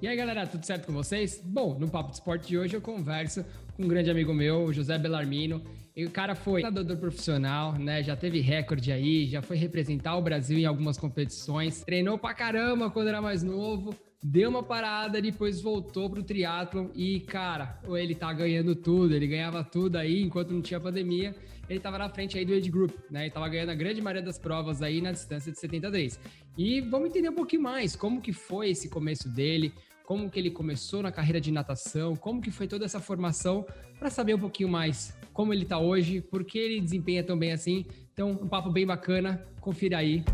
E 0.00 0.06
aí 0.06 0.14
galera, 0.14 0.46
tudo 0.46 0.62
certo 0.66 0.86
com 0.86 0.92
vocês? 0.92 1.40
Bom, 1.42 1.78
no 1.78 1.88
Papo 1.88 2.10
de 2.10 2.16
Esporte 2.16 2.48
de 2.48 2.58
hoje 2.58 2.74
eu 2.74 2.82
converso 2.82 3.42
com 3.74 3.84
um 3.84 3.88
grande 3.88 4.10
amigo 4.10 4.34
meu, 4.34 4.70
José 4.70 4.98
Belarmino. 4.98 5.62
E 5.96 6.04
o 6.04 6.10
cara 6.10 6.34
foi 6.34 6.60
nadador 6.60 6.98
profissional, 6.98 7.72
né? 7.72 8.02
Já 8.02 8.14
teve 8.14 8.40
recorde 8.40 8.92
aí, 8.92 9.26
já 9.26 9.40
foi 9.40 9.56
representar 9.56 10.14
o 10.16 10.20
Brasil 10.20 10.58
em 10.58 10.66
algumas 10.66 10.98
competições. 10.98 11.82
Treinou 11.82 12.18
pra 12.18 12.34
caramba 12.34 12.90
quando 12.90 13.08
era 13.08 13.22
mais 13.22 13.42
novo 13.42 13.96
deu 14.22 14.50
uma 14.50 14.62
parada, 14.62 15.22
depois 15.22 15.60
voltou 15.60 16.10
pro 16.10 16.22
triatlon 16.22 16.88
e, 16.94 17.20
cara, 17.20 17.80
ele 17.94 18.14
tá 18.14 18.32
ganhando 18.32 18.74
tudo, 18.74 19.14
ele 19.14 19.26
ganhava 19.26 19.62
tudo 19.62 19.96
aí 19.96 20.22
enquanto 20.22 20.52
não 20.52 20.60
tinha 20.60 20.80
pandemia. 20.80 21.34
Ele 21.68 21.80
tava 21.80 21.98
na 21.98 22.08
frente 22.08 22.38
aí 22.38 22.44
do 22.44 22.52
Age 22.52 22.70
Group, 22.70 22.92
né? 23.10 23.24
Ele 23.24 23.30
tava 23.30 23.48
ganhando 23.48 23.70
a 23.70 23.74
grande 23.74 24.00
maioria 24.00 24.22
das 24.22 24.38
provas 24.38 24.82
aí 24.82 25.00
na 25.00 25.12
distância 25.12 25.50
de 25.50 25.58
73. 25.58 26.18
E 26.56 26.80
vamos 26.80 27.10
entender 27.10 27.28
um 27.28 27.34
pouquinho 27.34 27.62
mais 27.62 27.94
como 27.96 28.20
que 28.20 28.32
foi 28.32 28.70
esse 28.70 28.88
começo 28.88 29.28
dele, 29.28 29.72
como 30.06 30.30
que 30.30 30.38
ele 30.38 30.52
começou 30.52 31.02
na 31.02 31.10
carreira 31.10 31.40
de 31.40 31.50
natação, 31.50 32.14
como 32.14 32.40
que 32.40 32.52
foi 32.52 32.68
toda 32.68 32.84
essa 32.84 33.00
formação, 33.00 33.66
para 33.98 34.08
saber 34.08 34.34
um 34.34 34.38
pouquinho 34.38 34.68
mais 34.68 35.18
como 35.32 35.52
ele 35.52 35.64
tá 35.64 35.80
hoje, 35.80 36.20
por 36.20 36.44
que 36.44 36.56
ele 36.56 36.80
desempenha 36.80 37.24
tão 37.24 37.36
bem 37.36 37.50
assim. 37.50 37.84
Então, 38.12 38.30
um 38.30 38.48
papo 38.48 38.70
bem 38.70 38.86
bacana, 38.86 39.44
confira 39.60 39.98
aí. 39.98 40.24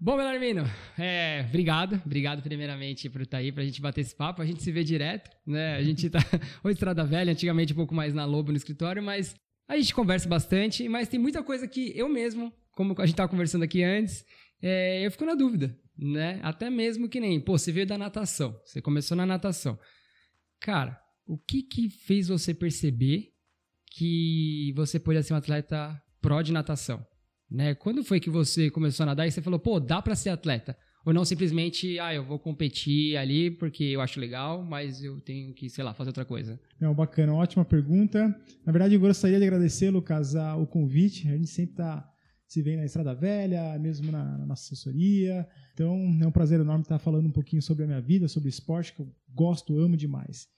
Bom, 0.00 0.16
Belarmino, 0.16 0.64
é, 0.98 1.46
obrigado, 1.48 2.02
obrigado 2.04 2.42
primeiramente 2.42 3.08
por 3.08 3.22
estar 3.22 3.38
aí, 3.38 3.50
pra 3.50 3.64
gente 3.64 3.80
bater 3.80 4.02
esse 4.02 4.14
papo, 4.14 4.42
a 4.42 4.44
gente 4.44 4.62
se 4.62 4.70
vê 4.70 4.84
direto, 4.84 5.30
né, 5.46 5.76
a 5.76 5.82
gente 5.82 6.10
tá, 6.10 6.18
ou 6.62 6.70
Estrada 6.70 7.04
Velha, 7.04 7.32
antigamente 7.32 7.72
um 7.72 7.76
pouco 7.76 7.94
mais 7.94 8.12
na 8.12 8.26
Lobo 8.26 8.50
no 8.50 8.56
escritório, 8.58 9.02
mas 9.02 9.34
a 9.68 9.76
gente 9.76 9.94
conversa 9.94 10.28
bastante, 10.28 10.88
mas 10.88 11.08
tem 11.08 11.18
muita 11.18 11.42
coisa 11.42 11.66
que 11.66 11.96
eu 11.96 12.08
mesmo, 12.08 12.52
como 12.72 12.94
a 12.98 13.06
gente 13.06 13.16
tava 13.16 13.28
conversando 13.28 13.64
aqui 13.64 13.82
antes, 13.82 14.24
é, 14.60 15.04
eu 15.04 15.10
fico 15.10 15.24
na 15.24 15.34
dúvida, 15.34 15.78
né, 15.96 16.40
até 16.42 16.70
mesmo 16.70 17.08
que 17.08 17.20
nem, 17.20 17.40
pô, 17.40 17.56
você 17.56 17.72
veio 17.72 17.86
da 17.86 17.98
natação, 17.98 18.58
você 18.64 18.80
começou 18.80 19.16
na 19.16 19.24
natação, 19.24 19.78
cara, 20.60 21.00
o 21.26 21.38
que 21.38 21.62
que 21.62 21.88
fez 21.88 22.28
você 22.28 22.52
perceber 22.52 23.32
que 23.90 24.72
você 24.76 24.98
podia 24.98 25.22
ser 25.22 25.34
um 25.34 25.36
atleta 25.36 26.00
pró 26.20 26.42
de 26.42 26.52
natação? 26.52 27.04
Né? 27.50 27.74
Quando 27.74 28.02
foi 28.02 28.18
que 28.18 28.30
você 28.30 28.70
começou 28.70 29.04
a 29.04 29.06
nadar 29.06 29.26
e 29.26 29.30
você 29.30 29.40
falou, 29.40 29.58
pô, 29.58 29.78
dá 29.78 30.02
para 30.02 30.16
ser 30.16 30.30
atleta? 30.30 30.76
Ou 31.04 31.12
não 31.12 31.24
simplesmente, 31.24 31.98
ah, 31.98 32.14
eu 32.14 32.24
vou 32.24 32.38
competir 32.38 33.16
ali 33.16 33.50
porque 33.50 33.84
eu 33.84 34.00
acho 34.00 34.18
legal, 34.18 34.64
mas 34.64 35.02
eu 35.02 35.20
tenho 35.20 35.52
que, 35.52 35.68
sei 35.68 35.84
lá, 35.84 35.92
fazer 35.92 36.08
outra 36.08 36.24
coisa? 36.24 36.58
Não, 36.80 36.94
bacana, 36.94 37.34
ótima 37.34 37.64
pergunta. 37.64 38.28
Na 38.64 38.72
verdade, 38.72 38.94
eu 38.94 39.00
gostaria 39.00 39.38
de 39.38 39.44
agradecer, 39.44 39.90
Lucas, 39.90 40.34
o 40.34 40.66
convite. 40.66 41.28
A 41.28 41.36
gente 41.36 41.48
sempre 41.48 41.72
está 41.72 42.10
se 42.46 42.62
vê 42.62 42.76
na 42.76 42.84
Estrada 42.84 43.14
Velha, 43.14 43.78
mesmo 43.78 44.12
na, 44.12 44.38
na, 44.38 44.46
nossa 44.46 44.62
assessoria. 44.62 45.46
Então, 45.72 46.18
é 46.22 46.26
um 46.26 46.30
prazer 46.30 46.60
enorme 46.60 46.82
estar 46.82 46.98
falando 46.98 47.26
um 47.26 47.32
pouquinho 47.32 47.60
sobre 47.60 47.84
a 47.84 47.86
minha 47.86 48.00
vida, 48.00 48.28
sobre 48.28 48.48
esporte, 48.48 48.92
que 48.92 49.00
eu 49.00 49.12
gosto, 49.34 49.78
amo 49.78 49.96
demais. 49.96 50.48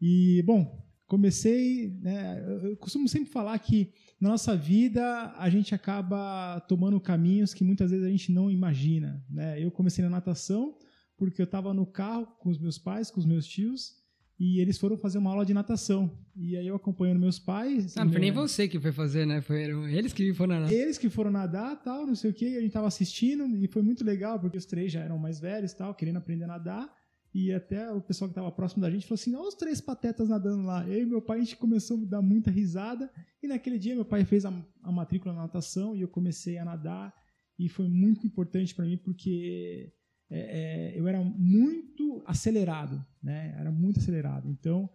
E, 0.00 0.42
bom, 0.42 0.84
comecei, 1.06 1.90
né, 2.02 2.44
eu 2.64 2.76
costumo 2.76 3.08
sempre 3.08 3.30
falar 3.30 3.58
que 3.58 3.92
na 4.20 4.30
nossa 4.30 4.56
vida 4.56 5.32
a 5.36 5.48
gente 5.50 5.74
acaba 5.74 6.60
tomando 6.68 7.00
caminhos 7.00 7.52
que 7.52 7.64
muitas 7.64 7.90
vezes 7.90 8.06
a 8.06 8.10
gente 8.10 8.32
não 8.32 8.50
imagina. 8.50 9.24
Né? 9.28 9.62
Eu 9.62 9.70
comecei 9.70 10.02
na 10.04 10.10
natação 10.10 10.76
porque 11.16 11.40
eu 11.40 11.44
estava 11.44 11.72
no 11.72 11.86
carro 11.86 12.26
com 12.38 12.50
os 12.50 12.58
meus 12.58 12.78
pais, 12.78 13.10
com 13.10 13.20
os 13.20 13.26
meus 13.26 13.46
tios, 13.46 14.02
e 14.38 14.60
eles 14.60 14.78
foram 14.78 14.96
fazer 14.96 15.18
uma 15.18 15.30
aula 15.30 15.46
de 15.46 15.54
natação. 15.54 16.10
E 16.36 16.56
aí 16.56 16.66
eu 16.66 16.74
acompanhando 16.74 17.20
meus 17.20 17.38
pais. 17.38 17.96
Ah, 17.96 18.04
não 18.04 18.10
foi 18.10 18.20
nem 18.20 18.32
você 18.32 18.66
que 18.66 18.80
foi 18.80 18.90
fazer, 18.90 19.24
né? 19.26 19.40
Foi 19.40 19.62
eles 19.92 20.12
que 20.12 20.34
foram 20.34 20.54
nadar. 20.54 20.72
Eles 20.72 20.98
que 20.98 21.08
foram 21.08 21.30
nadar, 21.30 21.80
tal, 21.82 22.06
não 22.06 22.16
sei 22.16 22.30
o 22.30 22.34
quê. 22.34 22.46
E 22.46 22.56
a 22.56 22.60
gente 22.60 22.66
estava 22.66 22.88
assistindo 22.88 23.46
e 23.56 23.68
foi 23.68 23.82
muito 23.82 24.04
legal 24.04 24.40
porque 24.40 24.58
os 24.58 24.66
três 24.66 24.90
já 24.90 25.00
eram 25.00 25.18
mais 25.18 25.38
velhos, 25.38 25.72
tal, 25.72 25.94
querendo 25.94 26.16
aprender 26.16 26.44
a 26.44 26.48
nadar. 26.48 27.03
E 27.34 27.52
até 27.52 27.90
o 27.92 28.00
pessoal 28.00 28.28
que 28.28 28.32
estava 28.32 28.52
próximo 28.52 28.80
da 28.80 28.88
gente 28.88 29.06
falou 29.06 29.16
assim: 29.16 29.34
olha 29.34 29.48
os 29.48 29.56
três 29.56 29.80
patetas 29.80 30.28
nadando 30.28 30.62
lá. 30.62 30.86
Eu 30.88 31.02
e 31.02 31.06
meu 31.06 31.20
pai, 31.20 31.38
a 31.38 31.40
gente 31.40 31.56
começou 31.56 32.00
a 32.00 32.04
dar 32.04 32.22
muita 32.22 32.48
risada. 32.48 33.10
E 33.42 33.48
naquele 33.48 33.76
dia, 33.76 33.92
meu 33.96 34.04
pai 34.04 34.24
fez 34.24 34.44
a, 34.44 34.52
a 34.82 34.92
matrícula 34.92 35.34
na 35.34 35.42
natação 35.42 35.96
e 35.96 36.00
eu 36.00 36.08
comecei 36.08 36.58
a 36.58 36.64
nadar. 36.64 37.12
E 37.58 37.68
foi 37.68 37.88
muito 37.88 38.24
importante 38.24 38.72
para 38.72 38.84
mim 38.84 38.96
porque 38.96 39.92
é, 40.30 40.92
é, 40.94 40.98
eu 41.00 41.08
era 41.08 41.20
muito 41.22 42.22
acelerado, 42.24 43.04
né? 43.20 43.56
Era 43.58 43.72
muito 43.72 43.98
acelerado. 43.98 44.48
Então, 44.48 44.88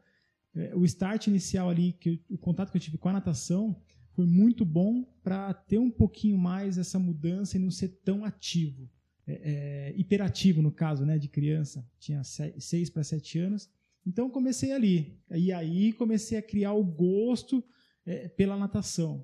é, 0.55 0.73
o 0.77 0.85
start 0.85 1.27
inicial 1.27 1.69
ali, 1.69 1.91
que 1.91 2.23
o 2.29 2.37
contato 2.37 2.71
que 2.71 2.77
eu 2.77 2.81
tive 2.81 2.97
com 2.97 3.09
a 3.09 3.13
natação, 3.13 3.83
foi 4.15 4.25
muito 4.25 4.63
bom 4.63 5.03
para 5.21 5.53
ter 5.53 5.77
um 5.77 5.91
pouquinho 5.91 6.37
mais 6.37 6.77
essa 6.77 6.97
mudança 6.97 7.57
e 7.57 7.59
não 7.59 7.69
ser 7.69 7.99
tão 8.01 8.23
ativo 8.23 8.89
é, 9.29 9.41
é, 9.43 9.93
hiperativo, 9.95 10.59
no 10.59 10.71
caso, 10.71 11.05
né, 11.05 11.19
de 11.19 11.29
criança. 11.29 11.87
Tinha 11.99 12.23
seis 12.23 12.89
para 12.89 13.03
sete 13.03 13.37
anos. 13.37 13.69
Então 14.05 14.27
comecei 14.27 14.71
ali. 14.71 15.21
E 15.29 15.51
aí 15.53 15.93
comecei 15.93 16.37
a 16.37 16.41
criar 16.41 16.73
o 16.73 16.83
gosto 16.83 17.63
é, 18.05 18.27
pela 18.27 18.57
natação. 18.57 19.23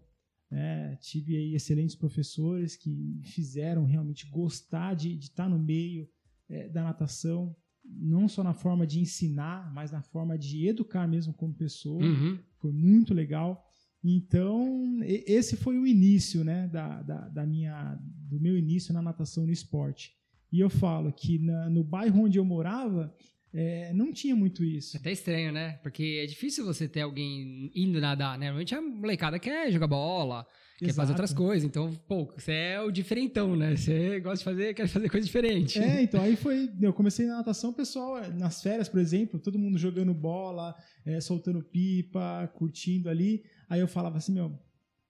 É, 0.52 0.96
tive 1.02 1.36
aí 1.36 1.56
excelentes 1.56 1.96
professores 1.96 2.76
que 2.76 2.90
me 2.90 3.24
fizeram 3.24 3.84
realmente 3.84 4.30
gostar 4.30 4.94
de, 4.94 5.18
estar 5.18 5.50
no 5.50 5.58
meio 5.58 6.08
é, 6.48 6.70
da 6.70 6.84
natação, 6.84 7.56
não 7.84 8.28
só 8.28 8.44
na 8.44 8.54
forma 8.54 8.86
de 8.86 9.00
ensinar, 9.00 9.74
mas 9.74 9.92
na 9.92 10.04
forma 10.04 10.38
de 10.38 10.68
educar 10.68 11.08
mesmo 11.08 11.34
como 11.34 11.52
pessoa. 11.52 12.04
Uhum. 12.04 12.38
Foi 12.58 12.72
muito 12.72 13.12
legal. 13.12 13.65
Então, 14.08 15.00
esse 15.04 15.58
foi 15.58 15.80
o 15.80 15.88
início 15.88 16.44
né, 16.44 16.68
da, 16.68 17.02
da, 17.02 17.28
da, 17.28 17.46
minha, 17.46 17.98
do 18.30 18.40
meu 18.40 18.56
início 18.56 18.94
na 18.94 19.02
natação 19.02 19.48
no 19.48 19.52
esporte. 19.52 20.14
E 20.52 20.60
eu 20.60 20.70
falo 20.70 21.12
que 21.12 21.40
na, 21.40 21.72
no 21.72 21.84
bairro 21.84 22.24
onde 22.24 22.38
eu 22.38 22.46
morava, 22.46 23.12
é, 23.52 23.92
não 23.94 24.14
tinha 24.14 24.36
muito 24.36 24.64
isso. 24.64 24.96
É 24.96 25.00
até 25.00 25.12
estranho, 25.12 25.52
né? 25.52 25.80
Porque 25.82 26.22
é 26.22 26.28
difícil 26.28 26.64
você 26.64 26.88
ter 26.88 27.02
alguém 27.02 27.72
indo 27.74 28.00
nadar, 28.00 28.38
né? 28.38 28.46
Normalmente 28.46 28.76
a 28.76 28.82
molecada 28.82 29.40
quer 29.40 29.72
jogar 29.72 29.88
bola, 29.88 30.46
quer 30.78 30.94
fazer 30.94 31.14
outras 31.14 31.34
coisas. 31.34 31.66
Então, 31.66 31.92
pô, 32.08 32.32
você 32.38 32.52
é 32.52 32.82
o 32.82 32.92
diferentão, 32.92 33.56
né? 33.56 33.76
Você 33.76 34.20
gosta 34.20 34.38
de 34.38 34.44
fazer, 34.44 34.74
quer 34.76 34.88
fazer 34.88 35.10
coisa 35.10 35.26
diferente. 35.26 35.80
É, 35.80 36.04
então 36.04 36.22
aí 36.22 36.36
foi. 36.38 36.70
Eu 36.80 36.94
comecei 36.94 37.26
na 37.26 37.38
natação, 37.38 37.74
pessoal, 37.74 38.22
nas 38.34 38.62
férias, 38.62 38.88
por 38.88 39.00
exemplo, 39.00 39.40
todo 39.40 39.58
mundo 39.58 39.80
jogando 39.80 40.14
bola, 40.14 40.76
é, 41.06 41.20
soltando 41.20 41.64
pipa, 41.64 42.48
curtindo 42.54 43.10
ali. 43.10 43.42
Aí 43.70 43.80
eu 43.80 43.88
falava 43.88 44.18
assim, 44.18 44.34
meu, 44.34 44.58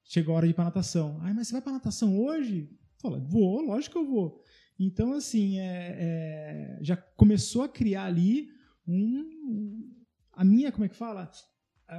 chegou 0.04 0.34
a 0.34 0.38
hora 0.38 0.48
de 0.48 0.52
ir 0.52 0.56
pra 0.56 0.66
natação. 0.66 1.20
Ai, 1.22 1.34
mas 1.34 1.48
você 1.48 1.54
vai 1.54 1.62
pra 1.62 1.74
natação 1.74 2.18
hoje? 2.18 2.70
Fala, 2.98 3.20
vou, 3.20 3.62
lógico 3.62 3.94
que 3.94 4.00
eu 4.00 4.10
vou. 4.10 4.42
Então, 4.80 5.14
assim, 5.14 5.60
é, 5.60 5.96
é, 5.98 6.80
já 6.82 6.98
começou 6.98 7.64
a 7.64 7.70
criar 7.70 8.06
ali 8.06 8.50
um, 8.88 9.90
a 10.32 10.44
minha, 10.44 10.72
como 10.72 10.86
é 10.86 10.90
que 10.90 10.96
fala? 10.96 11.32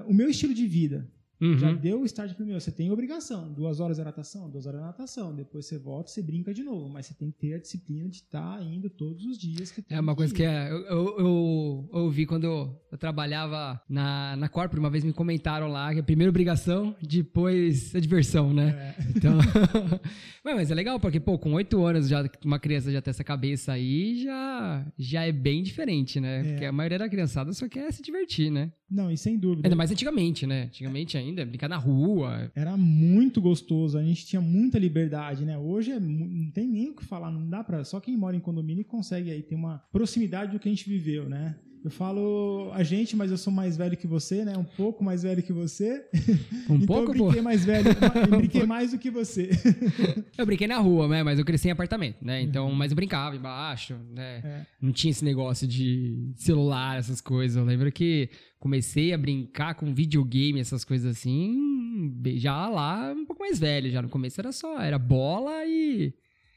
O 0.06 0.12
meu 0.12 0.28
estilo 0.28 0.52
de 0.52 0.66
vida. 0.66 1.10
Uhum. 1.40 1.58
Já 1.58 1.72
deu 1.72 2.00
o 2.00 2.04
start 2.04 2.34
primeiro. 2.34 2.60
Você 2.60 2.72
tem 2.72 2.90
obrigação. 2.90 3.52
Duas 3.52 3.80
horas 3.80 3.98
é 3.98 4.04
natação, 4.04 4.50
duas 4.50 4.66
horas 4.66 4.80
é 4.80 4.84
natação. 4.84 5.34
Depois 5.34 5.66
você 5.66 5.78
volta, 5.78 6.10
você 6.10 6.22
brinca 6.22 6.52
de 6.52 6.62
novo. 6.62 6.88
Mas 6.88 7.06
você 7.06 7.14
tem 7.14 7.30
que 7.30 7.38
ter 7.38 7.54
a 7.54 7.58
disciplina 7.58 8.08
de 8.08 8.16
estar 8.16 8.58
tá 8.58 8.62
indo 8.62 8.88
todos 8.88 9.24
os 9.24 9.38
dias. 9.38 9.72
é 9.88 10.00
uma 10.00 10.14
coisa 10.14 10.34
que 10.34 10.42
é, 10.42 10.70
eu, 10.70 10.86
eu, 10.86 11.18
eu, 11.18 11.88
ouvi 11.92 12.26
quando 12.26 12.44
eu 12.44 12.80
trabalhava 12.98 13.80
na, 13.88 14.36
na 14.36 14.48
Corpore. 14.48 14.80
Uma 14.80 14.90
vez 14.90 15.04
me 15.04 15.12
comentaram 15.12 15.68
lá 15.68 15.92
que 15.92 16.00
a 16.00 16.02
primeira 16.02 16.30
obrigação, 16.30 16.94
depois 17.02 17.94
a 17.94 18.00
diversão, 18.00 18.52
né? 18.52 18.94
É. 18.98 19.02
Então. 19.16 19.38
mas 20.44 20.70
é 20.70 20.74
legal, 20.74 20.98
porque, 20.98 21.20
pô, 21.20 21.38
com 21.38 21.52
oito 21.54 21.84
anos 21.84 22.08
já 22.08 22.28
uma 22.44 22.58
criança 22.58 22.90
já 22.90 23.00
tem 23.00 23.10
essa 23.10 23.24
cabeça 23.24 23.72
aí, 23.72 24.22
já, 24.22 24.86
já 24.98 25.24
é 25.24 25.32
bem 25.32 25.62
diferente, 25.62 26.20
né? 26.20 26.40
É. 26.40 26.42
Porque 26.44 26.64
a 26.64 26.72
maioria 26.72 26.98
da 26.98 27.08
criançada 27.08 27.52
só 27.52 27.68
quer 27.68 27.92
se 27.92 28.02
divertir, 28.02 28.50
né? 28.50 28.72
Não, 28.90 29.10
e 29.10 29.16
sem 29.16 29.36
dúvida. 29.36 29.66
Ainda 29.66 29.76
mais 29.76 29.90
antigamente, 29.90 30.46
né? 30.46 30.64
Antigamente 30.64 31.16
ainda, 31.16 31.25
brincar 31.34 31.68
na 31.68 31.76
rua. 31.76 32.50
Era 32.54 32.76
muito 32.76 33.40
gostoso, 33.40 33.98
a 33.98 34.02
gente 34.02 34.26
tinha 34.26 34.40
muita 34.40 34.78
liberdade, 34.78 35.44
né? 35.44 35.58
Hoje 35.58 35.92
é, 35.92 36.00
não 36.00 36.50
tem 36.50 36.66
nem 36.66 36.90
o 36.90 36.94
que 36.94 37.04
falar, 37.04 37.30
não 37.30 37.48
dá 37.48 37.62
pra. 37.64 37.84
Só 37.84 38.00
quem 38.00 38.16
mora 38.16 38.36
em 38.36 38.40
condomínio 38.40 38.84
consegue 38.84 39.30
aí 39.30 39.42
ter 39.42 39.54
uma 39.54 39.82
proximidade 39.92 40.52
do 40.52 40.58
que 40.58 40.68
a 40.68 40.72
gente 40.72 40.88
viveu, 40.88 41.28
né? 41.28 41.56
Eu 41.86 41.90
falo 41.90 42.72
a 42.72 42.82
gente, 42.82 43.14
mas 43.14 43.30
eu 43.30 43.38
sou 43.38 43.52
mais 43.52 43.76
velho 43.76 43.96
que 43.96 44.08
você, 44.08 44.44
né? 44.44 44.58
Um 44.58 44.64
pouco 44.64 45.04
mais 45.04 45.22
velho 45.22 45.40
que 45.40 45.52
você. 45.52 46.04
Um 46.68 46.74
então 46.74 46.86
pouco, 46.86 47.12
eu 47.12 47.14
brinquei 47.14 47.36
pô. 47.36 47.42
mais 47.44 47.64
velho, 47.64 47.88
eu 47.88 48.26
brinquei 48.38 48.64
um 48.64 48.66
mais 48.66 48.90
do 48.90 48.98
que 48.98 49.08
você. 49.08 49.50
eu 50.36 50.44
brinquei 50.44 50.66
na 50.66 50.78
rua, 50.78 51.06
né? 51.06 51.22
Mas 51.22 51.38
eu 51.38 51.44
cresci 51.44 51.68
em 51.68 51.70
apartamento, 51.70 52.24
né? 52.24 52.42
Então, 52.42 52.66
uhum. 52.66 52.74
mas 52.74 52.90
eu 52.90 52.96
brincava 52.96 53.36
embaixo, 53.36 53.94
né? 54.12 54.40
É. 54.42 54.66
Não 54.80 54.90
tinha 54.90 55.12
esse 55.12 55.24
negócio 55.24 55.64
de 55.64 56.32
celular, 56.34 56.98
essas 56.98 57.20
coisas. 57.20 57.56
Eu 57.56 57.64
lembro 57.64 57.92
que 57.92 58.28
comecei 58.66 59.12
a 59.12 59.18
brincar 59.18 59.76
com 59.76 59.94
videogame, 59.94 60.58
essas 60.58 60.84
coisas 60.84 61.16
assim, 61.16 62.12
já 62.34 62.68
lá 62.68 63.12
um 63.12 63.24
pouco 63.24 63.40
mais 63.40 63.60
velho, 63.60 63.92
já 63.92 64.02
no 64.02 64.08
começo 64.08 64.40
era 64.40 64.50
só, 64.50 64.80
era 64.80 64.98
bola 64.98 65.64
e 65.64 66.12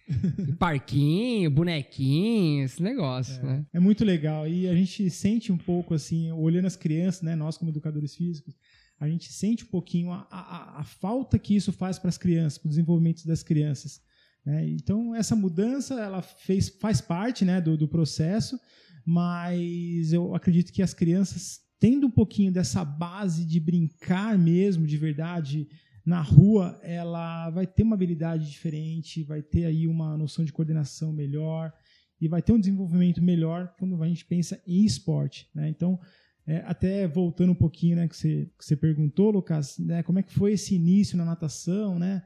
parquinho, 0.57 1.51
bonequinho, 1.51 2.65
esse 2.65 2.81
negócio, 2.81 3.39
é, 3.41 3.43
né? 3.43 3.65
É 3.71 3.79
muito 3.79 4.03
legal. 4.03 4.47
E 4.47 4.67
a 4.67 4.73
gente 4.73 5.07
sente 5.11 5.51
um 5.51 5.57
pouco, 5.57 5.93
assim, 5.93 6.31
olhando 6.31 6.65
as 6.65 6.75
crianças, 6.75 7.21
né? 7.21 7.35
Nós 7.35 7.59
como 7.59 7.69
educadores 7.69 8.15
físicos, 8.15 8.55
a 8.99 9.07
gente 9.07 9.31
sente 9.31 9.63
um 9.63 9.67
pouquinho 9.67 10.11
a, 10.11 10.27
a, 10.31 10.79
a 10.79 10.83
falta 10.83 11.37
que 11.37 11.55
isso 11.55 11.71
faz 11.71 11.99
para 11.99 12.09
as 12.09 12.17
crianças, 12.17 12.57
para 12.57 12.67
o 12.67 12.69
desenvolvimento 12.69 13.23
das 13.27 13.43
crianças. 13.43 14.01
Né? 14.43 14.67
Então, 14.67 15.13
essa 15.13 15.35
mudança 15.35 15.93
ela 15.93 16.23
fez, 16.23 16.69
faz 16.69 17.01
parte 17.01 17.45
né, 17.45 17.61
do, 17.61 17.77
do 17.77 17.87
processo, 17.87 18.59
mas 19.05 20.11
eu 20.11 20.33
acredito 20.33 20.73
que 20.73 20.81
as 20.81 20.93
crianças, 20.93 21.59
tendo 21.79 22.07
um 22.07 22.11
pouquinho 22.11 22.51
dessa 22.51 22.83
base 22.83 23.45
de 23.45 23.59
brincar 23.59 24.37
mesmo, 24.37 24.85
de 24.85 24.97
verdade, 24.97 25.67
na 26.05 26.21
rua, 26.21 26.79
ela 26.83 27.49
vai 27.51 27.65
ter 27.65 27.83
uma 27.83 27.95
habilidade 27.95 28.49
diferente, 28.49 29.23
vai 29.23 29.41
ter 29.41 29.65
aí 29.65 29.87
uma 29.87 30.17
noção 30.17 30.43
de 30.43 30.51
coordenação 30.51 31.13
melhor 31.13 31.71
e 32.19 32.27
vai 32.27 32.41
ter 32.41 32.51
um 32.51 32.59
desenvolvimento 32.59 33.23
melhor 33.23 33.73
quando 33.77 34.01
a 34.01 34.07
gente 34.07 34.25
pensa 34.25 34.61
em 34.67 34.83
esporte. 34.83 35.47
Né? 35.53 35.69
Então, 35.69 35.99
é, 36.45 36.63
até 36.65 37.07
voltando 37.07 37.51
um 37.51 37.55
pouquinho, 37.55 37.95
né, 37.95 38.07
que 38.07 38.17
você, 38.17 38.49
que 38.57 38.65
você 38.65 38.75
perguntou, 38.75 39.29
Lucas, 39.29 39.77
né, 39.77 40.01
como 40.03 40.19
é 40.19 40.23
que 40.23 40.33
foi 40.33 40.53
esse 40.53 40.75
início 40.75 41.15
na 41.15 41.23
natação, 41.23 41.99
né? 41.99 42.23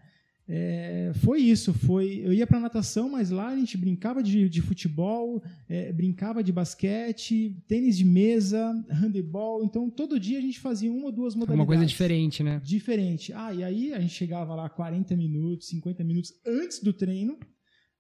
É, 0.48 1.12
foi 1.24 1.40
isso, 1.40 1.74
foi. 1.74 2.22
Eu 2.24 2.34
ia 2.34 2.46
para 2.46 2.60
natação, 2.60 3.10
mas 3.10 3.30
lá 3.30 3.50
a 3.50 3.56
gente 3.56 3.78
brincava 3.78 4.22
de, 4.22 4.50
de 4.50 4.62
futebol, 4.62 5.42
é, 5.70 5.92
brincava 5.94 6.44
de 6.44 6.52
basquete, 6.52 7.56
tênis 7.68 7.98
de 7.98 8.04
mesa, 8.04 8.74
handebol. 8.90 9.64
Então 9.64 9.90
todo 9.90 10.20
dia 10.20 10.38
a 10.38 10.42
gente 10.42 10.60
fazia 10.60 10.92
uma 10.92 11.06
ou 11.06 11.12
duas 11.12 11.34
modalidades. 11.34 11.60
Uma 11.60 11.66
coisa 11.66 11.86
diferente, 11.86 12.44
né? 12.44 12.62
Diferente. 12.64 13.32
Ah, 13.34 13.54
e 13.54 13.64
aí 13.64 13.94
a 13.94 14.00
gente 14.00 14.14
chegava 14.14 14.54
lá 14.54 14.70
40 14.70 15.16
minutos, 15.16 15.70
50 15.70 16.04
minutos 16.04 16.34
antes 16.46 16.80
do 16.80 16.92
treino. 16.92 17.38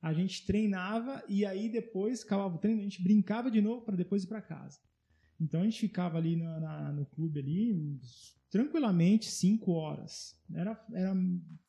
A 0.01 0.13
gente 0.13 0.45
treinava 0.45 1.24
e 1.30 1.45
aí 1.45 1.69
depois 1.69 2.24
acabava 2.24 2.56
o 2.56 2.57
treino, 2.57 2.81
a 2.81 2.84
gente 2.84 3.01
brincava 3.01 3.50
de 3.50 3.62
novo 3.62 3.86
para 3.86 3.95
depois 3.95 4.25
ir 4.25 4.28
para 4.28 4.42
casa. 4.42 4.80
Então 5.40 5.62
a 5.62 5.63
gente 5.63 5.80
ficava 5.80 6.18
ali 6.18 6.36
na, 6.36 6.60
na, 6.60 6.92
no 6.92 7.06
clube 7.06 7.40
ali 7.40 7.98
tranquilamente 8.50 9.31
cinco 9.31 9.72
horas. 9.72 10.36
Era, 10.54 10.80
era 10.94 11.16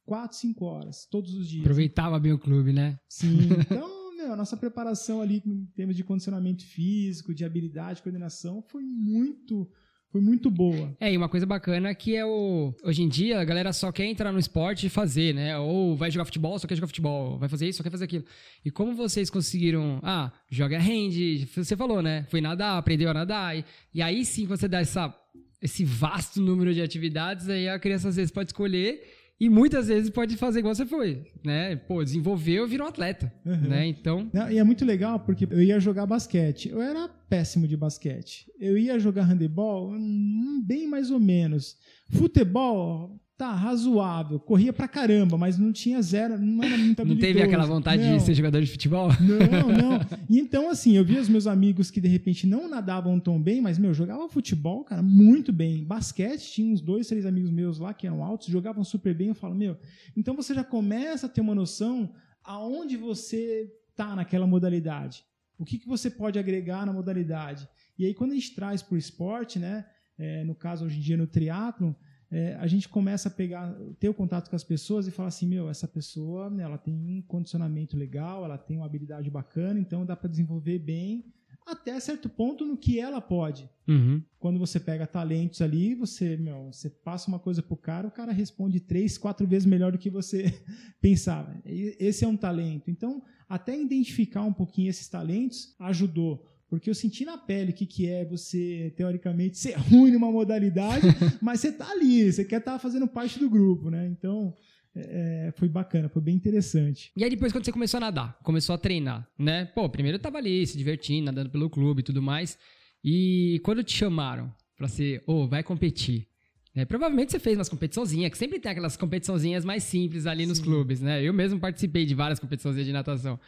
quatro, 0.04 0.36
cinco 0.36 0.64
horas, 0.64 1.06
todos 1.10 1.34
os 1.34 1.48
dias. 1.48 1.62
Aproveitava 1.62 2.18
bem 2.18 2.32
o 2.32 2.38
clube, 2.38 2.72
né? 2.72 2.98
Sim. 3.08 3.48
Então, 3.70 4.16
meu, 4.16 4.32
a 4.32 4.36
nossa 4.36 4.56
preparação 4.56 5.20
ali 5.20 5.42
em 5.44 5.66
termos 5.74 5.96
de 5.96 6.04
condicionamento 6.04 6.64
físico, 6.64 7.34
de 7.34 7.44
habilidade, 7.44 8.02
coordenação, 8.02 8.62
foi 8.62 8.82
muito 8.82 9.68
foi 10.14 10.20
muito 10.20 10.48
boa. 10.48 10.96
É, 11.00 11.12
e 11.12 11.16
uma 11.16 11.28
coisa 11.28 11.44
bacana 11.44 11.92
que 11.92 12.14
é 12.14 12.24
o. 12.24 12.72
Hoje 12.84 13.02
em 13.02 13.08
dia, 13.08 13.40
a 13.40 13.44
galera 13.44 13.72
só 13.72 13.90
quer 13.90 14.04
entrar 14.04 14.30
no 14.30 14.38
esporte 14.38 14.86
e 14.86 14.88
fazer, 14.88 15.34
né? 15.34 15.58
Ou 15.58 15.96
vai 15.96 16.08
jogar 16.08 16.24
futebol, 16.24 16.56
só 16.56 16.68
quer 16.68 16.76
jogar 16.76 16.86
futebol. 16.86 17.36
Vai 17.36 17.48
fazer 17.48 17.68
isso, 17.68 17.78
só 17.78 17.82
quer 17.82 17.90
fazer 17.90 18.04
aquilo. 18.04 18.24
E 18.64 18.70
como 18.70 18.94
vocês 18.94 19.28
conseguiram. 19.28 19.98
Ah, 20.04 20.32
joga 20.48 20.78
hand, 20.78 21.44
você 21.52 21.76
falou, 21.76 22.00
né? 22.00 22.24
Foi 22.30 22.40
nadar, 22.40 22.78
aprendeu 22.78 23.10
a 23.10 23.14
nadar. 23.14 23.58
E, 23.58 23.64
e 23.92 24.00
aí 24.00 24.24
sim 24.24 24.46
você 24.46 24.68
dá 24.68 24.78
essa, 24.78 25.12
esse 25.60 25.84
vasto 25.84 26.40
número 26.40 26.72
de 26.72 26.80
atividades, 26.80 27.48
aí 27.48 27.68
a 27.68 27.76
criança 27.76 28.08
às 28.08 28.14
vezes 28.14 28.30
pode 28.30 28.50
escolher 28.50 29.02
e 29.40 29.48
muitas 29.48 29.88
vezes 29.88 30.10
pode 30.10 30.36
fazer 30.36 30.60
igual 30.60 30.74
você 30.74 30.86
foi, 30.86 31.26
né? 31.44 31.74
Pô, 31.74 32.02
desenvolveu, 32.04 32.66
virou 32.68 32.86
atleta, 32.86 33.32
uhum. 33.44 33.68
né? 33.68 33.86
Então... 33.86 34.30
E 34.50 34.58
é 34.58 34.64
muito 34.64 34.84
legal 34.84 35.18
porque 35.20 35.46
eu 35.50 35.60
ia 35.60 35.80
jogar 35.80 36.06
basquete. 36.06 36.68
Eu 36.68 36.80
era 36.80 37.08
péssimo 37.28 37.66
de 37.66 37.76
basquete. 37.76 38.46
Eu 38.60 38.78
ia 38.78 38.98
jogar 38.98 39.24
handebol, 39.24 39.90
hum, 39.90 40.62
bem 40.64 40.86
mais 40.86 41.10
ou 41.10 41.18
menos. 41.18 41.76
Futebol, 42.10 43.20
tá 43.36 43.52
razoável, 43.52 44.38
corria 44.38 44.72
pra 44.72 44.86
caramba, 44.86 45.36
mas 45.36 45.58
não 45.58 45.72
tinha 45.72 46.00
zero, 46.00 46.38
não 46.38 46.62
era 46.62 46.78
muito 46.78 47.00
habilidoso. 47.00 47.26
Não 47.26 47.34
teve 47.34 47.42
aquela 47.42 47.66
vontade 47.66 48.02
não. 48.02 48.16
de 48.16 48.22
ser 48.22 48.32
jogador 48.32 48.60
de 48.60 48.70
futebol? 48.70 49.08
Não, 49.20 49.68
não. 49.68 50.00
E 50.30 50.38
então, 50.38 50.70
assim, 50.70 50.96
eu 50.96 51.04
via 51.04 51.20
os 51.20 51.28
meus 51.28 51.48
amigos 51.48 51.90
que 51.90 52.00
de 52.00 52.06
repente 52.06 52.46
não 52.46 52.68
nadavam 52.68 53.18
tão 53.18 53.42
bem, 53.42 53.60
mas, 53.60 53.76
meu, 53.76 53.92
jogavam 53.92 54.28
futebol, 54.28 54.84
cara, 54.84 55.02
muito 55.02 55.52
bem. 55.52 55.84
Basquete, 55.84 56.52
tinha 56.52 56.72
uns 56.72 56.80
dois, 56.80 57.08
três 57.08 57.26
amigos 57.26 57.50
meus 57.50 57.78
lá 57.78 57.92
que 57.92 58.06
eram 58.06 58.22
altos, 58.22 58.46
jogavam 58.46 58.84
super 58.84 59.12
bem. 59.12 59.28
Eu 59.28 59.34
falo, 59.34 59.54
meu, 59.54 59.76
então 60.16 60.36
você 60.36 60.54
já 60.54 60.62
começa 60.62 61.26
a 61.26 61.28
ter 61.28 61.40
uma 61.40 61.56
noção 61.56 62.14
aonde 62.44 62.96
você 62.96 63.68
tá 63.96 64.14
naquela 64.14 64.46
modalidade. 64.46 65.24
O 65.58 65.64
que, 65.64 65.78
que 65.78 65.88
você 65.88 66.08
pode 66.08 66.38
agregar 66.38 66.86
na 66.86 66.92
modalidade? 66.92 67.68
E 67.98 68.04
aí, 68.04 68.14
quando 68.14 68.30
a 68.30 68.34
gente 68.34 68.54
traz 68.54 68.84
o 68.88 68.96
esporte, 68.96 69.58
né, 69.58 69.84
é, 70.16 70.44
no 70.44 70.54
caso 70.54 70.84
hoje 70.84 70.98
em 70.98 71.00
dia 71.00 71.16
no 71.16 71.26
triatlo 71.26 71.96
é, 72.30 72.54
a 72.56 72.66
gente 72.66 72.88
começa 72.88 73.28
a 73.28 73.30
pegar, 73.30 73.74
ter 73.98 74.08
o 74.08 74.14
contato 74.14 74.48
com 74.48 74.56
as 74.56 74.64
pessoas 74.64 75.06
e 75.06 75.10
falar 75.10 75.28
assim, 75.28 75.46
meu, 75.46 75.68
essa 75.68 75.86
pessoa, 75.86 76.50
né, 76.50 76.64
ela 76.64 76.78
tem 76.78 76.94
um 76.94 77.22
condicionamento 77.22 77.96
legal, 77.96 78.44
ela 78.44 78.58
tem 78.58 78.76
uma 78.76 78.86
habilidade 78.86 79.30
bacana, 79.30 79.78
então 79.78 80.04
dá 80.04 80.16
para 80.16 80.30
desenvolver 80.30 80.78
bem 80.78 81.24
até 81.66 81.98
certo 81.98 82.28
ponto 82.28 82.64
no 82.64 82.76
que 82.76 83.00
ela 83.00 83.20
pode. 83.20 83.68
Uhum. 83.88 84.22
Quando 84.38 84.58
você 84.58 84.78
pega 84.78 85.06
talentos 85.06 85.62
ali, 85.62 85.94
você, 85.94 86.36
meu, 86.36 86.72
você 86.72 86.90
passa 86.90 87.28
uma 87.28 87.38
coisa 87.38 87.62
pro 87.62 87.76
cara, 87.76 88.06
o 88.06 88.10
cara 88.10 88.32
responde 88.32 88.80
três, 88.80 89.16
quatro 89.16 89.46
vezes 89.46 89.66
melhor 89.66 89.92
do 89.92 89.98
que 89.98 90.10
você 90.10 90.44
pensava. 91.00 91.56
Esse 91.64 92.24
é 92.24 92.28
um 92.28 92.36
talento. 92.36 92.90
Então, 92.90 93.22
até 93.48 93.78
identificar 93.78 94.42
um 94.42 94.52
pouquinho 94.52 94.90
esses 94.90 95.08
talentos 95.08 95.74
ajudou. 95.78 96.53
Porque 96.76 96.90
eu 96.90 96.94
senti 96.94 97.24
na 97.24 97.38
pele 97.38 97.70
o 97.70 97.74
que, 97.74 97.86
que 97.86 98.08
é 98.08 98.24
você, 98.24 98.92
teoricamente, 98.96 99.58
ser 99.58 99.74
ruim 99.90 100.12
numa 100.12 100.30
modalidade, 100.30 101.06
mas 101.40 101.60
você 101.60 101.72
tá 101.72 101.90
ali, 101.90 102.32
você 102.32 102.44
quer 102.44 102.58
estar 102.58 102.72
tá 102.72 102.78
fazendo 102.78 103.06
parte 103.06 103.38
do 103.38 103.48
grupo, 103.48 103.90
né? 103.90 104.06
Então, 104.06 104.54
é, 104.94 105.48
é, 105.48 105.52
foi 105.52 105.68
bacana, 105.68 106.08
foi 106.08 106.22
bem 106.22 106.36
interessante. 106.36 107.10
E 107.16 107.24
aí 107.24 107.30
depois 107.30 107.52
quando 107.52 107.64
você 107.64 107.72
começou 107.72 107.98
a 107.98 108.00
nadar, 108.00 108.38
começou 108.42 108.74
a 108.74 108.78
treinar, 108.78 109.28
né? 109.38 109.64
Pô, 109.66 109.88
primeiro 109.88 110.16
eu 110.16 110.22
tava 110.22 110.38
ali, 110.38 110.66
se 110.66 110.78
divertindo, 110.78 111.26
nadando 111.26 111.50
pelo 111.50 111.68
clube 111.68 112.00
e 112.00 112.04
tudo 112.04 112.22
mais. 112.22 112.58
E 113.02 113.60
quando 113.64 113.82
te 113.82 113.92
chamaram 113.92 114.52
pra 114.76 114.88
ser, 114.88 115.22
ô, 115.26 115.42
oh, 115.42 115.48
vai 115.48 115.62
competir, 115.62 116.28
né? 116.74 116.84
Provavelmente 116.84 117.32
você 117.32 117.38
fez 117.38 117.58
umas 117.58 117.68
competiçãozinhas, 117.68 118.30
que 118.30 118.38
sempre 118.38 118.58
tem 118.58 118.70
aquelas 118.70 118.96
competiçãozinhas 118.96 119.64
mais 119.64 119.82
simples 119.82 120.26
ali 120.26 120.44
Sim. 120.44 120.48
nos 120.48 120.60
clubes, 120.60 121.00
né? 121.00 121.22
Eu 121.22 121.32
mesmo 121.32 121.58
participei 121.58 122.06
de 122.06 122.14
várias 122.14 122.38
competições 122.38 122.76
de 122.76 122.92
natação, 122.92 123.38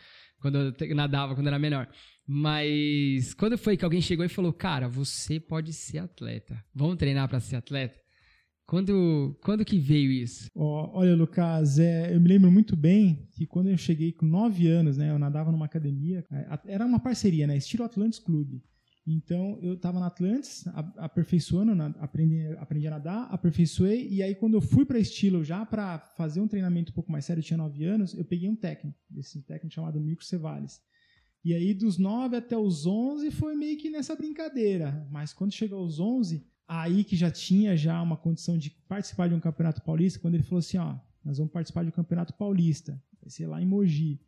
quando 0.40 0.74
eu 0.80 0.96
nadava, 0.96 1.34
quando 1.34 1.46
era 1.46 1.58
menor. 1.58 1.88
Mas 2.26 3.32
quando 3.34 3.56
foi 3.56 3.76
que 3.76 3.84
alguém 3.84 4.00
chegou 4.00 4.24
e 4.24 4.28
falou, 4.28 4.52
cara, 4.52 4.88
você 4.88 5.38
pode 5.38 5.72
ser 5.72 5.98
atleta, 5.98 6.62
vamos 6.74 6.96
treinar 6.96 7.28
para 7.28 7.40
ser 7.40 7.56
atleta? 7.56 7.98
Quando, 8.66 9.38
quando 9.44 9.64
que 9.64 9.78
veio 9.78 10.10
isso? 10.10 10.50
Oh, 10.52 10.90
olha, 10.92 11.14
Lucas, 11.14 11.78
é, 11.78 12.12
eu 12.12 12.20
me 12.20 12.28
lembro 12.28 12.50
muito 12.50 12.74
bem 12.74 13.28
que 13.30 13.46
quando 13.46 13.70
eu 13.70 13.78
cheguei 13.78 14.12
com 14.12 14.26
9 14.26 14.66
anos, 14.66 14.96
né, 14.96 15.10
eu 15.10 15.18
nadava 15.20 15.52
numa 15.52 15.66
academia, 15.66 16.24
é, 16.32 16.58
era 16.66 16.84
uma 16.84 16.98
parceria, 16.98 17.46
né, 17.46 17.56
estilo 17.56 17.84
Atlantis 17.84 18.18
Clube. 18.18 18.60
Então, 19.06 19.56
eu 19.62 19.74
estava 19.74 20.00
na 20.00 20.06
Atlantis, 20.06 20.64
aperfeiçoando, 20.96 21.80
aprendi, 22.00 22.44
aprendi 22.58 22.88
a 22.88 22.90
nadar, 22.90 23.28
aperfeiçoei, 23.30 24.08
e 24.08 24.20
aí 24.20 24.34
quando 24.34 24.54
eu 24.54 24.60
fui 24.60 24.84
para 24.84 24.98
estilo 24.98 25.44
já 25.44 25.64
para 25.64 26.00
fazer 26.16 26.40
um 26.40 26.48
treinamento 26.48 26.90
um 26.90 26.94
pouco 26.94 27.12
mais 27.12 27.24
sério, 27.24 27.38
eu 27.40 27.44
tinha 27.44 27.56
9 27.56 27.84
anos, 27.84 28.14
eu 28.14 28.24
peguei 28.24 28.48
um 28.48 28.56
técnico, 28.56 28.98
esse 29.16 29.40
técnico 29.42 29.72
chamado 29.72 30.00
Mico 30.00 30.24
Cevales. 30.24 30.82
E 31.44 31.54
aí, 31.54 31.72
dos 31.72 31.96
9 31.96 32.36
até 32.36 32.58
os 32.58 32.84
11, 32.84 33.30
foi 33.30 33.54
meio 33.54 33.78
que 33.78 33.88
nessa 33.88 34.16
brincadeira. 34.16 35.06
Mas 35.12 35.32
quando 35.32 35.52
chegou 35.52 35.78
aos 35.78 36.00
11, 36.00 36.44
aí 36.66 37.04
que 37.04 37.14
já 37.14 37.30
tinha 37.30 37.76
já 37.76 38.02
uma 38.02 38.16
condição 38.16 38.58
de 38.58 38.70
participar 38.88 39.28
de 39.28 39.34
um 39.34 39.38
campeonato 39.38 39.80
paulista, 39.82 40.18
quando 40.18 40.34
ele 40.34 40.42
falou 40.42 40.58
assim, 40.58 40.78
ó, 40.78 40.96
nós 41.24 41.38
vamos 41.38 41.52
participar 41.52 41.84
de 41.84 41.90
um 41.90 41.92
campeonato 41.92 42.34
paulista, 42.34 43.00
vai 43.20 43.30
ser 43.30 43.46
lá 43.46 43.62
em 43.62 43.66
Mogi. 43.66 44.20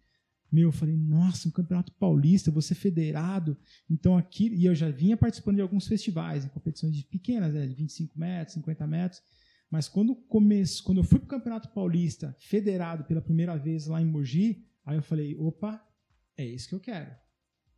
Meu, 0.50 0.68
eu 0.68 0.72
falei, 0.72 0.96
nossa, 0.96 1.48
um 1.48 1.52
campeonato 1.52 1.92
paulista, 1.92 2.50
ser 2.62 2.74
federado. 2.74 3.56
Então 3.88 4.16
aqui, 4.16 4.48
e 4.54 4.64
eu 4.64 4.74
já 4.74 4.90
vinha 4.90 5.16
participando 5.16 5.56
de 5.56 5.62
alguns 5.62 5.86
festivais, 5.86 6.44
em 6.44 6.48
competições 6.48 7.02
pequenas, 7.02 7.52
né, 7.52 7.66
de 7.66 7.74
25 7.74 8.18
metros, 8.18 8.54
50 8.54 8.86
metros. 8.86 9.22
Mas 9.70 9.88
quando, 9.88 10.14
comece, 10.14 10.82
quando 10.82 10.98
eu 10.98 11.04
fui 11.04 11.18
para 11.18 11.26
o 11.26 11.28
Campeonato 11.28 11.68
Paulista 11.68 12.34
federado 12.40 13.04
pela 13.04 13.20
primeira 13.20 13.56
vez 13.56 13.86
lá 13.86 14.00
em 14.00 14.06
Mogi, 14.06 14.64
aí 14.84 14.96
eu 14.96 15.02
falei, 15.02 15.36
opa, 15.36 15.84
é 16.36 16.46
isso 16.46 16.68
que 16.68 16.74
eu 16.74 16.80
quero. 16.80 17.14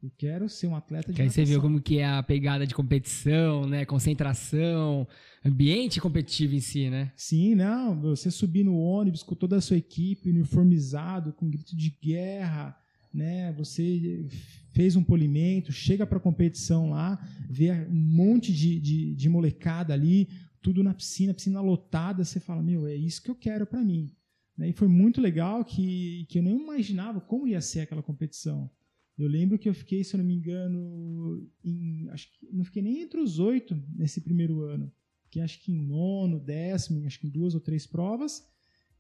Eu 0.02 0.11
quero 0.16 0.49
ser 0.49 0.66
um 0.66 0.75
atleta 0.75 1.09
de 1.09 1.16
que 1.16 1.21
Aí 1.21 1.28
você 1.28 1.45
viu 1.45 1.61
como 1.61 1.80
que 1.80 1.99
é 1.99 2.07
a 2.07 2.23
pegada 2.23 2.66
de 2.66 2.75
competição, 2.75 3.66
né? 3.66 3.85
Concentração, 3.85 5.07
ambiente 5.45 6.00
competitivo 6.00 6.54
em 6.54 6.61
si, 6.61 6.88
né? 6.88 7.12
Sim, 7.14 7.54
não. 7.54 8.00
Você 8.00 8.30
subir 8.30 8.64
no 8.64 8.78
ônibus 8.78 9.23
com 9.23 9.35
toda 9.35 9.57
a 9.57 9.61
sua 9.61 9.76
equipe 9.76 10.30
uniformizado, 10.30 11.35
com 11.35 11.50
grito 11.50 11.76
de 11.76 11.90
guerra, 12.02 12.75
né? 13.12 13.52
Você 13.59 14.26
fez 14.73 14.97
um 14.97 15.04
polimento, 15.04 15.71
chega 15.71 16.07
para 16.07 16.16
a 16.16 16.23
competição 16.23 16.88
lá, 16.88 17.23
vê 17.50 17.71
um 17.71 17.95
monte 17.95 18.54
de, 18.54 18.80
de, 18.80 19.14
de 19.14 19.28
molecada 19.28 19.92
ali, 19.92 20.30
tudo 20.62 20.83
na 20.83 20.95
piscina, 20.95 21.35
piscina 21.35 21.61
lotada, 21.61 22.25
você 22.25 22.40
fala, 22.40 22.62
meu, 22.62 22.87
é 22.87 22.95
isso 22.95 23.23
que 23.23 23.30
eu 23.30 23.35
quero 23.35 23.66
para 23.66 23.85
mim. 23.85 24.11
Né? 24.57 24.71
E 24.71 24.73
foi 24.73 24.88
muito 24.88 25.21
legal 25.21 25.62
que, 25.62 26.25
que 26.30 26.38
eu 26.38 26.42
nem 26.42 26.59
imaginava 26.59 27.21
como 27.21 27.47
ia 27.47 27.61
ser 27.61 27.80
aquela 27.80 28.02
competição. 28.02 28.71
Eu 29.23 29.29
lembro 29.29 29.59
que 29.59 29.69
eu 29.69 29.75
fiquei, 29.75 30.03
se 30.03 30.15
eu 30.15 30.19
não 30.19 30.25
me 30.25 30.35
engano, 30.35 31.47
em, 31.65 32.09
acho 32.11 32.31
que 32.33 32.47
não 32.53 32.65
fiquei 32.65 32.83
nem 32.83 33.03
entre 33.03 33.21
os 33.21 33.39
oito 33.39 33.81
nesse 33.95 34.21
primeiro 34.21 34.62
ano. 34.62 34.91
que 35.31 35.41
acho 35.41 35.61
que 35.62 35.73
em 35.73 35.81
nono, 35.81 36.41
décimo, 36.41 37.07
acho 37.07 37.21
que 37.21 37.27
em 37.27 37.31
duas 37.31 37.55
ou 37.55 37.61
três 37.61 37.87
provas. 37.87 38.45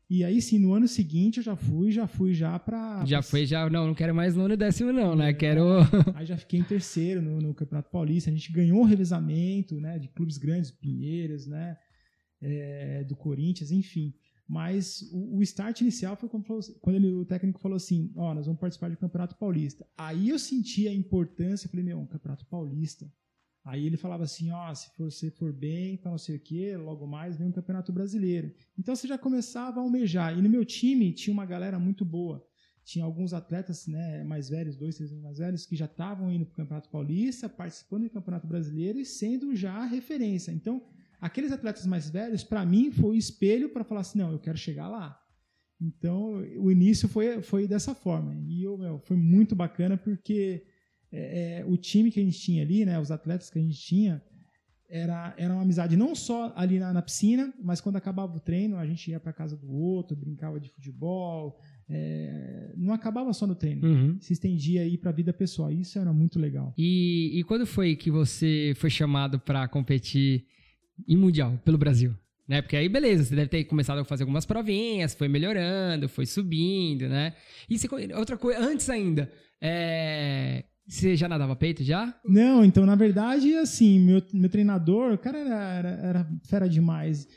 E 0.08 0.24
aí 0.24 0.42
sim, 0.42 0.58
no 0.58 0.72
ano 0.74 0.88
seguinte 0.88 1.38
eu 1.38 1.44
já 1.44 1.54
fui, 1.54 1.92
já 1.92 2.06
fui 2.06 2.34
já 2.34 2.58
para 2.58 3.04
Já 3.04 3.22
foi, 3.22 3.46
já, 3.46 3.70
não, 3.70 3.86
não 3.86 3.94
quero 3.94 4.14
mais 4.14 4.34
nono 4.34 4.54
e 4.54 4.56
décimo 4.56 4.92
não, 4.92 5.14
né? 5.14 5.30
É, 5.30 5.32
quero... 5.32 5.62
Aí 6.14 6.26
já 6.26 6.36
fiquei 6.36 6.58
em 6.58 6.64
terceiro 6.64 7.22
no, 7.22 7.40
no, 7.40 7.54
Campeonato 7.54 7.90
Paulista, 7.90 8.28
a 8.28 8.32
gente 8.32 8.52
ganhou 8.52 8.80
o 8.80 8.84
revezamento, 8.84 9.80
né, 9.80 9.98
de 9.98 10.08
clubes 10.08 10.36
grandes, 10.36 10.70
Pinheiros, 10.70 11.46
né? 11.46 11.76
é, 12.40 13.04
do 13.04 13.14
Corinthians, 13.14 13.70
enfim. 13.70 14.14
Mas 14.50 15.02
o, 15.12 15.36
o 15.36 15.42
start 15.42 15.80
inicial 15.80 16.16
foi 16.16 16.28
quando, 16.28 16.96
ele, 16.96 17.12
o 17.12 17.24
técnico 17.24 17.60
falou 17.60 17.76
assim: 17.76 18.12
Ó, 18.16 18.32
oh, 18.32 18.34
nós 18.34 18.46
vamos 18.46 18.60
participar 18.60 18.90
do 18.90 18.96
Campeonato 18.96 19.36
Paulista. 19.36 19.86
Aí 19.96 20.28
eu 20.28 20.40
senti 20.40 20.88
a 20.88 20.92
importância, 20.92 21.68
falei: 21.68 21.84
Meu, 21.84 22.00
um 22.00 22.06
Campeonato 22.06 22.44
Paulista. 22.46 23.08
Aí 23.64 23.86
ele 23.86 23.96
falava 23.96 24.24
assim: 24.24 24.50
Ó, 24.50 24.68
oh, 24.68 24.74
se 24.74 24.90
você 24.98 25.30
for 25.30 25.52
bem, 25.52 25.94
então 25.94 26.10
não 26.10 26.18
sei 26.18 26.34
o 26.34 26.40
quê, 26.40 26.76
logo 26.76 27.06
mais 27.06 27.36
vem 27.36 27.46
um 27.46 27.52
Campeonato 27.52 27.92
Brasileiro. 27.92 28.52
Então 28.76 28.96
você 28.96 29.06
já 29.06 29.16
começava 29.16 29.78
a 29.78 29.84
almejar. 29.84 30.36
E 30.36 30.42
no 30.42 30.50
meu 30.50 30.64
time 30.64 31.12
tinha 31.12 31.32
uma 31.32 31.46
galera 31.46 31.78
muito 31.78 32.04
boa. 32.04 32.44
Tinha 32.84 33.04
alguns 33.04 33.32
atletas 33.32 33.86
né, 33.86 34.24
mais 34.24 34.48
velhos, 34.48 34.76
dois, 34.76 34.96
três 34.96 35.12
anos 35.12 35.22
mais 35.22 35.38
velhos, 35.38 35.64
que 35.64 35.76
já 35.76 35.84
estavam 35.84 36.28
indo 36.32 36.44
para 36.44 36.54
o 36.54 36.56
Campeonato 36.56 36.90
Paulista, 36.90 37.48
participando 37.48 38.02
do 38.02 38.10
Campeonato 38.10 38.48
Brasileiro 38.48 38.98
e 38.98 39.04
sendo 39.04 39.54
já 39.54 39.84
referência. 39.84 40.50
Então 40.50 40.82
aqueles 41.20 41.52
atletas 41.52 41.86
mais 41.86 42.08
velhos, 42.08 42.42
para 42.42 42.64
mim, 42.64 42.90
foi 42.90 43.10
o 43.10 43.14
espelho 43.14 43.68
para 43.68 43.84
falar 43.84 44.00
assim: 44.00 44.18
não, 44.18 44.32
eu 44.32 44.38
quero 44.38 44.56
chegar 44.56 44.88
lá. 44.88 45.20
Então, 45.80 46.34
o 46.58 46.70
início 46.70 47.08
foi, 47.08 47.40
foi 47.40 47.66
dessa 47.66 47.94
forma. 47.94 48.34
E 48.46 48.62
eu, 48.62 48.76
meu, 48.76 48.98
foi 49.00 49.16
muito 49.16 49.56
bacana 49.56 49.96
porque 49.96 50.62
é, 51.10 51.60
é, 51.60 51.64
o 51.64 51.76
time 51.76 52.10
que 52.10 52.20
a 52.20 52.22
gente 52.22 52.38
tinha 52.38 52.62
ali, 52.62 52.84
né, 52.84 53.00
os 53.00 53.10
atletas 53.10 53.48
que 53.48 53.58
a 53.58 53.62
gente 53.62 53.80
tinha, 53.80 54.22
era, 54.90 55.32
era 55.38 55.54
uma 55.54 55.62
amizade 55.62 55.96
não 55.96 56.14
só 56.14 56.52
ali 56.56 56.78
na, 56.78 56.92
na 56.92 57.00
piscina, 57.00 57.54
mas 57.62 57.80
quando 57.80 57.96
acabava 57.96 58.36
o 58.36 58.40
treino, 58.40 58.76
a 58.76 58.84
gente 58.84 59.10
ia 59.10 59.20
para 59.20 59.32
casa 59.32 59.56
do 59.56 59.70
outro, 59.72 60.16
brincava 60.16 60.58
de 60.60 60.68
futebol. 60.68 61.58
É, 61.88 62.74
não 62.76 62.92
acabava 62.92 63.32
só 63.32 63.46
no 63.46 63.54
treino, 63.54 63.86
uhum. 63.86 64.20
se 64.20 64.32
estendia 64.32 64.82
aí 64.82 64.98
para 64.98 65.10
a 65.10 65.14
vida 65.14 65.32
pessoal. 65.32 65.72
Isso 65.72 65.98
era 65.98 66.12
muito 66.12 66.38
legal. 66.38 66.74
E, 66.76 67.38
e 67.38 67.44
quando 67.44 67.66
foi 67.66 67.96
que 67.96 68.10
você 68.10 68.74
foi 68.76 68.90
chamado 68.90 69.38
para 69.40 69.66
competir 69.68 70.44
em 71.06 71.16
Mundial, 71.16 71.60
pelo 71.64 71.78
Brasil. 71.78 72.14
Né? 72.46 72.60
Porque 72.60 72.76
aí, 72.76 72.88
beleza, 72.88 73.24
você 73.24 73.36
deve 73.36 73.48
ter 73.48 73.64
começado 73.64 73.98
a 73.98 74.04
fazer 74.04 74.24
algumas 74.24 74.44
provinhas, 74.44 75.14
foi 75.14 75.28
melhorando, 75.28 76.08
foi 76.08 76.26
subindo, 76.26 77.08
né? 77.08 77.34
E 77.68 77.78
você, 77.78 77.88
outra 78.12 78.36
coisa, 78.36 78.60
antes 78.60 78.90
ainda, 78.90 79.30
é, 79.60 80.64
você 80.86 81.14
já 81.14 81.28
nadava 81.28 81.54
peito 81.54 81.84
já? 81.84 82.12
Não, 82.24 82.64
então, 82.64 82.84
na 82.84 82.96
verdade, 82.96 83.54
assim, 83.54 84.00
meu, 84.00 84.20
meu 84.34 84.50
treinador, 84.50 85.12
o 85.12 85.18
cara 85.18 85.38
era, 85.38 85.54
era, 85.54 85.88
era 85.88 86.30
fera 86.42 86.68
demais. 86.68 87.28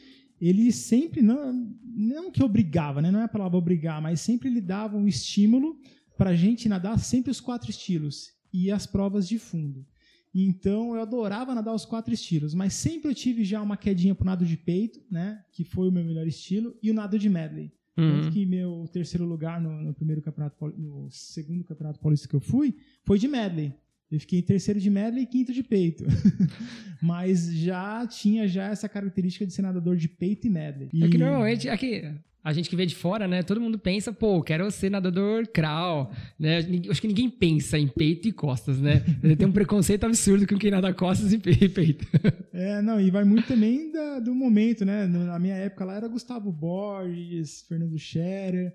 Ele 0.41 0.71
sempre, 0.71 1.21
não, 1.21 1.53
não 1.95 2.31
que 2.31 2.43
obrigava, 2.43 2.99
né? 2.99 3.11
Não 3.11 3.19
é 3.19 3.25
a 3.25 3.29
palavra 3.29 3.55
obrigar, 3.55 4.01
mas 4.01 4.19
sempre 4.19 4.49
ele 4.49 4.59
dava 4.59 4.97
um 4.97 5.07
estímulo 5.07 5.77
pra 6.17 6.33
gente 6.33 6.67
nadar 6.67 6.97
sempre 6.97 7.29
os 7.29 7.39
quatro 7.39 7.69
estilos 7.69 8.31
e 8.51 8.71
as 8.71 8.87
provas 8.87 9.27
de 9.27 9.37
fundo. 9.37 9.85
Então 10.33 10.95
eu 10.95 11.01
adorava 11.01 11.53
nadar 11.53 11.73
os 11.73 11.85
quatro 11.85 12.13
estilos, 12.13 12.53
mas 12.53 12.73
sempre 12.73 13.11
eu 13.11 13.15
tive 13.15 13.43
já 13.43 13.61
uma 13.61 13.77
quedinha 13.77 14.15
pro 14.15 14.25
nado 14.25 14.45
de 14.45 14.57
peito, 14.57 14.99
né? 15.11 15.43
Que 15.51 15.63
foi 15.63 15.87
o 15.87 15.91
meu 15.91 16.03
melhor 16.03 16.25
estilo, 16.25 16.75
e 16.81 16.89
o 16.89 16.93
nado 16.93 17.19
de 17.19 17.29
medley. 17.29 17.71
Uhum. 17.95 18.21
Tanto 18.21 18.31
que 18.31 18.45
meu 18.45 18.85
terceiro 18.91 19.25
lugar 19.25 19.61
no, 19.61 19.81
no, 19.81 19.93
primeiro 19.93 20.21
campeonato, 20.21 20.57
no 20.77 21.09
segundo 21.11 21.63
campeonato 21.63 21.99
paulista 21.99 22.27
que 22.27 22.35
eu 22.35 22.39
fui, 22.39 22.75
foi 23.03 23.19
de 23.19 23.27
medley. 23.27 23.73
Eu 24.09 24.19
fiquei 24.19 24.39
em 24.39 24.43
terceiro 24.43 24.79
de 24.79 24.89
medley 24.89 25.23
e 25.23 25.27
quinto 25.27 25.53
de 25.53 25.63
peito. 25.63 26.03
mas 27.01 27.53
já 27.53 28.05
tinha 28.07 28.47
já 28.47 28.65
essa 28.65 28.89
característica 28.89 29.45
de 29.45 29.53
ser 29.53 29.61
nadador 29.61 29.95
de 29.95 30.07
peito 30.07 30.47
e 30.47 30.49
medley. 30.49 30.89
E... 30.93 31.03
É 31.03 31.09
que 31.09 31.17
normalmente, 31.17 31.69
aqui, 31.69 32.11
a 32.43 32.51
gente 32.51 32.69
que 32.69 32.75
vê 32.75 32.85
de 32.85 32.93
fora, 32.93 33.27
né? 33.27 33.41
Todo 33.41 33.61
mundo 33.61 33.79
pensa, 33.79 34.11
pô, 34.11 34.41
quero 34.41 34.69
ser 34.69 34.89
nadador 34.91 35.47
crawl, 35.47 36.11
né? 36.37 36.57
Acho 36.89 37.01
que 37.01 37.07
ninguém 37.07 37.29
pensa 37.29 37.79
em 37.79 37.87
peito 37.87 38.27
e 38.27 38.33
costas, 38.33 38.79
né? 38.79 39.01
Tem 39.37 39.47
um 39.47 39.51
preconceito 39.51 40.03
absurdo 40.05 40.45
com 40.45 40.57
quem 40.57 40.69
nada 40.69 40.93
costas 40.93 41.31
e 41.31 41.37
peito. 41.37 42.05
É, 42.55 42.83
não, 42.83 43.01
e 43.01 43.09
vai 43.09 43.23
muito 43.23 43.47
também 43.47 43.91
da, 43.91 44.19
do 44.19 44.35
momento, 44.35 44.85
né? 44.85 45.07
Na 45.07 45.39
minha 45.39 45.55
época 45.55 45.83
lá 45.85 45.95
era 45.95 46.07
Gustavo 46.07 46.51
Borges, 46.51 47.65
Fernando 47.67 47.97
Scherer, 47.97 48.71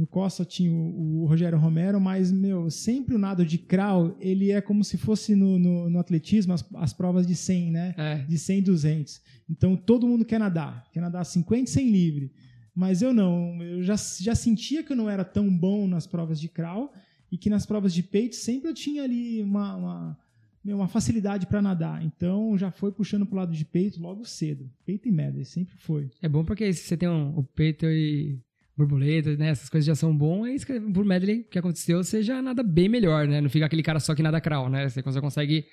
no 0.00 0.06
Costa 0.06 0.42
tinha 0.42 0.72
o, 0.72 1.22
o, 1.22 1.26
Rogério 1.26 1.58
Romero, 1.58 2.00
mas, 2.00 2.32
meu, 2.32 2.70
sempre 2.70 3.14
o 3.14 3.18
nado 3.18 3.44
de 3.44 3.58
crawl, 3.58 4.16
ele 4.18 4.50
é 4.50 4.62
como 4.62 4.82
se 4.82 4.96
fosse 4.96 5.34
no, 5.34 5.58
no, 5.58 5.90
no 5.90 5.98
atletismo 5.98 6.54
as, 6.54 6.64
as, 6.76 6.94
provas 6.94 7.26
de 7.26 7.36
100, 7.36 7.70
né? 7.70 7.94
É. 7.98 8.16
De 8.26 8.38
100 8.38 8.58
e 8.58 8.62
200. 8.62 9.20
Então 9.50 9.76
todo 9.76 10.08
mundo 10.08 10.24
quer 10.24 10.40
nadar, 10.40 10.84
quer 10.90 11.00
nadar 11.00 11.24
50 11.24 11.64
e 11.64 11.66
100 11.66 11.90
livre. 11.90 12.32
Mas 12.74 13.02
eu 13.02 13.12
não, 13.12 13.60
eu 13.62 13.82
já, 13.82 13.96
já 13.96 14.34
sentia 14.34 14.82
que 14.82 14.92
eu 14.92 14.96
não 14.96 15.10
era 15.10 15.24
tão 15.24 15.54
bom 15.54 15.86
nas 15.86 16.06
provas 16.06 16.40
de 16.40 16.48
crawl 16.48 16.92
e 17.30 17.36
que 17.36 17.50
nas 17.50 17.66
provas 17.66 17.92
de 17.92 18.02
peito 18.02 18.36
sempre 18.36 18.70
eu 18.70 18.74
tinha 18.74 19.02
ali 19.02 19.42
uma, 19.42 19.76
uma, 19.76 20.18
uma 20.64 20.88
facilidade 20.88 21.46
para 21.46 21.62
nadar. 21.62 22.04
Então 22.04 22.56
já 22.56 22.70
foi 22.70 22.92
puxando 22.92 23.26
para 23.26 23.34
o 23.34 23.38
lado 23.38 23.52
de 23.52 23.64
peito 23.64 24.00
logo 24.00 24.24
cedo. 24.24 24.70
Peito 24.84 25.08
e 25.08 25.12
medley, 25.12 25.44
sempre 25.44 25.76
foi. 25.76 26.10
É 26.22 26.28
bom 26.28 26.44
porque 26.44 26.72
se 26.72 26.84
você 26.84 26.96
tem 26.96 27.08
um, 27.08 27.36
o 27.36 27.42
peito 27.42 27.86
e 27.86 28.38
borboleta, 28.76 29.36
né? 29.36 29.48
Essas 29.48 29.68
coisas 29.68 29.86
já 29.86 29.94
são 29.94 30.16
bom, 30.16 30.44
aí 30.44 30.56
por 30.92 31.04
medley 31.04 31.44
que 31.44 31.58
aconteceu, 31.58 32.02
você 32.02 32.22
já 32.22 32.40
nada 32.40 32.62
bem 32.62 32.88
melhor, 32.88 33.26
né? 33.28 33.40
Não 33.40 33.50
fica 33.50 33.66
aquele 33.66 33.82
cara 33.82 34.00
só 34.00 34.14
que 34.14 34.22
nada 34.22 34.40
crawl, 34.40 34.70
né? 34.70 34.88
Você 34.88 35.02
consegue 35.02 35.66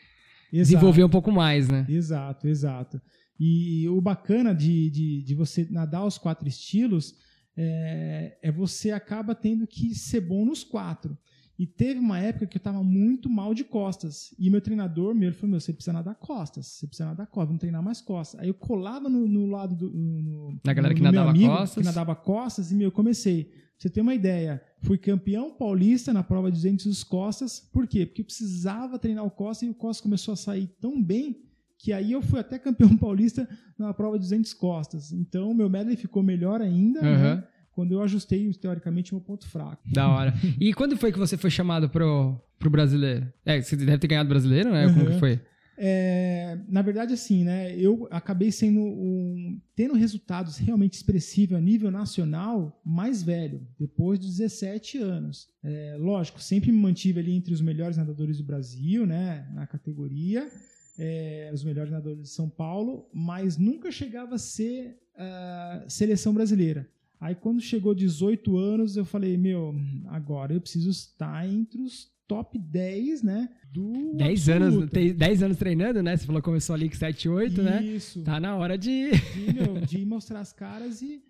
exato. 0.52 0.74
desenvolver 0.74 1.04
um 1.04 1.10
pouco 1.10 1.32
mais, 1.32 1.70
né? 1.70 1.86
Exato, 1.88 2.48
exato. 2.48 3.02
E 3.40 3.88
o 3.90 4.02
bacana 4.02 4.54
de, 4.54 4.90
de, 4.90 5.24
de 5.24 5.36
você 5.36 5.68
nadar 5.70 6.06
os 6.06 6.18
quatro 6.18 6.48
estilos 6.48 7.16
é, 7.56 8.38
é, 8.42 8.52
você 8.52 8.92
acaba 8.92 9.34
tendo 9.34 9.66
que 9.66 9.96
ser 9.96 10.22
bom 10.22 10.46
nos 10.46 10.64
quatro. 10.64 11.18
E 11.60 11.66
teve 11.66 12.00
uma 12.00 12.20
época 12.20 12.46
que 12.46 12.58
eu 12.58 12.60
estava 12.60 12.84
muito 12.84 13.28
mal 13.28 13.52
de 13.52 13.64
costas. 13.64 14.34
E 14.38 14.48
meu 14.48 14.62
treinador, 14.62 15.16
meu, 15.16 15.30
ele 15.30 15.36
falou: 15.36 15.52
Meu, 15.52 15.60
você 15.60 15.74
precisa 15.74 15.92
nadar 15.92 16.14
costas. 16.14 16.68
Você 16.68 16.86
precisa 16.86 17.10
nadar 17.10 17.26
costas, 17.26 17.48
vamos 17.48 17.60
treinar 17.60 17.82
mais 17.82 18.00
costas. 18.00 18.40
Aí 18.40 18.48
eu 18.48 18.54
colava 18.54 19.10
no, 19.10 19.28
no 19.28 19.48
lado 19.48 19.76
do. 19.76 19.90
No, 19.90 20.60
Na 20.64 20.74
galera 20.74 20.94
no, 20.94 20.98
que 20.98 21.04
nadava 21.04 21.32
amigo, 21.32 21.48
costas. 21.48 21.82
Que 21.82 21.84
nadava 21.84 22.16
costas, 22.16 22.72
e 22.72 22.76
meu, 22.76 22.88
eu 22.88 22.92
comecei. 22.92 23.46
Pra 23.46 23.84
você 23.84 23.90
ter 23.90 24.02
uma 24.02 24.14
ideia, 24.14 24.62
fui 24.82 24.98
campeão 24.98 25.52
paulista 25.52 26.12
na 26.12 26.24
prova 26.24 26.52
de 26.52 26.58
200 26.58 27.04
costas. 27.04 27.60
Por 27.60 27.88
quê? 27.88 28.06
Porque 28.06 28.22
eu 28.22 28.26
precisava 28.26 29.00
treinar 29.00 29.26
o 29.26 29.32
costas 29.32 29.68
e 29.68 29.72
o 29.72 29.76
costas 29.76 30.02
começou 30.02 30.34
a 30.34 30.38
sair 30.38 30.68
tão 30.80 31.02
bem 31.02 31.47
que 31.78 31.94
aí 31.94 32.12
eu 32.12 32.22
fui 32.22 32.40
até 32.40 32.58
campeão 32.58 32.96
paulista 32.98 33.48
na 33.78 33.94
prova 33.94 34.18
de 34.18 34.24
200 34.24 34.54
costas. 34.54 35.12
Então, 35.12 35.54
meu 35.54 35.70
medley 35.70 35.96
ficou 35.96 36.24
melhor 36.24 36.62
ainda, 36.62 37.02
uhum. 37.02 37.36
né? 37.36 37.44
Quando 37.72 37.92
eu 37.92 38.02
ajustei, 38.02 38.52
teoricamente, 38.54 39.14
meu 39.14 39.22
ponto 39.22 39.48
fraco. 39.48 39.84
Da 39.94 40.10
hora. 40.10 40.34
E 40.60 40.74
quando 40.74 40.98
foi 40.98 41.12
que 41.12 41.20
você 41.20 41.38
foi 41.38 41.52
chamado 41.52 41.88
pro, 41.88 42.36
pro 42.58 42.72
brasileiro? 42.72 43.32
É, 43.46 43.62
você 43.62 43.76
deve 43.76 44.00
ter 44.00 44.08
ganhado 44.08 44.30
brasileiro, 44.30 44.72
né? 44.72 44.88
Uhum. 44.88 44.94
Como 44.94 45.06
que 45.12 45.20
foi? 45.20 45.40
É, 45.80 46.58
na 46.68 46.82
verdade, 46.82 47.14
assim, 47.14 47.44
né? 47.44 47.78
Eu 47.78 48.08
acabei 48.10 48.52
sendo 48.52 48.80
um, 48.80 49.62
tendo 49.76 49.94
resultados 49.94 50.58
realmente 50.58 50.94
expressivos 50.94 51.56
a 51.56 51.62
nível 51.62 51.92
nacional 51.92 52.82
mais 52.84 53.22
velho, 53.22 53.62
depois 53.80 54.18
dos 54.18 54.38
17 54.38 54.98
anos. 54.98 55.48
É, 55.64 55.96
lógico, 56.00 56.42
sempre 56.42 56.72
me 56.72 56.80
mantive 56.80 57.20
ali 57.20 57.36
entre 57.36 57.54
os 57.54 57.62
melhores 57.62 57.96
nadadores 57.96 58.40
do 58.40 58.44
Brasil, 58.44 59.06
né? 59.06 59.48
Na 59.54 59.68
categoria 59.68 60.50
é, 60.98 61.52
os 61.54 61.64
melhores 61.64 61.92
nadadores 61.92 62.24
de 62.24 62.30
São 62.30 62.50
Paulo, 62.50 63.08
mas 63.14 63.58
nunca 63.58 63.92
chegava 63.92 64.36
a 64.36 64.40
ser 64.40 64.98
uh, 65.16 65.90
seleção 65.90 66.34
brasileira. 66.34 66.90
Aí 67.20 67.36
quando 67.36 67.62
chegou 67.62 67.94
18 67.94 68.58
anos, 68.58 68.98
eu 68.98 69.06
falei, 69.06 69.38
meu, 69.38 69.76
agora 70.08 70.54
eu 70.54 70.62
preciso 70.62 70.90
estar 70.90 71.48
entre 71.48 71.82
os 71.82 72.12
top 72.28 72.58
10, 72.58 73.24
né? 73.24 73.50
Do 73.72 74.16
10 74.16 74.50
anos, 74.50 74.90
10 74.90 75.44
anos 75.44 75.58
treinando, 75.58 76.04
né? 76.04 76.18
Você 76.18 76.26
falou 76.26 76.42
que 76.42 76.46
começou 76.46 76.76
ali 76.76 76.90
com 76.90 76.96
7, 76.96 77.30
8, 77.30 77.64
né? 77.64 77.84
Isso. 77.84 78.22
Tá 78.22 78.40
na 78.40 78.56
hora 78.56 78.78
de... 78.78 79.12
De, 79.12 79.54
meu, 79.54 79.82
de 79.82 80.06
mostrar 80.06 80.42
as 80.42 80.52
caras 80.52 81.02
e... 81.02 81.24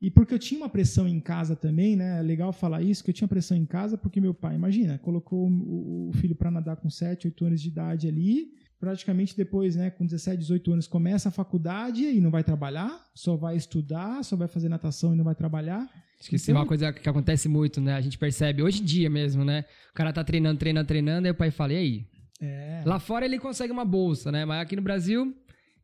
E 0.00 0.10
porque 0.10 0.34
eu 0.34 0.38
tinha 0.38 0.60
uma 0.60 0.68
pressão 0.68 1.06
em 1.06 1.20
casa 1.20 1.54
também, 1.54 1.94
né? 1.94 2.18
É 2.18 2.22
legal 2.22 2.52
falar 2.52 2.82
isso, 2.82 3.04
que 3.04 3.10
eu 3.10 3.14
tinha 3.14 3.28
pressão 3.28 3.56
em 3.56 3.64
casa 3.64 3.96
porque 3.96 4.20
meu 4.20 4.34
pai, 4.34 4.56
imagina, 4.56 4.98
colocou 4.98 5.48
o 5.48 6.10
filho 6.14 6.34
para 6.34 6.50
nadar 6.50 6.76
com 6.76 6.90
7, 6.90 7.28
8 7.28 7.44
anos 7.44 7.62
de 7.62 7.68
idade 7.68 8.08
ali 8.08 8.52
praticamente 8.82 9.36
depois, 9.36 9.76
né, 9.76 9.90
com 9.90 10.04
17, 10.04 10.38
18 10.38 10.72
anos, 10.72 10.88
começa 10.88 11.28
a 11.28 11.32
faculdade 11.32 12.02
e 12.02 12.20
não 12.20 12.32
vai 12.32 12.42
trabalhar, 12.42 13.08
só 13.14 13.36
vai 13.36 13.56
estudar, 13.56 14.24
só 14.24 14.34
vai 14.34 14.48
fazer 14.48 14.68
natação 14.68 15.14
e 15.14 15.16
não 15.16 15.22
vai 15.22 15.36
trabalhar. 15.36 15.88
Acho 16.18 16.28
que 16.28 16.34
isso 16.34 16.50
é 16.50 16.54
uma 16.54 16.66
coisa 16.66 16.92
que 16.92 17.08
acontece 17.08 17.48
muito, 17.48 17.80
né? 17.80 17.94
A 17.94 18.00
gente 18.00 18.18
percebe 18.18 18.60
hoje 18.60 18.82
em 18.82 18.84
dia 18.84 19.08
mesmo, 19.08 19.44
né? 19.44 19.64
O 19.92 19.94
cara 19.94 20.12
tá 20.12 20.24
treinando, 20.24 20.58
treinando, 20.58 20.88
treinando, 20.88 21.28
aí 21.28 21.30
o 21.30 21.34
pai 21.34 21.52
fala, 21.52 21.74
e 21.74 21.76
aí? 21.76 22.06
É. 22.40 22.82
Lá 22.84 22.98
fora 22.98 23.24
ele 23.24 23.38
consegue 23.38 23.72
uma 23.72 23.84
bolsa, 23.84 24.32
né? 24.32 24.44
Mas 24.44 24.60
aqui 24.60 24.74
no 24.74 24.82
Brasil, 24.82 25.32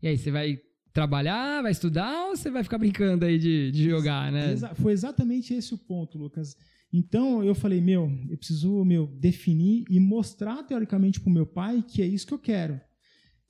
e 0.03 0.09
aí, 0.09 0.19
você 0.19 0.33
vai 0.33 0.59
trabalhar, 0.93 1.63
vai 1.63 1.71
estudar 1.71 2.27
ou 2.27 2.37
você 2.37 2.51
vai 2.51 2.65
ficar 2.65 2.79
brincando 2.79 3.25
aí 3.25 3.39
de, 3.39 3.71
de 3.71 3.85
jogar, 3.85 4.33
né? 4.33 4.57
Foi 4.75 4.93
exatamente 4.93 5.55
esse 5.55 5.73
o 5.73 5.79
ponto, 5.79 6.19
Lucas. 6.19 6.57
Então 6.93 7.45
eu 7.45 7.55
falei, 7.55 7.81
meu, 7.81 8.11
eu 8.29 8.37
preciso 8.37 8.85
meu 8.85 9.07
definir 9.07 9.85
e 9.89 10.01
mostrar 10.01 10.65
teoricamente 10.65 11.21
para 11.21 11.31
o 11.31 11.33
meu 11.33 11.47
pai 11.47 11.85
que 11.87 12.03
é 12.03 12.07
isso 12.07 12.27
que 12.27 12.35
eu 12.35 12.41
quero. 12.41 12.81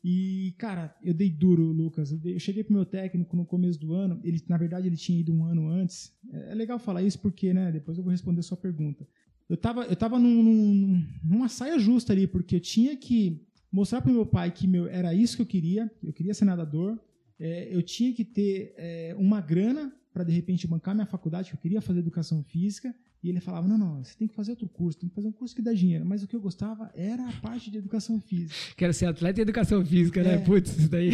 E, 0.03 0.55
cara, 0.59 0.95
eu 1.03 1.13
dei 1.13 1.31
duro, 1.31 1.63
Lucas. 1.73 2.13
Eu, 2.13 2.19
dei, 2.19 2.35
eu 2.35 2.39
cheguei 2.39 2.63
pro 2.63 2.75
meu 2.75 2.85
técnico 2.85 3.37
no 3.37 3.45
começo 3.45 3.79
do 3.79 3.93
ano. 3.93 4.21
Ele, 4.23 4.43
na 4.49 4.57
verdade, 4.57 4.87
ele 4.87 4.97
tinha 4.97 5.19
ido 5.19 5.35
um 5.35 5.45
ano 5.45 5.69
antes. 5.69 6.13
É, 6.33 6.53
é 6.53 6.55
legal 6.55 6.79
falar 6.79 7.03
isso 7.03 7.19
porque, 7.19 7.53
né? 7.53 7.73
Depois 7.73 7.99
eu 7.99 8.05
vou 8.05 8.11
responder 8.11 8.41
a 8.41 8.45
sua 8.45 8.57
pergunta. 8.57 9.07
Eu 9.49 9.57
tava, 9.57 9.85
eu 9.85 9.97
tava 9.97 10.19
num, 10.19 10.43
num, 10.43 11.05
numa 11.25 11.49
saia 11.49 11.79
justa 11.79 12.13
ali, 12.13 12.27
porque 12.27 12.57
eu 12.57 12.61
tinha 12.61 12.97
que 12.97 13.45
mostrar 13.73 14.01
pro 14.01 14.13
meu 14.13 14.27
pai 14.27 14.51
que 14.51 14.67
meu, 14.67 14.87
era 14.87 15.15
isso 15.15 15.37
que 15.37 15.43
eu 15.43 15.47
queria. 15.47 15.91
Eu 16.03 16.13
queria 16.13 16.35
ser 16.35 16.45
nadador. 16.45 16.99
é, 17.39 17.75
eu 17.75 17.83
tinha 17.83 18.13
que 18.13 18.25
ter 18.25 18.75
é, 18.77 19.15
uma 19.19 19.41
grana 19.41 19.93
para 20.13 20.25
de 20.25 20.33
repente 20.33 20.67
bancar 20.67 20.95
minha 20.95 21.07
faculdade, 21.07 21.51
que 21.51 21.57
eu 21.57 21.61
queria 21.61 21.81
fazer 21.81 22.01
educação 22.01 22.43
física, 22.43 22.95
e 23.23 23.29
ele 23.29 23.41
falava: 23.41 23.67
não, 23.67 23.77
não, 23.77 24.05
você 24.05 24.17
tem 24.17 24.29
que 24.29 24.35
fazer 24.35 24.53
outro 24.53 24.69
curso, 24.69 24.99
tem 24.99 25.09
que 25.09 25.15
fazer 25.15 25.29
um 25.29 25.33
curso 25.33 25.55
que 25.55 25.63
dá 25.63 25.73
dinheiro. 25.73 26.05
Mas 26.07 26.23
o 26.23 26.29
que 26.29 26.37
eu 26.37 26.41
gostava 26.41 26.91
era 26.95 27.29
a 27.29 27.33
parte 27.41 27.71
de 27.71 27.79
educação 27.79 28.21
física. 28.21 28.55
Quero 28.77 28.93
ser 28.93 29.07
atleta 29.07 29.41
em 29.41 29.43
educação 29.43 29.85
física, 29.85 30.23
né? 30.23 30.35
é, 30.35 30.37
né? 30.39 30.45
Putz, 30.45 30.77
isso 30.77 30.89
daí. 30.89 31.13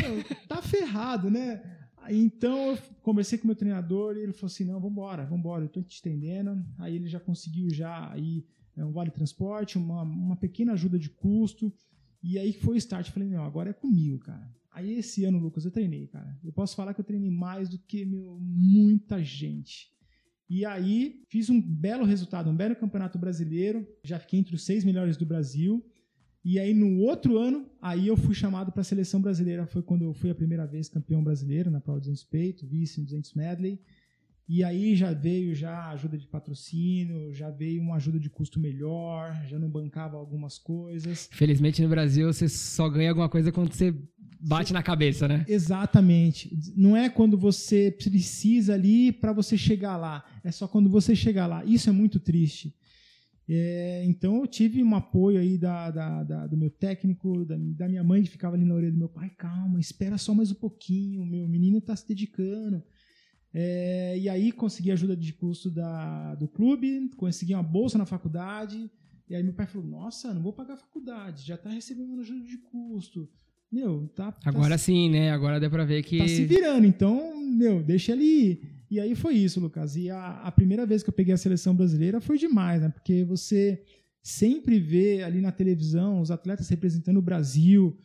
tá 0.49 0.61
ferrado, 0.61 1.30
né? 1.30 1.62
Então 2.11 2.73
eu 2.73 2.78
conversei 3.02 3.38
com 3.38 3.44
o 3.44 3.46
meu 3.49 3.56
treinador 3.56 4.16
e 4.16 4.20
ele 4.20 4.32
falou 4.32 4.52
assim: 4.52 4.64
não, 4.64 4.80
vambora, 4.80 5.25
vambora, 5.25 5.64
eu 5.64 5.68
tô 5.68 5.82
te 5.82 5.94
estendendo. 5.94 6.64
Aí 6.78 6.94
ele 6.94 7.08
já 7.08 7.18
conseguiu 7.18 7.70
já 7.70 8.11
aí 8.12 8.44
é, 8.76 8.84
um 8.84 8.92
vale 8.92 9.11
transporte, 9.11 9.78
uma, 9.78 10.02
uma 10.02 10.37
pequena 10.37 10.73
ajuda 10.73 10.99
de 10.99 11.08
custo. 11.08 11.73
E 12.23 12.38
aí 12.38 12.52
foi 12.52 12.75
o 12.75 12.78
start. 12.78 13.06
Eu 13.06 13.12
falei, 13.12 13.28
não, 13.28 13.44
agora 13.44 13.70
é 13.70 13.73
comigo, 13.73 14.18
cara. 14.18 14.50
Aí 14.73 14.94
esse 14.94 15.25
ano, 15.25 15.38
Lucas, 15.38 15.64
eu 15.64 15.70
treinei, 15.70 16.08
cara. 16.08 16.37
Eu 16.42 16.52
posso 16.52 16.75
falar 16.75 16.94
que 16.94 17.00
eu 17.00 17.04
treinei 17.04 17.30
mais 17.30 17.68
do 17.68 17.78
que 17.78 18.04
meu, 18.04 18.38
muita 18.40 19.23
gente. 19.23 19.93
E 20.48 20.64
aí 20.64 21.22
fiz 21.28 21.48
um 21.48 21.60
belo 21.60 22.04
resultado, 22.04 22.50
um 22.50 22.56
belo 22.56 22.76
campeonato 22.76 23.18
brasileiro. 23.18 23.86
Já 24.02 24.18
fiquei 24.18 24.38
entre 24.38 24.54
os 24.54 24.64
seis 24.64 24.84
melhores 24.84 25.16
do 25.16 25.26
Brasil. 25.26 25.84
E 26.44 26.58
aí 26.58 26.74
no 26.74 26.98
outro 27.00 27.38
ano, 27.38 27.66
aí 27.80 28.06
eu 28.06 28.16
fui 28.16 28.34
chamado 28.34 28.70
para 28.70 28.82
a 28.82 28.84
seleção 28.84 29.20
brasileira. 29.20 29.66
Foi 29.66 29.82
quando 29.82 30.02
eu 30.02 30.12
fui 30.12 30.30
a 30.30 30.34
primeira 30.34 30.66
vez 30.66 30.88
campeão 30.88 31.24
brasileiro 31.24 31.70
na 31.70 31.80
prova 31.80 32.00
de 32.00 32.08
200 32.08 32.24
peito, 32.24 32.66
vice 32.66 33.00
em 33.00 33.04
200 33.04 33.32
medley. 33.32 33.80
E 34.46 34.62
aí 34.62 34.94
já 34.94 35.12
veio 35.12 35.54
já 35.54 35.88
ajuda 35.90 36.18
de 36.18 36.26
patrocínio, 36.26 37.32
já 37.32 37.50
veio 37.50 37.80
uma 37.80 37.96
ajuda 37.96 38.20
de 38.20 38.28
custo 38.28 38.60
melhor, 38.60 39.34
já 39.48 39.58
não 39.58 39.70
bancava 39.70 40.18
algumas 40.18 40.58
coisas. 40.58 41.28
Felizmente 41.32 41.82
no 41.82 41.88
Brasil 41.88 42.30
você 42.30 42.48
só 42.48 42.88
ganha 42.88 43.10
alguma 43.10 43.28
coisa 43.28 43.50
quando 43.50 43.72
você 43.72 43.94
bate 44.38 44.68
você... 44.68 44.74
na 44.74 44.82
cabeça, 44.82 45.26
né? 45.26 45.46
Exatamente. 45.48 46.54
Não 46.76 46.94
é 46.94 47.08
quando 47.08 47.38
você 47.38 47.90
precisa 47.90 48.74
ali 48.74 49.12
para 49.12 49.32
você 49.32 49.56
chegar 49.56 49.96
lá, 49.96 50.22
é 50.44 50.50
só 50.50 50.68
quando 50.68 50.90
você 50.90 51.16
chegar 51.16 51.46
lá. 51.46 51.64
Isso 51.64 51.88
é 51.88 51.92
muito 51.92 52.20
triste. 52.20 52.74
É, 53.48 54.02
então 54.06 54.36
eu 54.36 54.46
tive 54.46 54.82
um 54.82 54.94
apoio 54.94 55.38
aí 55.38 55.58
da, 55.58 55.90
da, 55.90 56.22
da, 56.22 56.46
do 56.46 56.56
meu 56.56 56.70
técnico, 56.70 57.44
da, 57.44 57.56
da, 57.58 57.88
minha 57.88 58.02
mãe 58.02 58.22
que 58.22 58.30
ficava 58.30 58.56
ali 58.56 58.64
na 58.64 58.74
orelha 58.74 58.92
do 58.92 58.98
meu 58.98 59.08
pai, 59.08 59.30
calma, 59.36 59.78
espera 59.78 60.16
só 60.16 60.34
mais 60.34 60.50
um 60.50 60.54
pouquinho, 60.54 61.26
meu 61.26 61.46
menino 61.46 61.78
está 61.78 61.94
se 61.94 62.08
dedicando. 62.08 62.82
É, 63.56 64.18
e 64.18 64.28
aí 64.28 64.50
consegui 64.50 64.90
ajuda 64.90 65.16
de 65.16 65.32
custo 65.32 65.70
da, 65.70 66.34
do 66.34 66.49
clube, 66.49 67.08
consegui 67.16 67.54
uma 67.54 67.62
bolsa 67.62 67.96
na 67.96 68.04
faculdade. 68.04 68.90
E 69.28 69.34
aí 69.34 69.42
meu 69.42 69.52
pai 69.54 69.66
falou: 69.66 69.87
Nossa, 69.87 70.34
não 70.34 70.42
vou 70.42 70.52
pagar 70.52 70.75
a 70.75 70.78
faculdade, 70.78 71.46
já 71.46 71.54
está 71.54 71.70
recebendo 71.70 72.20
ajuda 72.20 72.44
de 72.44 72.58
custo. 72.58 73.28
Meu, 73.70 74.08
tá. 74.08 74.32
tá 74.32 74.50
Agora 74.50 74.75
tá, 74.75 74.78
sim, 74.78 75.08
né? 75.08 75.30
Agora 75.30 75.61
dá 75.61 75.70
para 75.70 75.84
ver 75.84 76.02
que. 76.02 76.18
Tá 76.18 76.28
se 76.28 76.44
virando, 76.44 76.87
então, 76.87 77.37
meu, 77.40 77.82
deixa 77.82 78.12
ele 78.12 78.25
ir. 78.25 78.75
E 78.90 79.00
aí 79.00 79.14
foi 79.14 79.34
isso, 79.34 79.61
Lucas. 79.61 79.96
E 79.96 80.11
a, 80.11 80.42
a 80.42 80.52
primeira 80.52 80.84
vez 80.84 81.02
que 81.02 81.08
eu 81.08 81.14
peguei 81.14 81.34
a 81.34 81.38
seleção 81.38 81.75
brasileira 81.75 82.20
foi 82.20 82.38
demais, 82.38 82.82
né? 82.82 82.88
Porque 82.88 83.25
você 83.25 83.82
sempre 84.23 84.78
vê 84.78 85.23
ali 85.23 85.40
na 85.40 85.52
televisão 85.52 86.20
os 86.20 86.30
atletas 86.30 86.68
representando 86.68 87.18
o 87.18 87.23
Brasil, 87.23 87.96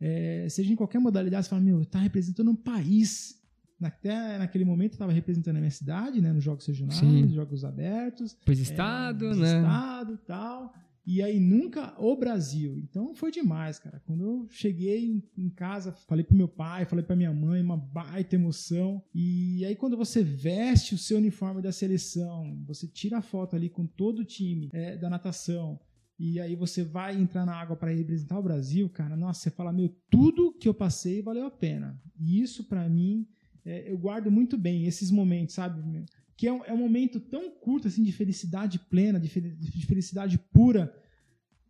é, 0.00 0.46
seja 0.48 0.72
em 0.72 0.76
qualquer 0.76 0.98
modalidade, 0.98 1.44
você 1.44 1.50
fala, 1.50 1.62
meu, 1.62 1.84
tá 1.84 1.98
representando 1.98 2.50
um 2.50 2.56
país. 2.56 3.37
Até 3.80 4.38
naquele 4.38 4.64
momento 4.64 4.92
estava 4.92 5.12
representando 5.12 5.56
a 5.56 5.60
minha 5.60 5.70
cidade, 5.70 6.20
né, 6.20 6.32
nos 6.32 6.42
jogos 6.42 6.66
regionais, 6.66 7.00
nos 7.00 7.32
jogos 7.32 7.64
abertos. 7.64 8.36
Pois 8.44 8.58
estado, 8.58 9.26
é, 9.26 9.34
né? 9.36 9.56
Estado, 9.58 10.18
tal. 10.26 10.74
E 11.06 11.22
aí 11.22 11.40
nunca 11.40 11.94
o 11.98 12.14
Brasil. 12.16 12.76
Então 12.78 13.14
foi 13.14 13.30
demais, 13.30 13.78
cara. 13.78 13.98
Quando 14.04 14.22
eu 14.22 14.46
cheguei 14.50 15.24
em 15.38 15.48
casa, 15.48 15.90
falei 16.06 16.22
pro 16.22 16.36
meu 16.36 16.48
pai, 16.48 16.84
falei 16.84 17.02
pra 17.02 17.16
minha 17.16 17.32
mãe, 17.32 17.62
uma 17.62 17.78
baita 17.78 18.34
emoção. 18.34 19.02
E 19.14 19.64
aí 19.64 19.74
quando 19.74 19.96
você 19.96 20.22
veste 20.22 20.94
o 20.94 20.98
seu 20.98 21.16
uniforme 21.16 21.62
da 21.62 21.72
seleção, 21.72 22.62
você 22.66 22.86
tira 22.86 23.18
a 23.18 23.22
foto 23.22 23.56
ali 23.56 23.70
com 23.70 23.86
todo 23.86 24.18
o 24.18 24.24
time 24.24 24.68
é, 24.72 24.98
da 24.98 25.08
natação, 25.08 25.80
e 26.18 26.40
aí 26.40 26.56
você 26.56 26.82
vai 26.82 27.16
entrar 27.16 27.46
na 27.46 27.54
água 27.54 27.76
para 27.76 27.92
representar 27.92 28.38
o 28.38 28.42
Brasil, 28.42 28.88
cara, 28.90 29.16
nossa, 29.16 29.40
você 29.40 29.50
fala, 29.50 29.72
meu, 29.72 29.88
tudo 30.10 30.52
que 30.52 30.68
eu 30.68 30.74
passei 30.74 31.22
valeu 31.22 31.46
a 31.46 31.50
pena. 31.50 31.98
E 32.18 32.42
isso 32.42 32.64
para 32.64 32.88
mim, 32.88 33.24
é, 33.68 33.90
eu 33.90 33.98
guardo 33.98 34.30
muito 34.30 34.56
bem 34.56 34.86
esses 34.86 35.10
momentos, 35.10 35.54
sabe? 35.54 36.06
que 36.38 36.46
é 36.46 36.52
um, 36.52 36.64
é 36.64 36.72
um 36.72 36.78
momento 36.78 37.18
tão 37.18 37.50
curto 37.50 37.88
assim 37.88 38.04
de 38.04 38.12
felicidade 38.12 38.78
plena, 38.78 39.18
de, 39.18 39.28
de 39.28 39.86
felicidade 39.86 40.38
pura, 40.38 40.94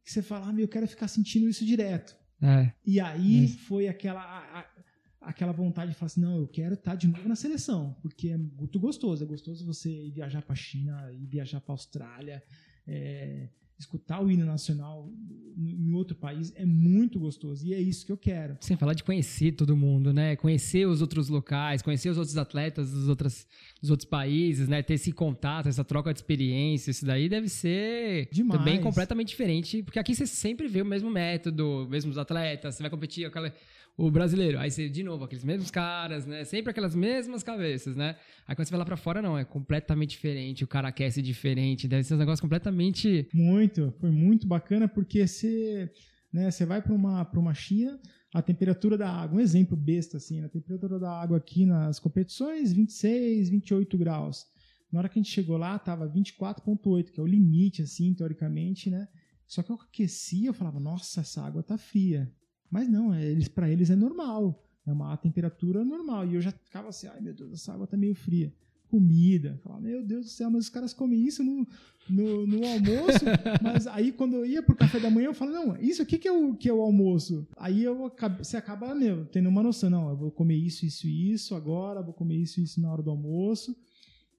que 0.04 0.12
você 0.12 0.20
fala, 0.20 0.48
ah, 0.48 0.52
meu, 0.52 0.64
eu 0.64 0.68
quero 0.68 0.86
ficar 0.86 1.08
sentindo 1.08 1.48
isso 1.48 1.64
direto. 1.64 2.14
É. 2.40 2.70
E 2.84 3.00
aí 3.00 3.46
é. 3.46 3.48
foi 3.48 3.88
aquela, 3.88 4.20
a, 4.20 4.66
aquela 5.22 5.52
vontade 5.52 5.92
de 5.92 5.96
falar 5.96 6.08
assim, 6.08 6.20
não, 6.20 6.36
eu 6.36 6.46
quero 6.46 6.74
estar 6.74 6.94
de 6.96 7.08
novo 7.08 7.26
na 7.26 7.34
seleção, 7.34 7.96
porque 8.02 8.28
é 8.28 8.36
muito 8.36 8.78
gostoso. 8.78 9.24
É 9.24 9.26
gostoso 9.26 9.64
você 9.64 10.10
viajar 10.10 10.42
para 10.42 10.52
a 10.52 10.56
China, 10.56 11.10
ir 11.14 11.26
viajar 11.26 11.62
para 11.62 11.72
a 11.72 11.74
Austrália, 11.74 12.42
é, 12.86 13.48
escutar 13.78 14.22
o 14.22 14.30
hino 14.30 14.44
nacional 14.44 15.08
em 15.60 15.92
outro 15.92 16.16
país 16.16 16.52
é 16.56 16.64
muito 16.64 17.18
gostoso 17.18 17.66
e 17.66 17.74
é 17.74 17.80
isso 17.80 18.06
que 18.06 18.12
eu 18.12 18.16
quero. 18.16 18.56
Sem 18.60 18.76
falar 18.76 18.94
de 18.94 19.02
conhecer 19.02 19.52
todo 19.52 19.76
mundo, 19.76 20.12
né? 20.12 20.36
Conhecer 20.36 20.86
os 20.86 21.00
outros 21.00 21.28
locais, 21.28 21.82
conhecer 21.82 22.10
os 22.10 22.16
outros 22.16 22.36
atletas 22.36 22.92
dos, 22.92 23.08
outros 23.08 23.46
dos 23.80 23.90
outros 23.90 24.08
países, 24.08 24.68
né? 24.68 24.82
Ter 24.82 24.94
esse 24.94 25.10
contato, 25.10 25.68
essa 25.68 25.84
troca 25.84 26.12
de 26.12 26.20
experiência, 26.20 26.90
isso 26.90 27.04
daí 27.04 27.28
deve 27.28 27.48
ser 27.48 28.28
Demais. 28.30 28.58
também 28.58 28.80
completamente 28.80 29.28
diferente, 29.28 29.82
porque 29.82 29.98
aqui 29.98 30.14
você 30.14 30.26
sempre 30.26 30.68
vê 30.68 30.80
o 30.80 30.86
mesmo 30.86 31.10
método, 31.10 31.88
mesmos 31.90 32.18
atletas, 32.18 32.76
você 32.76 32.82
vai 32.82 32.90
competir 32.90 33.26
aquela 33.26 33.52
o 33.98 34.12
brasileiro. 34.12 34.60
Aí 34.60 34.70
você, 34.70 34.88
de 34.88 35.02
novo, 35.02 35.24
aqueles 35.24 35.42
mesmos 35.42 35.72
caras, 35.72 36.24
né? 36.24 36.44
Sempre 36.44 36.70
aquelas 36.70 36.94
mesmas 36.94 37.42
cabeças, 37.42 37.96
né? 37.96 38.14
Aí 38.46 38.54
quando 38.54 38.68
você 38.68 38.70
vai 38.70 38.78
lá 38.78 38.84
pra 38.84 38.96
fora, 38.96 39.20
não, 39.20 39.36
é 39.36 39.44
completamente 39.44 40.10
diferente, 40.10 40.62
o 40.62 40.68
cara 40.68 40.86
aquece 40.86 41.20
diferente, 41.20 41.88
deve 41.88 42.04
ser 42.04 42.14
um 42.14 42.18
negócio 42.18 42.40
completamente. 42.40 43.28
Muito, 43.34 43.92
foi 43.98 44.12
muito 44.12 44.46
bacana, 44.46 44.86
porque 44.86 45.26
você, 45.26 45.90
né, 46.32 46.48
você 46.48 46.64
vai 46.64 46.80
pra 46.80 46.94
uma, 46.94 47.24
pra 47.24 47.40
uma 47.40 47.52
China, 47.52 47.98
a 48.32 48.40
temperatura 48.40 48.96
da 48.96 49.10
água, 49.10 49.38
um 49.38 49.40
exemplo 49.40 49.76
besta 49.76 50.18
assim, 50.18 50.44
a 50.44 50.48
temperatura 50.48 51.00
da 51.00 51.10
água 51.10 51.36
aqui 51.36 51.66
nas 51.66 51.98
competições, 51.98 52.72
26, 52.72 53.50
28 53.50 53.98
graus. 53.98 54.46
Na 54.92 55.00
hora 55.00 55.08
que 55.08 55.18
a 55.18 55.22
gente 55.22 55.32
chegou 55.32 55.56
lá, 55.56 55.76
tava 55.76 56.08
24.8, 56.08 57.10
que 57.10 57.18
é 57.18 57.22
o 57.22 57.26
limite, 57.26 57.82
assim, 57.82 58.14
teoricamente, 58.14 58.88
né? 58.88 59.08
Só 59.48 59.60
que 59.60 59.72
eu 59.72 59.76
aquecia, 59.76 60.50
eu 60.50 60.54
falava, 60.54 60.78
nossa, 60.78 61.20
essa 61.20 61.42
água 61.42 61.64
tá 61.64 61.76
fria. 61.76 62.32
Mas 62.70 62.88
não, 62.88 63.12
é, 63.14 63.24
eles 63.24 63.48
para 63.48 63.70
eles 63.70 63.90
é 63.90 63.96
normal. 63.96 64.64
É 64.86 64.92
uma 64.92 65.16
temperatura 65.16 65.84
normal. 65.84 66.26
E 66.26 66.34
eu 66.34 66.40
já 66.40 66.50
ficava 66.50 66.88
assim, 66.88 67.06
ai 67.06 67.20
meu 67.20 67.34
Deus, 67.34 67.52
essa 67.52 67.72
água 67.72 67.86
tá 67.86 67.96
meio 67.96 68.14
fria. 68.14 68.52
Comida. 68.88 69.60
Falava, 69.62 69.82
meu 69.82 70.02
Deus 70.02 70.26
do 70.26 70.30
céu, 70.30 70.50
mas 70.50 70.64
os 70.64 70.70
caras 70.70 70.94
comem 70.94 71.20
isso 71.26 71.44
no, 71.44 71.66
no, 72.08 72.46
no 72.46 72.66
almoço. 72.66 73.24
mas 73.62 73.86
aí 73.86 74.12
quando 74.12 74.36
eu 74.36 74.46
ia 74.46 74.62
pro 74.62 74.74
café 74.74 74.98
da 74.98 75.10
manhã, 75.10 75.26
eu 75.26 75.34
falo, 75.34 75.52
não, 75.52 75.76
isso 75.76 76.00
aqui 76.00 76.16
que 76.16 76.26
é 76.26 76.32
o, 76.32 76.54
que 76.54 76.70
é 76.70 76.72
o 76.72 76.80
almoço. 76.80 77.46
Aí 77.58 77.84
eu, 77.84 78.10
você 78.38 78.56
acaba, 78.56 78.94
meu, 78.94 79.26
tendo 79.26 79.50
uma 79.50 79.62
noção, 79.62 79.90
não, 79.90 80.08
eu 80.08 80.16
vou 80.16 80.30
comer 80.30 80.56
isso, 80.56 80.86
isso 80.86 81.06
e 81.06 81.32
isso 81.32 81.54
agora, 81.54 82.02
vou 82.02 82.14
comer 82.14 82.36
isso, 82.36 82.60
isso 82.60 82.80
na 82.80 82.90
hora 82.90 83.02
do 83.02 83.10
almoço. 83.10 83.76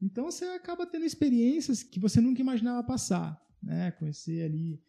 Então 0.01 0.25
você 0.25 0.45
acaba 0.45 0.85
tendo 0.85 1.05
experiências 1.05 1.83
que 1.83 1.99
você 1.99 2.19
nunca 2.21 2.41
imaginava 2.41 2.81
passar, 2.83 3.39
né? 3.61 3.91
Conhecer 3.91 4.43
ali 4.43 4.79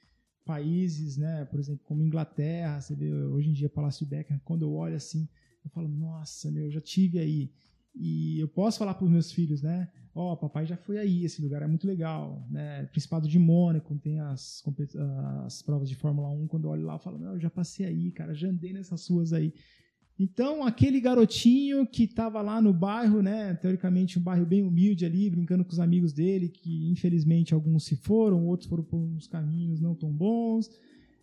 países, 0.44 1.16
né, 1.16 1.44
por 1.44 1.58
exemplo, 1.58 1.82
como 1.84 2.02
Inglaterra, 2.02 2.80
você 2.80 2.94
vê 2.94 3.12
hoje 3.12 3.50
em 3.50 3.52
dia 3.52 3.68
Palácio 3.68 4.06
Becker, 4.06 4.40
quando 4.44 4.62
eu 4.62 4.72
olho 4.72 4.96
assim, 4.96 5.28
eu 5.64 5.70
falo, 5.70 5.88
nossa, 5.88 6.50
meu, 6.50 6.64
eu 6.64 6.70
já 6.70 6.80
tive 6.80 7.18
aí. 7.18 7.52
E 7.94 8.38
eu 8.38 8.48
posso 8.48 8.78
falar 8.78 8.94
para 8.94 9.04
os 9.04 9.10
meus 9.10 9.32
filhos, 9.32 9.62
né? 9.62 9.90
Ó, 10.14 10.32
oh, 10.32 10.36
papai 10.36 10.64
já 10.66 10.76
foi 10.76 10.98
aí, 10.98 11.24
esse 11.24 11.42
lugar 11.42 11.62
é 11.62 11.66
muito 11.66 11.86
legal, 11.86 12.46
né? 12.50 12.84
Principado 12.86 13.28
de 13.28 13.38
Mônaco, 13.38 13.96
tem 13.98 14.20
as, 14.20 14.62
as 15.44 15.62
provas 15.62 15.88
de 15.88 15.94
Fórmula 15.94 16.28
1, 16.30 16.46
quando 16.46 16.64
eu 16.64 16.70
olho 16.70 16.84
lá, 16.84 16.94
eu 16.94 16.98
falo, 16.98 17.18
não, 17.18 17.34
eu 17.34 17.40
já 17.40 17.50
passei 17.50 17.86
aí, 17.86 18.10
cara, 18.10 18.34
já 18.34 18.48
andei 18.48 18.72
nessas 18.72 19.06
ruas 19.08 19.32
aí. 19.32 19.52
Então, 20.22 20.62
aquele 20.62 21.00
garotinho 21.00 21.86
que 21.86 22.04
estava 22.04 22.42
lá 22.42 22.60
no 22.60 22.74
bairro, 22.74 23.22
né, 23.22 23.54
teoricamente 23.54 24.18
um 24.18 24.22
bairro 24.22 24.44
bem 24.44 24.62
humilde 24.62 25.06
ali, 25.06 25.30
brincando 25.30 25.64
com 25.64 25.72
os 25.72 25.80
amigos 25.80 26.12
dele, 26.12 26.50
que 26.50 26.90
infelizmente 26.90 27.54
alguns 27.54 27.84
se 27.84 27.96
foram, 27.96 28.46
outros 28.46 28.68
foram 28.68 28.84
por 28.84 28.98
uns 28.98 29.26
caminhos 29.26 29.80
não 29.80 29.94
tão 29.94 30.12
bons, 30.12 30.68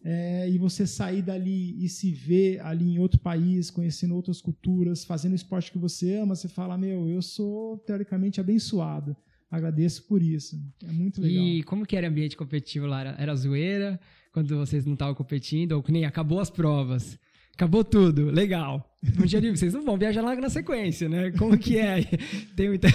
é, 0.04 0.50
e 0.50 0.58
você 0.58 0.88
sair 0.88 1.22
dali 1.22 1.76
e 1.78 1.88
se 1.88 2.12
ver 2.12 2.60
ali 2.62 2.96
em 2.96 2.98
outro 2.98 3.20
país, 3.20 3.70
conhecendo 3.70 4.16
outras 4.16 4.42
culturas, 4.42 5.06
fazendo 5.06 5.34
o 5.34 5.36
esporte 5.36 5.72
que 5.72 5.78
você 5.78 6.16
ama, 6.16 6.34
você 6.34 6.48
fala, 6.48 6.76
meu, 6.76 7.08
eu 7.08 7.22
sou 7.22 7.78
teoricamente 7.78 8.42
abençoado. 8.42 9.16
Agradeço 9.52 10.08
por 10.08 10.24
isso. 10.24 10.60
É 10.84 10.92
muito 10.92 11.22
legal. 11.22 11.46
E 11.46 11.62
como 11.64 11.86
que 11.86 11.96
era 11.96 12.08
o 12.08 12.10
ambiente 12.10 12.36
competitivo 12.36 12.88
lá? 12.88 13.16
Era 13.16 13.36
zoeira? 13.36 14.00
Quando 14.34 14.58
vocês 14.58 14.86
não 14.86 14.94
estavam 14.94 15.14
competindo? 15.14 15.74
Ou 15.74 15.84
que 15.84 15.92
nem 15.92 16.04
acabou 16.04 16.40
as 16.40 16.50
provas? 16.50 17.18
Acabou 17.58 17.84
tudo, 17.84 18.30
legal. 18.30 18.96
Um 19.20 19.26
dia 19.26 19.41
vocês 19.41 19.74
não 19.74 19.84
vão 19.84 19.98
viajar 19.98 20.22
logo 20.22 20.39
na 20.39 20.48
sequência, 20.48 21.10
né? 21.10 21.32
Como 21.32 21.58
que 21.58 21.80
é? 21.80 22.04
Tem 22.56 22.67
muita... 22.67 22.88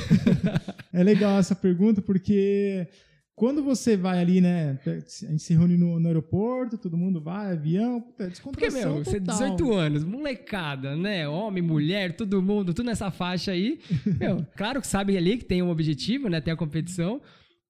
é 0.92 1.02
legal 1.02 1.36
essa 1.36 1.56
pergunta 1.56 2.00
porque 2.00 2.86
quando 3.34 3.60
você 3.60 3.96
vai 3.96 4.20
ali, 4.20 4.40
né? 4.40 4.78
A 4.86 4.90
gente 5.30 5.40
se 5.40 5.52
reúne 5.52 5.76
no, 5.76 5.98
no 5.98 6.06
aeroporto, 6.06 6.78
todo 6.78 6.96
mundo 6.96 7.20
vai, 7.20 7.54
avião, 7.54 8.00
puta, 8.00 8.30
Porque, 8.40 8.70
meu, 8.70 9.02
você 9.02 9.18
total. 9.18 9.56
18 9.56 9.72
anos, 9.72 10.04
molecada, 10.04 10.94
né? 10.94 11.26
Homem, 11.26 11.60
mulher, 11.60 12.14
todo 12.14 12.40
mundo, 12.40 12.72
tudo 12.72 12.86
nessa 12.86 13.10
faixa 13.10 13.50
aí. 13.50 13.80
meu, 14.20 14.46
claro 14.56 14.80
que 14.80 14.86
sabe 14.86 15.16
ali 15.16 15.38
que 15.38 15.44
tem 15.44 15.60
um 15.60 15.70
objetivo, 15.70 16.28
né? 16.28 16.40
Tem 16.40 16.54
a 16.54 16.56
competição. 16.56 17.20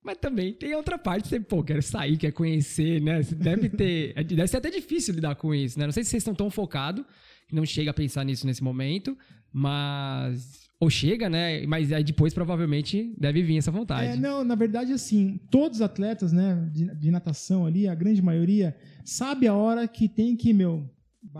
Mas 0.02 0.18
também 0.18 0.52
tem 0.52 0.74
outra 0.74 0.98
parte, 0.98 1.28
você, 1.28 1.38
pô, 1.38 1.62
quer 1.62 1.82
sair, 1.82 2.16
quer 2.16 2.32
conhecer, 2.32 3.00
né? 3.00 3.22
Você 3.22 3.34
deve 3.34 3.68
ter. 3.68 4.12
é, 4.18 4.24
Deve 4.24 4.48
ser 4.48 4.56
até 4.56 4.68
difícil 4.68 5.14
lidar 5.14 5.36
com 5.36 5.54
isso, 5.54 5.78
né? 5.78 5.84
Não 5.84 5.92
sei 5.92 6.02
se 6.02 6.10
vocês 6.10 6.22
estão 6.22 6.34
tão 6.34 6.50
focados 6.50 7.04
que 7.46 7.54
não 7.54 7.64
chega 7.64 7.92
a 7.92 7.94
pensar 7.94 8.24
nisso 8.24 8.46
nesse 8.46 8.62
momento, 8.62 9.16
mas. 9.52 10.62
Ou 10.80 10.90
chega, 10.90 11.30
né? 11.30 11.64
Mas 11.64 11.92
aí 11.92 12.02
depois 12.02 12.34
provavelmente 12.34 13.14
deve 13.16 13.40
vir 13.40 13.58
essa 13.58 13.70
vontade. 13.70 14.08
É, 14.08 14.16
não, 14.16 14.42
na 14.42 14.56
verdade, 14.56 14.92
assim, 14.92 15.40
todos 15.48 15.78
os 15.78 15.82
atletas, 15.82 16.32
né, 16.32 16.68
de, 16.72 16.92
de 16.96 17.10
natação 17.12 17.64
ali, 17.64 17.86
a 17.86 17.94
grande 17.94 18.20
maioria, 18.20 18.76
sabe 19.04 19.46
a 19.46 19.54
hora 19.54 19.86
que 19.86 20.08
tem 20.08 20.34
que, 20.34 20.52
meu. 20.52 20.90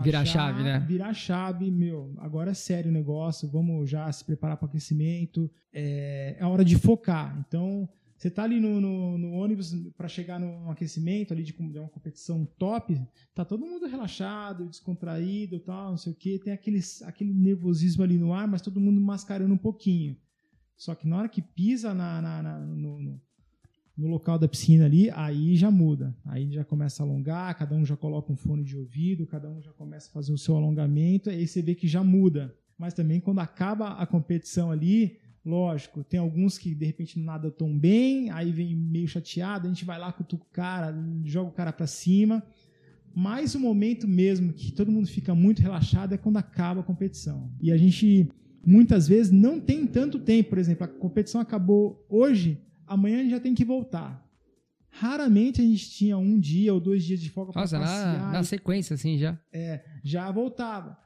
Virar 0.01 0.21
a 0.21 0.25
chave, 0.25 0.63
né? 0.63 0.79
Virar 0.87 1.09
a 1.09 1.13
chave, 1.13 1.69
meu. 1.69 2.15
Agora 2.19 2.51
é 2.51 2.53
sério 2.53 2.89
o 2.89 2.93
negócio, 2.93 3.49
vamos 3.49 3.89
já 3.89 4.09
se 4.09 4.23
preparar 4.23 4.55
para 4.55 4.65
o 4.65 4.69
aquecimento. 4.69 5.51
É, 5.73 6.37
é 6.39 6.43
a 6.43 6.47
hora 6.47 6.63
de 6.63 6.77
focar. 6.77 7.37
Então, 7.45 7.89
você 8.23 8.31
tá 8.31 8.43
ali 8.43 8.57
no, 8.57 8.79
no, 8.79 9.17
no 9.17 9.31
ônibus 9.33 9.73
para 9.97 10.07
chegar 10.07 10.39
num 10.39 10.71
aquecimento 10.71 11.33
ali 11.33 11.43
de, 11.43 11.51
de 11.51 11.77
uma 11.77 11.89
competição 11.89 12.45
top, 12.57 12.97
tá 13.35 13.43
todo 13.43 13.65
mundo 13.65 13.85
relaxado, 13.85 14.69
descontraído, 14.69 15.59
tal, 15.59 15.89
não 15.89 15.97
sei 15.97 16.13
o 16.13 16.15
quê, 16.15 16.39
tem 16.41 16.53
aquele, 16.53 16.79
aquele 17.03 17.33
nervosismo 17.33 18.01
ali 18.01 18.17
no 18.17 18.33
ar, 18.33 18.47
mas 18.47 18.61
todo 18.61 18.79
mundo 18.79 19.01
mascarando 19.01 19.53
um 19.53 19.57
pouquinho. 19.57 20.15
Só 20.77 20.95
que 20.95 21.05
na 21.05 21.17
hora 21.17 21.27
que 21.27 21.41
pisa 21.41 21.93
na, 21.93 22.21
na- 22.21 22.41
na- 22.41 22.59
no, 22.59 23.01
no- 23.01 23.21
no 23.97 24.07
local 24.07 24.39
da 24.39 24.47
piscina 24.47 24.85
ali, 24.85 25.09
aí 25.11 25.57
já 25.57 25.69
muda. 25.69 26.15
Aí 26.25 26.49
já 26.49 26.63
começa 26.63 27.03
a 27.03 27.05
alongar, 27.05 27.53
cada 27.57 27.75
um 27.75 27.85
já 27.85 27.97
coloca 27.97 28.31
um 28.31 28.37
fone 28.37 28.63
de 28.63 28.77
ouvido, 28.77 29.27
cada 29.27 29.49
um 29.49 29.61
já 29.61 29.73
começa 29.73 30.07
a 30.09 30.13
fazer 30.13 30.31
o 30.31 30.37
seu 30.37 30.55
alongamento, 30.55 31.29
aí 31.29 31.45
você 31.45 31.61
vê 31.61 31.75
que 31.75 31.89
já 31.89 32.01
muda. 32.01 32.55
Mas 32.77 32.93
também 32.93 33.19
quando 33.19 33.39
acaba 33.39 33.89
a 33.89 34.07
competição 34.07 34.71
ali, 34.71 35.19
lógico, 35.45 36.03
tem 36.03 36.19
alguns 36.19 36.57
que 36.57 36.73
de 36.73 36.85
repente 36.85 37.17
não 37.17 37.25
nadam 37.25 37.51
tão 37.51 37.77
bem, 37.77 38.29
aí 38.31 38.51
vem 38.51 38.75
meio 38.75 39.07
chateado, 39.07 39.67
a 39.67 39.69
gente 39.69 39.85
vai 39.85 39.99
lá, 39.99 40.11
cutuca 40.11 40.43
o 40.43 40.53
cara, 40.53 40.95
joga 41.25 41.49
o 41.49 41.53
cara 41.53 41.73
pra 41.73 41.87
cima. 41.87 42.43
Mas 43.15 43.53
o 43.53 43.59
momento 43.59 44.07
mesmo 44.07 44.53
que 44.53 44.71
todo 44.71 44.91
mundo 44.91 45.07
fica 45.07 45.35
muito 45.35 45.61
relaxado 45.61 46.13
é 46.13 46.17
quando 46.17 46.37
acaba 46.37 46.81
a 46.81 46.83
competição. 46.83 47.51
E 47.61 47.71
a 47.71 47.77
gente 47.77 48.27
muitas 48.65 49.07
vezes 49.07 49.31
não 49.31 49.59
tem 49.59 49.85
tanto 49.85 50.17
tempo, 50.19 50.49
por 50.49 50.57
exemplo, 50.57 50.85
a 50.85 50.87
competição 50.87 51.39
acabou 51.39 52.05
hoje, 52.09 52.61
amanhã 52.87 53.19
a 53.19 53.21
gente 53.21 53.31
já 53.31 53.39
tem 53.39 53.53
que 53.53 53.65
voltar. 53.65 54.23
Raramente 54.89 55.59
a 55.59 55.63
gente 55.63 55.89
tinha 55.89 56.17
um 56.17 56.39
dia 56.39 56.73
ou 56.73 56.79
dois 56.79 57.03
dias 57.03 57.19
de 57.19 57.29
folga 57.29 57.51
para 57.51 57.63
passear 57.63 57.81
na, 57.81 58.31
na 58.31 58.43
sequência, 58.43 58.93
assim, 58.93 59.17
já. 59.17 59.39
já 60.03 60.31
voltava. 60.31 60.97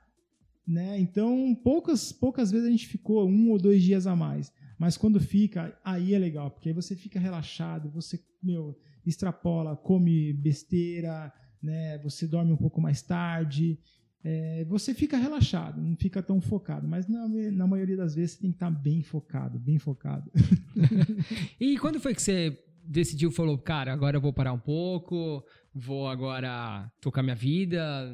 Né? 0.68 1.00
Então, 1.00 1.56
poucas, 1.64 2.12
poucas 2.12 2.52
vezes 2.52 2.68
a 2.68 2.72
gente 2.72 2.88
ficou 2.88 3.28
um 3.28 3.52
ou 3.52 3.58
dois 3.58 3.82
dias 3.82 4.06
a 4.06 4.16
mais. 4.16 4.52
Mas 4.78 4.98
quando 4.98 5.20
fica, 5.20 5.76
aí 5.84 6.14
é 6.14 6.20
legal, 6.20 6.52
porque 6.52 6.70
aí 6.70 6.76
você 6.76 6.96
fica 6.96 7.20
relaxado, 7.20 7.90
você, 7.90 8.20
meu, 8.44 8.78
extrapola, 9.06 9.76
come 9.78 10.34
besteira, 10.34 11.32
né? 11.64 11.98
Você 12.00 12.28
dorme 12.28 12.52
um 12.52 12.58
pouco 12.58 12.82
mais 12.82 13.02
tarde. 13.02 13.80
é, 14.24 14.66
você 14.66 14.94
fica 14.94 15.18
relaxado, 15.18 15.82
não 15.82 15.96
fica 15.96 16.22
tão 16.22 16.42
focado. 16.42 16.86
Mas 16.88 17.08
na, 17.08 17.28
na 17.28 17.66
maioria 17.66 17.96
das 17.96 18.14
vezes 18.14 18.32
você 18.32 18.42
tem 18.42 18.52
que 18.52 18.58
estar 18.58 18.70
bem 18.70 19.02
focado, 19.02 19.58
bem 19.58 19.80
focado. 19.80 20.30
E 21.60 21.78
quando 21.78 22.00
foi 22.00 22.14
que 22.14 22.22
você 22.22 22.58
decidiu, 22.84 23.32
falou, 23.32 23.58
cara, 23.58 23.92
agora 23.94 24.18
eu 24.18 24.22
vou 24.22 24.34
parar 24.34 24.54
um 24.54 24.60
pouco, 24.60 25.44
vou 25.78 26.08
agora 26.08 26.92
tocar 27.00 27.22
minha 27.22 27.36
vida, 27.36 28.14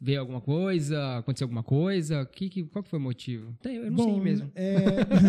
ver 0.00 0.16
alguma 0.16 0.40
coisa, 0.40 1.18
acontecer 1.18 1.44
alguma 1.44 1.62
coisa? 1.62 2.24
Que, 2.26 2.48
que, 2.48 2.64
qual 2.64 2.82
que 2.82 2.90
foi 2.90 2.98
o 2.98 3.02
motivo? 3.02 3.54
Eu 3.64 3.90
não 3.90 4.04
sei 4.04 4.20
mesmo. 4.20 4.50
é, 4.54 4.76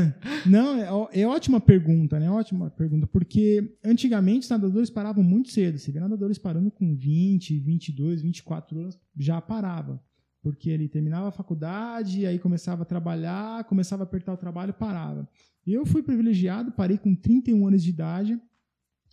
não, 0.47 1.07
é, 1.09 1.21
é 1.21 1.27
ótima 1.27 1.59
pergunta, 1.59 2.19
né? 2.19 2.29
Ótima 2.31 2.69
pergunta, 2.69 3.05
porque 3.07 3.77
antigamente 3.83 4.43
os 4.43 4.49
nadadores 4.49 4.89
paravam 4.89 5.23
muito 5.23 5.49
cedo. 5.49 5.77
Você 5.77 5.91
vê 5.91 5.99
nadadores 5.99 6.37
parando 6.37 6.71
com 6.71 6.95
20, 6.95 7.59
22, 7.59 8.21
24 8.21 8.79
anos, 8.79 8.99
já 9.17 9.41
parava. 9.41 10.01
Porque 10.41 10.69
ele 10.69 10.89
terminava 10.89 11.29
a 11.29 11.31
faculdade, 11.31 12.25
aí 12.25 12.37
começava 12.37 12.83
a 12.83 12.85
trabalhar, 12.85 13.63
começava 13.63 14.03
a 14.03 14.05
apertar 14.05 14.33
o 14.33 14.37
trabalho, 14.37 14.73
parava. 14.73 15.27
Eu 15.65 15.85
fui 15.85 16.03
privilegiado, 16.03 16.71
parei 16.73 16.97
com 16.97 17.15
31 17.15 17.65
anos 17.67 17.83
de 17.83 17.89
idade. 17.89 18.39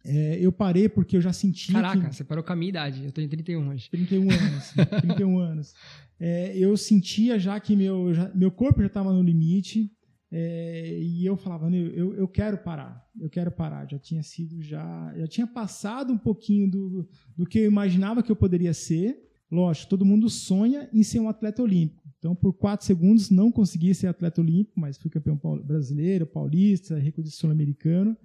É, 0.05 0.39
eu 0.41 0.51
parei 0.51 0.89
porque 0.89 1.17
eu 1.17 1.21
já 1.21 1.33
sentia 1.33 1.75
Caraca, 1.75 2.09
que... 2.09 2.15
você 2.17 2.25
parou 2.25 2.43
com 2.43 2.53
a 2.53 2.57
minha 2.57 2.71
idade, 2.71 3.05
eu 3.05 3.13
tenho 3.13 3.29
31 3.29 3.69
hoje. 3.69 3.91
31 3.91 4.31
anos. 4.31 4.73
31 5.03 5.39
anos. 5.41 5.75
É, 6.19 6.57
eu 6.57 6.77
sentia 6.77 7.39
já 7.39 7.59
que 7.61 7.77
meu, 7.77 8.13
já- 8.15 8.31
meu 8.35 8.51
corpo 8.51 8.81
já 8.81 8.87
estava 8.87 9.13
no 9.13 9.23
limite. 9.23 9.91
é, 10.33 10.99
e 11.01 11.27
eu 11.27 11.37
falava, 11.37 11.69
"Meu, 11.69 11.89
eu, 11.89 12.15
eu 12.15 12.29
quero 12.29 12.57
parar, 12.59 13.05
eu 13.21 13.29
quero 13.29 13.51
parar. 13.51 13.87
Já 13.91 13.99
tinha 13.99 14.23
sido, 14.23 14.63
já, 14.63 15.13
já 15.17 15.27
tinha 15.27 15.47
passado 15.47 16.13
um 16.13 16.19
pouquinho 16.19 16.71
do, 16.71 17.09
do 17.37 17.45
que 17.45 17.59
eu 17.59 17.65
imaginava 17.67 18.23
que 18.23 18.31
eu 18.31 18.37
poderia 18.37 18.73
ser. 18.73 19.19
Lógico, 19.51 19.91
todo 19.91 20.05
mundo 20.05 20.31
sonha 20.31 20.89
em 20.93 21.03
ser 21.03 21.19
um 21.21 21.29
atleta 21.29 21.61
olímpico. 21.63 22.01
Então, 22.19 22.35
por 22.37 22.53
quatro 22.53 22.87
segundos, 22.87 23.29
não 23.31 23.51
consegui 23.51 23.93
ser 23.95 24.07
atleta 24.07 24.41
olímpico, 24.41 24.79
mas 24.79 24.97
fui 24.97 25.11
campeão 25.11 25.37
brasileiro, 25.65 26.25
paulista, 26.27 26.97
recorde 26.99 27.31
sul-americano 27.33 28.17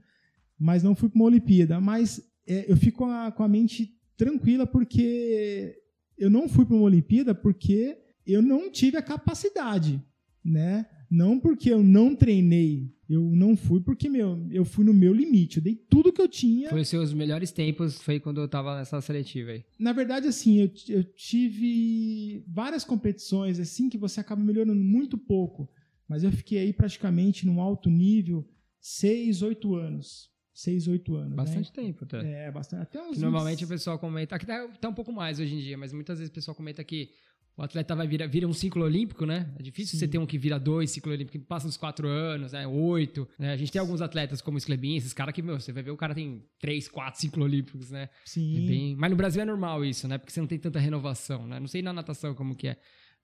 mas 0.59 0.83
não 0.83 0.95
fui 0.95 1.09
para 1.09 1.17
uma 1.17 1.25
Olimpíada. 1.25 1.79
Mas 1.79 2.21
é, 2.47 2.71
eu 2.71 2.77
fico 2.77 2.99
com 2.99 3.05
a, 3.05 3.31
com 3.31 3.43
a 3.43 3.47
mente 3.47 3.93
tranquila 4.17 4.65
porque 4.65 5.75
eu 6.17 6.29
não 6.29 6.47
fui 6.47 6.65
para 6.65 6.75
uma 6.75 6.85
Olimpíada 6.85 7.35
porque 7.35 7.97
eu 8.25 8.41
não 8.41 8.71
tive 8.71 8.97
a 8.97 9.01
capacidade, 9.01 10.01
né? 10.43 10.85
Não 11.11 11.39
porque 11.39 11.71
eu 11.71 11.83
não 11.83 12.15
treinei, 12.15 12.91
eu 13.07 13.21
não 13.21 13.55
fui 13.55 13.79
porque 13.79 14.09
meu, 14.09 14.47
eu 14.49 14.65
fui 14.65 14.83
no 14.83 14.93
meu 14.93 15.13
limite, 15.13 15.57
eu 15.57 15.63
dei 15.63 15.75
tudo 15.75 16.11
que 16.11 16.21
eu 16.21 16.27
tinha. 16.27 16.69
Foi 16.69 16.81
os 16.81 16.87
seus 16.87 17.13
melhores 17.13 17.51
tempos, 17.51 18.01
foi 18.01 18.19
quando 18.19 18.41
eu 18.41 18.47
tava 18.47 18.75
nessa 18.75 18.99
seletiva 19.01 19.51
aí. 19.51 19.63
Na 19.79 19.93
verdade, 19.93 20.27
assim, 20.27 20.61
eu, 20.61 20.71
eu 20.89 21.03
tive 21.03 22.43
várias 22.47 22.83
competições 22.83 23.59
assim 23.59 23.89
que 23.89 23.97
você 23.97 24.19
acaba 24.19 24.43
melhorando 24.43 24.81
muito 24.81 25.17
pouco, 25.17 25.69
mas 26.07 26.23
eu 26.23 26.31
fiquei 26.31 26.57
aí 26.57 26.73
praticamente 26.73 27.45
num 27.45 27.61
alto 27.61 27.89
nível 27.89 28.47
seis, 28.79 29.41
oito 29.41 29.75
anos, 29.75 30.29
seis, 30.55 30.87
oito 30.87 31.15
anos. 31.15 31.29
né? 31.31 31.35
Bastante 31.35 31.71
tempo, 31.71 32.03
até. 32.05 32.45
É, 32.47 32.51
bastante. 32.51 32.81
Até 32.83 33.01
uns 33.01 33.15
Que 33.15 33.19
Normalmente 33.19 33.63
o 33.63 33.67
20 33.67 33.69
pessoal 33.75 33.99
comenta, 33.99 34.35
aqui 34.35 34.45
tá, 34.45 34.67
tá 34.81 34.89
um 34.89 34.93
pouco 34.93 35.11
mais 35.11 35.39
hoje 35.39 35.53
em 35.53 35.59
dia, 35.59 35.77
mas 35.77 35.91
muitas 35.93 36.17
vezes 36.17 36.31
o 36.31 36.33
pessoal 36.33 36.55
comenta 36.55 36.83
que 36.83 37.09
o 37.57 37.61
atleta 37.61 37.95
vai 37.95 38.05
virar 38.05 38.27
vira 38.27 38.45
um 38.47 38.51
ciclo 38.53 38.83
olímpico, 38.83 39.25
né? 39.25 39.49
É 39.57 39.63
difícil 39.63 39.91
Sim. 39.93 39.99
você 39.99 40.07
ter 40.09 40.17
um 40.17 40.25
que 40.25 40.37
vira 40.37 40.59
dois 40.59 40.91
ciclo 40.91 41.11
olímpico, 41.13 41.37
que 41.37 41.45
passa 41.45 41.67
dos 41.67 41.77
quatro 41.77 42.07
anos, 42.07 42.51
né? 42.53 42.67
Oito. 42.67 43.27
Né? 43.39 43.51
A 43.53 43.57
gente 43.57 43.71
tem 43.71 43.79
alguns 43.79 44.01
atletas 44.01 44.41
como 44.41 44.57
o 44.57 44.59
Sclebin, 44.59 44.95
esses 44.97 45.13
caras 45.13 45.33
que, 45.33 45.41
meu, 45.41 45.57
você 45.59 45.71
vai 45.71 45.81
ver 45.83 45.91
o 45.91 45.95
cara 45.97 46.13
tem 46.15 46.43
três, 46.59 46.87
quatro 46.89 47.19
ciclo 47.21 47.43
olímpicos, 47.45 47.91
né? 47.91 48.03
É 48.03 48.09
Sim. 48.25 48.65
bem- 48.67 48.95
Mas 48.97 49.09
no 49.09 49.15
Brasil 49.15 49.41
é 49.41 49.45
normal 49.45 49.85
isso, 49.85 50.07
né? 50.07 50.17
Porque 50.17 50.33
você 50.33 50.39
não 50.41 50.47
tem 50.47 50.59
tanta 50.59 50.79
renovação, 50.79 51.47
né? 51.47 51.59
Não 51.59 51.67
sei 51.67 51.81
na 51.81 51.93
natação 51.93 52.33
como 52.35 52.55
que 52.55 52.67
é. 52.67 52.77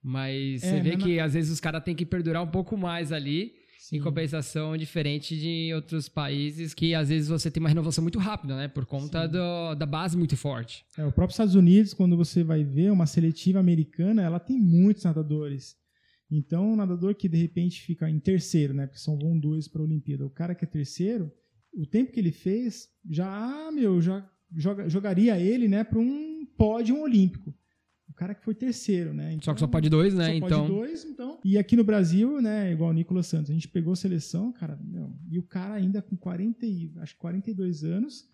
Mas 0.03 0.63
É, 0.63 0.69
você 0.71 0.79
vê 0.81 0.91
na- 0.97 1.03
que 1.03 1.19
às 1.19 1.33
vezes 1.33 1.51
os 1.51 1.59
caras 1.59 1.83
têm 1.83 1.93
que 1.95 2.05
perdurar 2.05 2.41
um 2.41 2.47
pouco 2.47 2.75
mais 2.77 3.11
ali. 3.11 3.53
Sim. 3.91 3.97
Em 3.97 4.01
compensação, 4.01 4.75
diferente 4.77 5.37
de 5.39 5.71
outros 5.73 6.09
países 6.09 6.73
que 6.73 6.95
às 6.95 7.09
vezes 7.09 7.27
você 7.29 7.51
tem 7.51 7.61
uma 7.61 7.69
renovação 7.69 8.01
muito 8.01 8.17
rápida, 8.19 8.55
né? 8.55 8.67
Por 8.67 8.85
conta 8.85 9.27
do- 9.27 9.75
da 9.75 9.85
base 9.85 10.17
muito 10.17 10.35
forte. 10.35 10.83
É, 10.97 11.05
o 11.05 11.11
próprio 11.11 11.33
Estados 11.33 11.55
Unidos, 11.55 11.93
quando 11.93 12.17
você 12.17 12.43
vai 12.43 12.63
ver 12.63 12.91
uma 12.91 13.05
seletiva 13.05 13.59
americana, 13.59 14.21
ela 14.23 14.39
tem 14.39 14.57
muitos 14.59 15.03
nadadores. 15.03 15.75
Então, 16.31 16.71
um 16.71 16.75
nadador 16.77 17.13
que 17.13 17.27
de 17.27 17.37
repente 17.37 17.81
fica 17.81 18.09
em 18.09 18.19
terceiro, 18.19 18.73
né? 18.73 18.87
Porque 18.87 18.99
só 18.99 19.13
vão 19.15 19.37
dois 19.37 19.67
para 19.67 19.81
a 19.81 19.85
Olimpíada. 19.85 20.25
O 20.25 20.29
cara 20.29 20.55
que 20.55 20.63
é 20.63 20.67
terceiro, 20.67 21.29
o 21.73 21.85
tempo 21.85 22.11
que 22.11 22.19
ele 22.19 22.31
fez, 22.31 22.87
já, 23.09 23.27
ah, 23.27 23.71
meu, 23.71 24.01
já 24.01 24.25
joga- 24.55 24.87
jogaria 24.89 25.37
ele, 25.39 25.67
né, 25.67 25.83
para 25.83 25.99
um 25.99 26.45
pódio 26.57 27.01
olímpico. 27.01 27.53
O 28.11 28.13
cara 28.13 28.35
que 28.35 28.43
foi 28.43 28.53
terceiro, 28.53 29.13
né? 29.13 29.31
Só 29.41 29.53
que 29.53 29.59
só 29.59 29.65
Então, 29.65 29.69
pode 29.69 29.89
dois, 29.89 30.13
né? 30.13 30.25
Só 30.25 30.31
então. 30.33 30.61
pode 30.67 30.73
dois, 30.73 31.05
então. 31.05 31.39
E 31.45 31.57
aqui 31.57 31.75
no 31.77 31.83
Brasil, 31.83 32.41
né, 32.41 32.71
igual 32.71 32.89
o 32.89 32.93
Nicolas 32.93 33.25
Santos, 33.25 33.49
a 33.49 33.53
gente 33.53 33.69
pegou 33.69 33.95
seleção, 33.95 34.51
cara, 34.51 34.77
meu, 34.83 35.11
e 35.29 35.39
o 35.39 35.43
cara 35.43 35.75
ainda 35.75 36.01
com 36.01 36.17
40, 36.17 36.65
e- 36.65 36.91
acho 36.97 37.13
que 37.13 37.19
42 37.19 37.83
anos, 37.85 38.27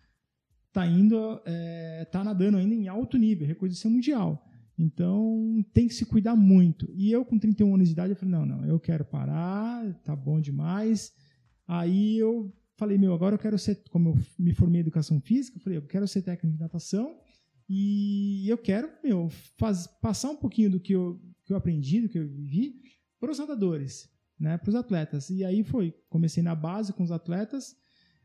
tá 0.74 0.86
indo, 0.86 1.40
é, 1.46 2.06
tá 2.12 2.24
nadando 2.24 2.58
ainda 2.58 2.74
em 2.74 2.88
alto 2.88 3.18
nível, 3.18 3.48
reconhecimento 3.48 3.94
mundial. 3.96 4.44
Então, 4.78 5.64
tem 5.74 5.88
que 5.88 5.94
se 5.94 6.06
cuidar 6.06 6.36
muito. 6.36 6.92
E 6.94 7.12
eu, 7.12 7.24
com 7.24 7.38
31 7.40 7.74
anos 7.76 7.88
de 7.88 7.94
idade, 7.94 8.12
eu 8.12 8.16
falei, 8.16 8.32
não, 8.34 8.46
não, 8.46 8.66
eu 8.66 8.80
quero 8.80 9.06
parar, 9.06 9.94
tá 10.04 10.16
bom 10.16 10.40
demais. 10.42 11.14
Aí 11.68 12.18
eu 12.18 12.52
falei, 12.76 12.98
meu, 12.98 13.14
agora 13.14 13.36
eu 13.36 13.40
quero 13.40 13.58
ser, 13.58 13.82
como 13.90 14.10
eu 14.10 14.18
me 14.38 14.54
formei 14.54 14.80
em 14.80 14.84
educação 14.84 15.20
física, 15.22 15.58
eu 15.58 15.62
falei, 15.62 15.78
eu 15.78 15.84
quero 15.84 16.08
ser 16.08 16.22
técnico 16.24 16.56
de 16.56 16.62
natação 16.62 17.18
e 17.70 18.48
eu 18.50 18.58
quero, 18.58 18.90
meu, 19.04 19.30
faz, 19.58 19.88
passar 20.02 20.30
um 20.30 20.36
pouquinho 20.36 20.72
do 20.72 20.80
que 20.80 20.94
eu, 20.94 21.20
que 21.46 21.52
eu 21.52 21.58
aprendi, 21.58 22.02
do 22.02 22.10
que 22.10 22.18
eu 22.18 22.28
vivi, 22.28 22.82
para 23.20 23.32
os 23.32 23.40
nadadores, 23.40 24.10
né, 24.40 24.58
para 24.58 24.70
os 24.70 24.76
atletas. 24.76 25.30
E 25.30 25.44
aí 25.44 25.64
foi, 25.64 25.94
comecei 26.10 26.42
na 26.42 26.56
base 26.56 26.94
com 26.94 27.04
os 27.04 27.12
atletas, 27.12 27.76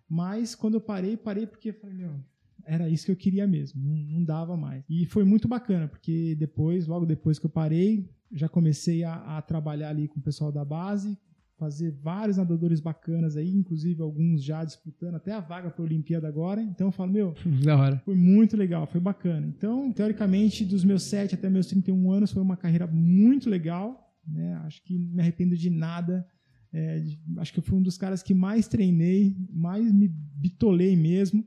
Mas 0.08 0.54
quando 0.54 0.74
eu 0.74 0.80
parei, 0.80 1.16
parei 1.16 1.46
porque 1.46 1.72
falei, 1.72 1.96
meu, 1.96 2.22
era 2.66 2.86
isso 2.86 3.06
que 3.06 3.12
eu 3.12 3.16
queria 3.16 3.46
mesmo, 3.46 3.82
não, 3.82 3.96
não, 3.96 4.24
dava 4.24 4.58
mais. 4.58 4.84
E 4.86 5.06
foi 5.06 5.24
muito 5.24 5.48
bacana, 5.48 5.88
porque 5.88 6.34
depois, 6.34 6.86
logo 6.86 7.06
depois 7.06 7.38
que 7.38 7.46
eu 7.46 7.50
parei, 7.50 8.10
já 8.30 8.46
comecei 8.46 9.04
a, 9.04 9.38
a 9.38 9.40
trabalhar 9.40 9.88
ali 9.88 10.08
com 10.08 10.20
o 10.20 10.22
pessoal 10.22 10.52
da 10.52 10.66
base, 10.66 11.18
fazer 11.62 11.92
vários 12.02 12.38
nadadores 12.38 12.80
bacanas 12.80 13.36
aí, 13.36 13.54
inclusive 13.54 14.02
alguns 14.02 14.42
já 14.42 14.64
disputando 14.64 15.14
até 15.14 15.32
a 15.32 15.38
vaga 15.38 15.70
para 15.70 15.80
a 15.80 15.86
Olimpíada 15.86 16.26
agora. 16.26 16.60
Então 16.60 16.88
eu 16.88 16.90
falo, 16.90 17.12
meu, 17.12 17.34
da 17.62 17.76
hora. 17.76 17.98
Foi 18.04 18.16
muito 18.16 18.56
legal, 18.56 18.84
foi 18.84 19.00
bacana. 19.00 19.46
Então, 19.46 19.92
teoricamente, 19.92 20.64
dos 20.64 20.84
meus 20.84 21.04
7 21.04 21.36
até 21.36 21.48
meus 21.48 21.68
31 21.68 22.10
anos, 22.10 22.32
foi 22.32 22.42
uma 22.42 22.56
carreira 22.56 22.88
muito 22.88 23.48
legal. 23.48 24.12
Né? 24.26 24.54
Acho 24.64 24.82
que 24.82 24.98
não 24.98 25.14
me 25.14 25.20
arrependo 25.20 25.56
de 25.56 25.70
nada. 25.70 26.26
É, 26.72 27.04
acho 27.38 27.52
que 27.52 27.60
eu 27.60 27.62
fui 27.62 27.78
um 27.78 27.82
dos 27.82 27.96
caras 27.96 28.24
que 28.24 28.34
mais 28.34 28.66
treinei, 28.66 29.36
mais 29.52 29.92
me 29.92 30.08
bitolei 30.08 30.96
mesmo, 30.96 31.46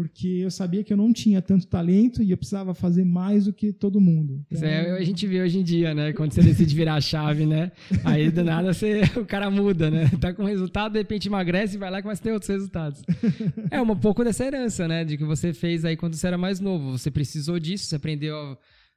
porque 0.00 0.28
eu 0.28 0.50
sabia 0.50 0.82
que 0.82 0.90
eu 0.90 0.96
não 0.96 1.12
tinha 1.12 1.42
tanto 1.42 1.66
talento 1.66 2.22
e 2.22 2.30
eu 2.30 2.36
precisava 2.38 2.72
fazer 2.72 3.04
mais 3.04 3.44
do 3.44 3.52
que 3.52 3.70
todo 3.70 4.00
mundo. 4.00 4.42
Então... 4.46 4.56
Isso 4.56 4.64
é, 4.64 4.92
a 4.92 5.04
gente 5.04 5.26
vê 5.26 5.42
hoje 5.42 5.58
em 5.58 5.62
dia, 5.62 5.92
né? 5.92 6.14
Quando 6.14 6.32
você 6.32 6.40
decide 6.40 6.74
virar 6.74 6.94
a 6.94 7.02
chave, 7.02 7.44
né? 7.44 7.70
Aí 8.02 8.30
do 8.30 8.42
nada 8.42 8.72
você, 8.72 9.02
o 9.20 9.26
cara 9.26 9.50
muda, 9.50 9.90
né? 9.90 10.10
Tá 10.18 10.32
com 10.32 10.44
resultado, 10.44 10.92
de 10.92 11.00
repente 11.00 11.28
emagrece 11.28 11.76
e 11.76 11.78
vai 11.78 11.90
lá 11.90 11.98
e 11.98 12.02
começa 12.02 12.22
a 12.22 12.24
ter 12.24 12.32
outros 12.32 12.48
resultados. 12.48 13.02
É 13.70 13.80
um 13.80 13.94
pouco 13.94 14.24
dessa 14.24 14.42
herança, 14.42 14.88
né? 14.88 15.04
De 15.04 15.18
que 15.18 15.24
você 15.24 15.52
fez 15.52 15.84
aí 15.84 15.96
quando 15.96 16.14
você 16.14 16.26
era 16.26 16.38
mais 16.38 16.60
novo. 16.60 16.96
Você 16.96 17.10
precisou 17.10 17.58
disso, 17.60 17.84
você 17.84 17.96
aprendeu 17.96 18.34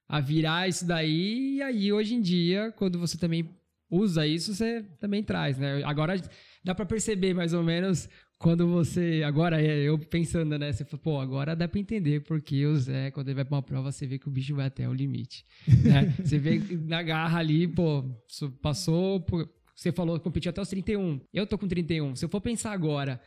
a, 0.08 0.18
a 0.18 0.22
virar 0.22 0.70
isso 0.70 0.88
daí, 0.88 1.58
e 1.58 1.62
aí 1.62 1.92
hoje 1.92 2.16
em 2.16 2.22
dia, 2.22 2.74
quando 2.78 2.98
você 2.98 3.18
também 3.18 3.50
usa 3.92 4.26
isso, 4.26 4.56
você 4.56 4.86
também 5.02 5.22
traz, 5.22 5.58
né? 5.58 5.84
Agora 5.84 6.16
dá 6.64 6.74
para 6.74 6.86
perceber 6.86 7.34
mais 7.34 7.54
ou 7.54 7.62
menos 7.62 8.08
quando 8.44 8.68
você. 8.68 9.24
Agora, 9.26 9.62
é, 9.62 9.84
eu 9.84 9.98
pensando, 9.98 10.60
né? 10.60 10.72
Você 10.74 10.84
fala, 10.84 11.02
pô, 11.02 11.20
agora 11.20 11.56
dá 11.56 11.66
para 11.66 11.80
entender 11.80 12.20
porque 12.24 12.66
o 12.66 12.76
Zé, 12.76 13.10
quando 13.10 13.30
ele 13.30 13.36
vai 13.36 13.46
pra 13.46 13.56
uma 13.56 13.64
prova, 13.64 13.90
você 13.90 14.06
vê 14.06 14.20
que 14.20 14.28
o 14.28 14.32
bicho 14.32 14.54
vai 14.54 14.66
até 14.66 14.88
o 14.88 14.94
limite. 14.94 15.46
Né? 15.84 16.14
você 16.22 16.38
vê 16.38 16.60
na 16.86 17.02
garra 17.02 17.40
ali, 17.40 17.68
pô, 17.68 18.04
passou. 18.62 19.22
Por, 19.22 19.50
você 19.74 19.94
falou 19.94 20.18
que 20.18 20.24
competiu 20.26 20.50
até 20.50 20.62
os 20.62 20.68
31. 20.68 21.22
Eu 21.34 21.48
tô 21.48 21.58
com 21.58 21.68
31. 21.68 22.18
Se 22.18 22.26
eu 22.26 22.30
for 22.30 22.42
pensar 22.42 22.74
agora, 22.74 23.20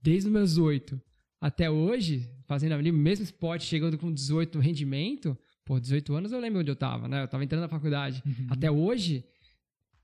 desde 0.00 0.28
os 0.28 0.32
meus 0.32 0.56
8 0.56 0.98
até 1.38 1.70
hoje, 1.70 2.30
fazendo 2.46 2.72
ali 2.72 2.90
o 2.90 2.94
mesmo 2.94 3.24
esporte, 3.24 3.66
chegando 3.66 3.98
com 3.98 4.10
18 4.10 4.58
rendimento, 4.58 5.36
pô, 5.66 5.78
18 5.78 6.14
anos 6.14 6.32
eu 6.32 6.40
lembro 6.40 6.60
onde 6.60 6.70
eu 6.70 6.76
tava, 6.76 7.08
né? 7.08 7.22
Eu 7.22 7.28
tava 7.28 7.44
entrando 7.44 7.62
na 7.62 7.68
faculdade. 7.68 8.22
Uhum. 8.24 8.46
Até 8.48 8.70
hoje, 8.70 9.22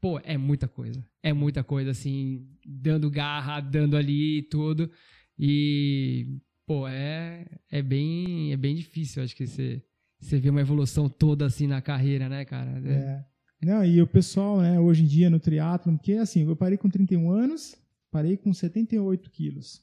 Pô, 0.00 0.20
é 0.20 0.36
muita 0.36 0.68
coisa. 0.68 1.04
É 1.22 1.32
muita 1.32 1.64
coisa, 1.64 1.90
assim, 1.90 2.46
dando 2.64 3.10
garra, 3.10 3.60
dando 3.60 3.96
ali 3.96 4.42
tudo. 4.42 4.90
E, 5.38 6.38
pô, 6.66 6.86
é, 6.86 7.46
é, 7.70 7.82
bem, 7.82 8.52
é 8.52 8.56
bem 8.56 8.74
difícil, 8.74 9.22
acho 9.22 9.34
que 9.34 9.46
você, 9.46 9.82
você 10.20 10.38
vê 10.38 10.50
uma 10.50 10.60
evolução 10.60 11.08
toda 11.08 11.46
assim 11.46 11.66
na 11.66 11.80
carreira, 11.80 12.28
né, 12.28 12.44
cara? 12.44 12.80
É. 12.84 12.92
é. 12.92 13.24
Não, 13.60 13.84
e 13.84 14.00
o 14.00 14.06
pessoal, 14.06 14.60
né, 14.60 14.78
hoje 14.78 15.02
em 15.02 15.06
dia 15.06 15.28
no 15.28 15.40
triatlon, 15.40 15.96
porque 15.96 16.12
assim, 16.12 16.46
eu 16.46 16.54
parei 16.54 16.78
com 16.78 16.88
31 16.88 17.30
anos, 17.30 17.76
parei 18.10 18.36
com 18.36 18.52
78 18.52 19.30
quilos. 19.30 19.82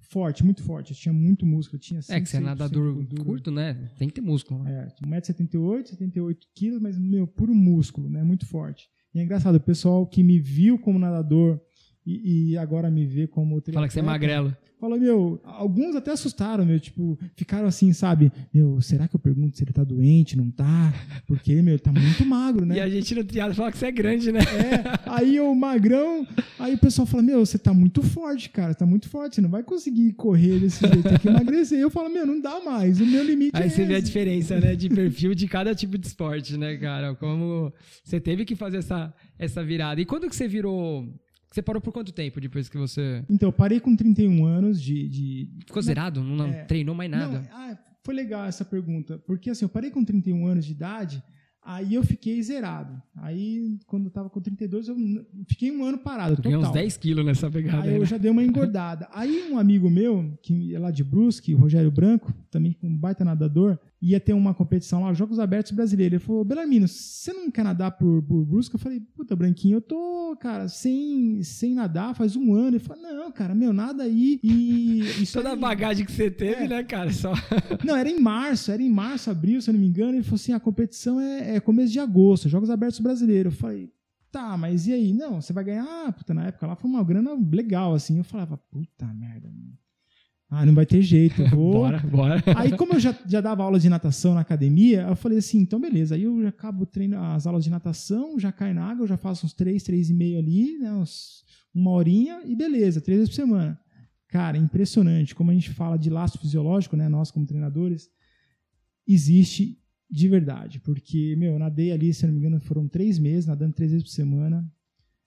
Forte, 0.00 0.44
muito 0.44 0.62
forte. 0.62 0.92
Eu 0.92 0.96
tinha 0.96 1.12
muito 1.12 1.46
músculo. 1.46 1.78
tinha 1.78 2.00
é 2.08 2.20
que 2.20 2.28
você 2.28 2.36
é 2.36 2.40
nadador 2.40 3.04
curto, 3.24 3.50
né? 3.50 3.74
Tem 3.98 4.06
que 4.06 4.14
ter 4.14 4.20
músculo. 4.20 4.62
Né? 4.62 4.92
É, 5.02 5.06
1,78m, 5.06 5.86
78 5.86 6.46
quilos, 6.54 6.80
mas, 6.80 6.98
meu, 6.98 7.26
puro 7.26 7.54
músculo, 7.54 8.08
né? 8.10 8.22
Muito 8.22 8.46
forte. 8.46 8.88
E 9.14 9.20
é 9.20 9.22
engraçado, 9.22 9.56
o 9.56 9.60
pessoal 9.60 10.06
que 10.06 10.22
me 10.22 10.40
viu 10.40 10.78
como 10.78 10.98
nadador 10.98 11.60
e, 12.06 12.50
e 12.50 12.58
agora 12.58 12.90
me 12.90 13.06
vê 13.06 13.26
como 13.26 13.60
triatleta. 13.60 13.74
Fala 13.74 13.86
que 13.88 13.92
você 13.94 14.00
é 14.00 14.02
magrelo. 14.02 14.56
Falou, 14.80 15.00
meu, 15.00 15.40
alguns 15.44 15.96
até 15.96 16.10
assustaram, 16.10 16.66
meu, 16.66 16.78
tipo, 16.78 17.18
ficaram 17.34 17.66
assim, 17.66 17.90
sabe? 17.94 18.30
Meu, 18.52 18.82
será 18.82 19.08
que 19.08 19.16
eu 19.16 19.20
pergunto 19.20 19.56
se 19.56 19.64
ele 19.64 19.72
tá 19.72 19.82
doente, 19.82 20.36
não 20.36 20.50
tá? 20.50 20.92
Porque, 21.26 21.54
meu, 21.62 21.72
ele 21.72 21.78
tá 21.78 21.90
muito 21.90 22.22
magro, 22.26 22.66
né? 22.66 22.76
E 22.76 22.80
a 22.80 22.88
gente 22.90 23.14
no 23.14 23.24
triado 23.24 23.54
fala 23.54 23.72
que 23.72 23.78
você 23.78 23.86
é 23.86 23.92
grande, 23.92 24.30
né? 24.30 24.40
É, 24.40 25.10
aí 25.10 25.40
o 25.40 25.54
magrão, 25.54 26.26
aí 26.58 26.74
o 26.74 26.78
pessoal 26.78 27.06
fala, 27.06 27.22
meu, 27.22 27.46
você 27.46 27.56
tá 27.56 27.72
muito 27.72 28.02
forte, 28.02 28.50
cara, 28.50 28.74
tá 28.74 28.84
muito 28.84 29.08
forte, 29.08 29.36
você 29.36 29.40
não 29.40 29.48
vai 29.48 29.62
conseguir 29.62 30.12
correr 30.14 30.58
desse 30.58 30.80
jeito, 30.86 31.02
tem 31.02 31.18
que 31.18 31.28
emagrecer. 31.28 31.78
Eu 31.78 31.88
falo, 31.88 32.10
meu, 32.10 32.26
não 32.26 32.38
dá 32.38 32.60
mais, 32.60 33.00
o 33.00 33.06
meu 33.06 33.24
limite 33.24 33.56
aí 33.56 33.62
é 33.62 33.64
Aí 33.64 33.70
você 33.70 33.82
esse. 33.82 33.88
vê 33.88 33.94
a 33.94 34.00
diferença, 34.00 34.60
né, 34.60 34.76
de 34.76 34.90
perfil 34.90 35.34
de 35.34 35.48
cada 35.48 35.74
tipo 35.74 35.96
de 35.96 36.06
esporte, 36.08 36.58
né, 36.58 36.76
cara? 36.76 37.14
Como 37.14 37.72
você 38.04 38.20
teve 38.20 38.44
que 38.44 38.54
fazer 38.54 38.78
essa, 38.78 39.14
essa 39.38 39.64
virada. 39.64 39.98
E 39.98 40.04
quando 40.04 40.28
que 40.28 40.36
você 40.36 40.46
virou 40.46 41.08
você 41.54 41.62
parou 41.62 41.80
por 41.80 41.92
quanto 41.92 42.12
tempo 42.12 42.40
depois 42.40 42.68
que 42.68 42.76
você. 42.76 43.24
Então, 43.30 43.48
eu 43.48 43.52
parei 43.52 43.78
com 43.78 43.94
31 43.94 44.44
anos 44.44 44.82
de. 44.82 45.08
de... 45.08 45.48
Ficou 45.64 45.80
zerado? 45.80 46.20
Não, 46.22 46.36
não 46.36 46.46
é... 46.46 46.64
treinou 46.64 46.94
mais 46.96 47.08
nada? 47.08 47.40
Não, 47.40 47.48
ah, 47.52 47.78
foi 48.02 48.12
legal 48.12 48.44
essa 48.44 48.64
pergunta. 48.64 49.18
Porque 49.24 49.50
assim, 49.50 49.64
eu 49.64 49.68
parei 49.68 49.90
com 49.90 50.04
31 50.04 50.46
anos 50.48 50.64
de 50.64 50.72
idade, 50.72 51.22
aí 51.62 51.94
eu 51.94 52.02
fiquei 52.02 52.42
zerado. 52.42 53.00
Aí, 53.16 53.78
quando 53.86 54.06
eu 54.06 54.10
tava 54.10 54.28
com 54.28 54.40
32, 54.40 54.88
eu 54.88 54.96
fiquei 55.48 55.70
um 55.70 55.84
ano 55.84 55.98
parado. 55.98 56.42
Ganhei 56.42 56.58
uns 56.58 56.72
10 56.72 56.96
quilos 56.96 57.24
nessa 57.24 57.48
pegada. 57.48 57.84
Aí, 57.84 57.90
aí 57.90 57.94
eu 57.94 58.00
né? 58.00 58.06
já 58.06 58.18
dei 58.18 58.32
uma 58.32 58.42
engordada. 58.42 59.08
aí 59.12 59.48
um 59.48 59.56
amigo 59.56 59.88
meu, 59.88 60.36
que 60.42 60.74
é 60.74 60.78
lá 60.78 60.90
de 60.90 61.04
Brusque, 61.04 61.54
o 61.54 61.58
Rogério 61.58 61.90
Branco, 61.90 62.34
também 62.54 62.76
um 62.82 62.96
baita 62.96 63.24
nadador, 63.24 63.78
ia 64.00 64.20
ter 64.20 64.32
uma 64.32 64.54
competição 64.54 65.02
lá, 65.02 65.12
Jogos 65.12 65.38
Abertos 65.38 65.72
Brasileiros. 65.72 66.14
Ele 66.14 66.24
falou, 66.24 66.44
Belarmino, 66.44 66.86
você 66.86 67.32
não 67.32 67.50
quer 67.50 67.64
nadar 67.64 67.90
por, 67.92 68.22
por 68.22 68.44
Brusque? 68.44 68.76
Eu 68.76 68.78
falei, 68.78 69.00
puta, 69.00 69.34
Branquinho, 69.34 69.78
eu 69.78 69.80
tô, 69.80 70.36
cara, 70.40 70.68
sem, 70.68 71.42
sem 71.42 71.74
nadar 71.74 72.14
faz 72.14 72.36
um 72.36 72.54
ano. 72.54 72.76
Ele 72.76 72.78
falou, 72.78 73.02
não, 73.02 73.32
cara, 73.32 73.54
meu, 73.54 73.72
nada 73.72 74.04
aí. 74.04 74.38
E 74.42 75.00
isso 75.22 75.38
Toda 75.38 75.52
a 75.52 75.56
bagagem 75.56 76.06
que 76.06 76.12
você 76.12 76.30
teve, 76.30 76.64
é. 76.64 76.68
né, 76.68 76.84
cara? 76.84 77.12
Só... 77.12 77.32
Não, 77.84 77.96
era 77.96 78.08
em 78.08 78.20
março, 78.20 78.70
era 78.70 78.82
em 78.82 78.90
março, 78.90 79.30
abril, 79.30 79.60
se 79.60 79.68
eu 79.68 79.74
não 79.74 79.80
me 79.80 79.86
engano. 79.86 80.14
Ele 80.14 80.22
falou 80.22 80.36
assim, 80.36 80.52
a 80.52 80.60
competição 80.60 81.20
é, 81.20 81.56
é 81.56 81.60
começo 81.60 81.92
de 81.92 81.98
agosto, 81.98 82.48
Jogos 82.48 82.70
Abertos 82.70 83.00
Brasileiros. 83.00 83.52
Eu 83.52 83.58
falei, 83.58 83.92
tá, 84.30 84.56
mas 84.56 84.86
e 84.86 84.92
aí? 84.92 85.12
Não, 85.12 85.40
você 85.40 85.52
vai 85.52 85.64
ganhar, 85.64 85.84
ah, 85.84 86.12
puta, 86.12 86.32
na 86.32 86.46
época 86.46 86.66
lá 86.66 86.76
foi 86.76 86.90
uma 86.90 87.02
grana 87.02 87.30
legal, 87.52 87.94
assim. 87.94 88.18
Eu 88.18 88.24
falava, 88.24 88.56
puta 88.56 89.06
merda, 89.06 89.48
mano. 89.50 89.83
Ah, 90.56 90.64
não 90.64 90.72
vai 90.72 90.86
ter 90.86 91.02
jeito, 91.02 91.42
eu 91.42 91.50
vou. 91.50 91.72
bora, 91.82 91.98
bora. 91.98 92.42
Aí, 92.56 92.76
como 92.76 92.94
eu 92.94 93.00
já, 93.00 93.12
já 93.26 93.40
dava 93.40 93.64
aula 93.64 93.80
de 93.80 93.88
natação 93.88 94.34
na 94.34 94.40
academia, 94.40 95.02
eu 95.02 95.16
falei 95.16 95.38
assim: 95.38 95.58
então 95.58 95.80
beleza. 95.80 96.14
Aí 96.14 96.22
eu 96.22 96.42
já 96.42 96.48
acabo 96.50 96.86
treino, 96.86 97.20
as 97.20 97.44
aulas 97.46 97.64
de 97.64 97.70
natação, 97.70 98.38
já 98.38 98.52
cai 98.52 98.72
na 98.72 98.84
água, 98.84 99.02
eu 99.02 99.08
já 99.08 99.16
faço 99.16 99.44
uns 99.44 99.52
três, 99.52 99.82
três 99.82 100.10
e 100.10 100.14
meio 100.14 100.38
ali, 100.38 100.78
né, 100.78 100.92
uns, 100.92 101.44
uma 101.74 101.90
horinha 101.90 102.42
e 102.44 102.54
beleza, 102.54 103.00
três 103.00 103.18
vezes 103.18 103.34
por 103.34 103.42
semana. 103.42 103.78
Cara, 104.28 104.56
impressionante. 104.56 105.34
Como 105.34 105.50
a 105.50 105.54
gente 105.54 105.70
fala 105.70 105.96
de 105.96 106.08
laço 106.08 106.38
fisiológico, 106.38 106.96
né, 106.96 107.08
nós 107.08 107.32
como 107.32 107.44
treinadores, 107.44 108.08
existe 109.06 109.76
de 110.08 110.28
verdade. 110.28 110.78
Porque, 110.78 111.34
meu, 111.36 111.54
eu 111.54 111.58
nadei 111.58 111.90
ali, 111.90 112.14
se 112.14 112.24
não 112.26 112.32
me 112.32 112.38
engano, 112.38 112.60
foram 112.60 112.86
três 112.86 113.18
meses, 113.18 113.46
nadando 113.46 113.74
três 113.74 113.90
vezes 113.90 114.06
por 114.06 114.12
semana 114.12 114.64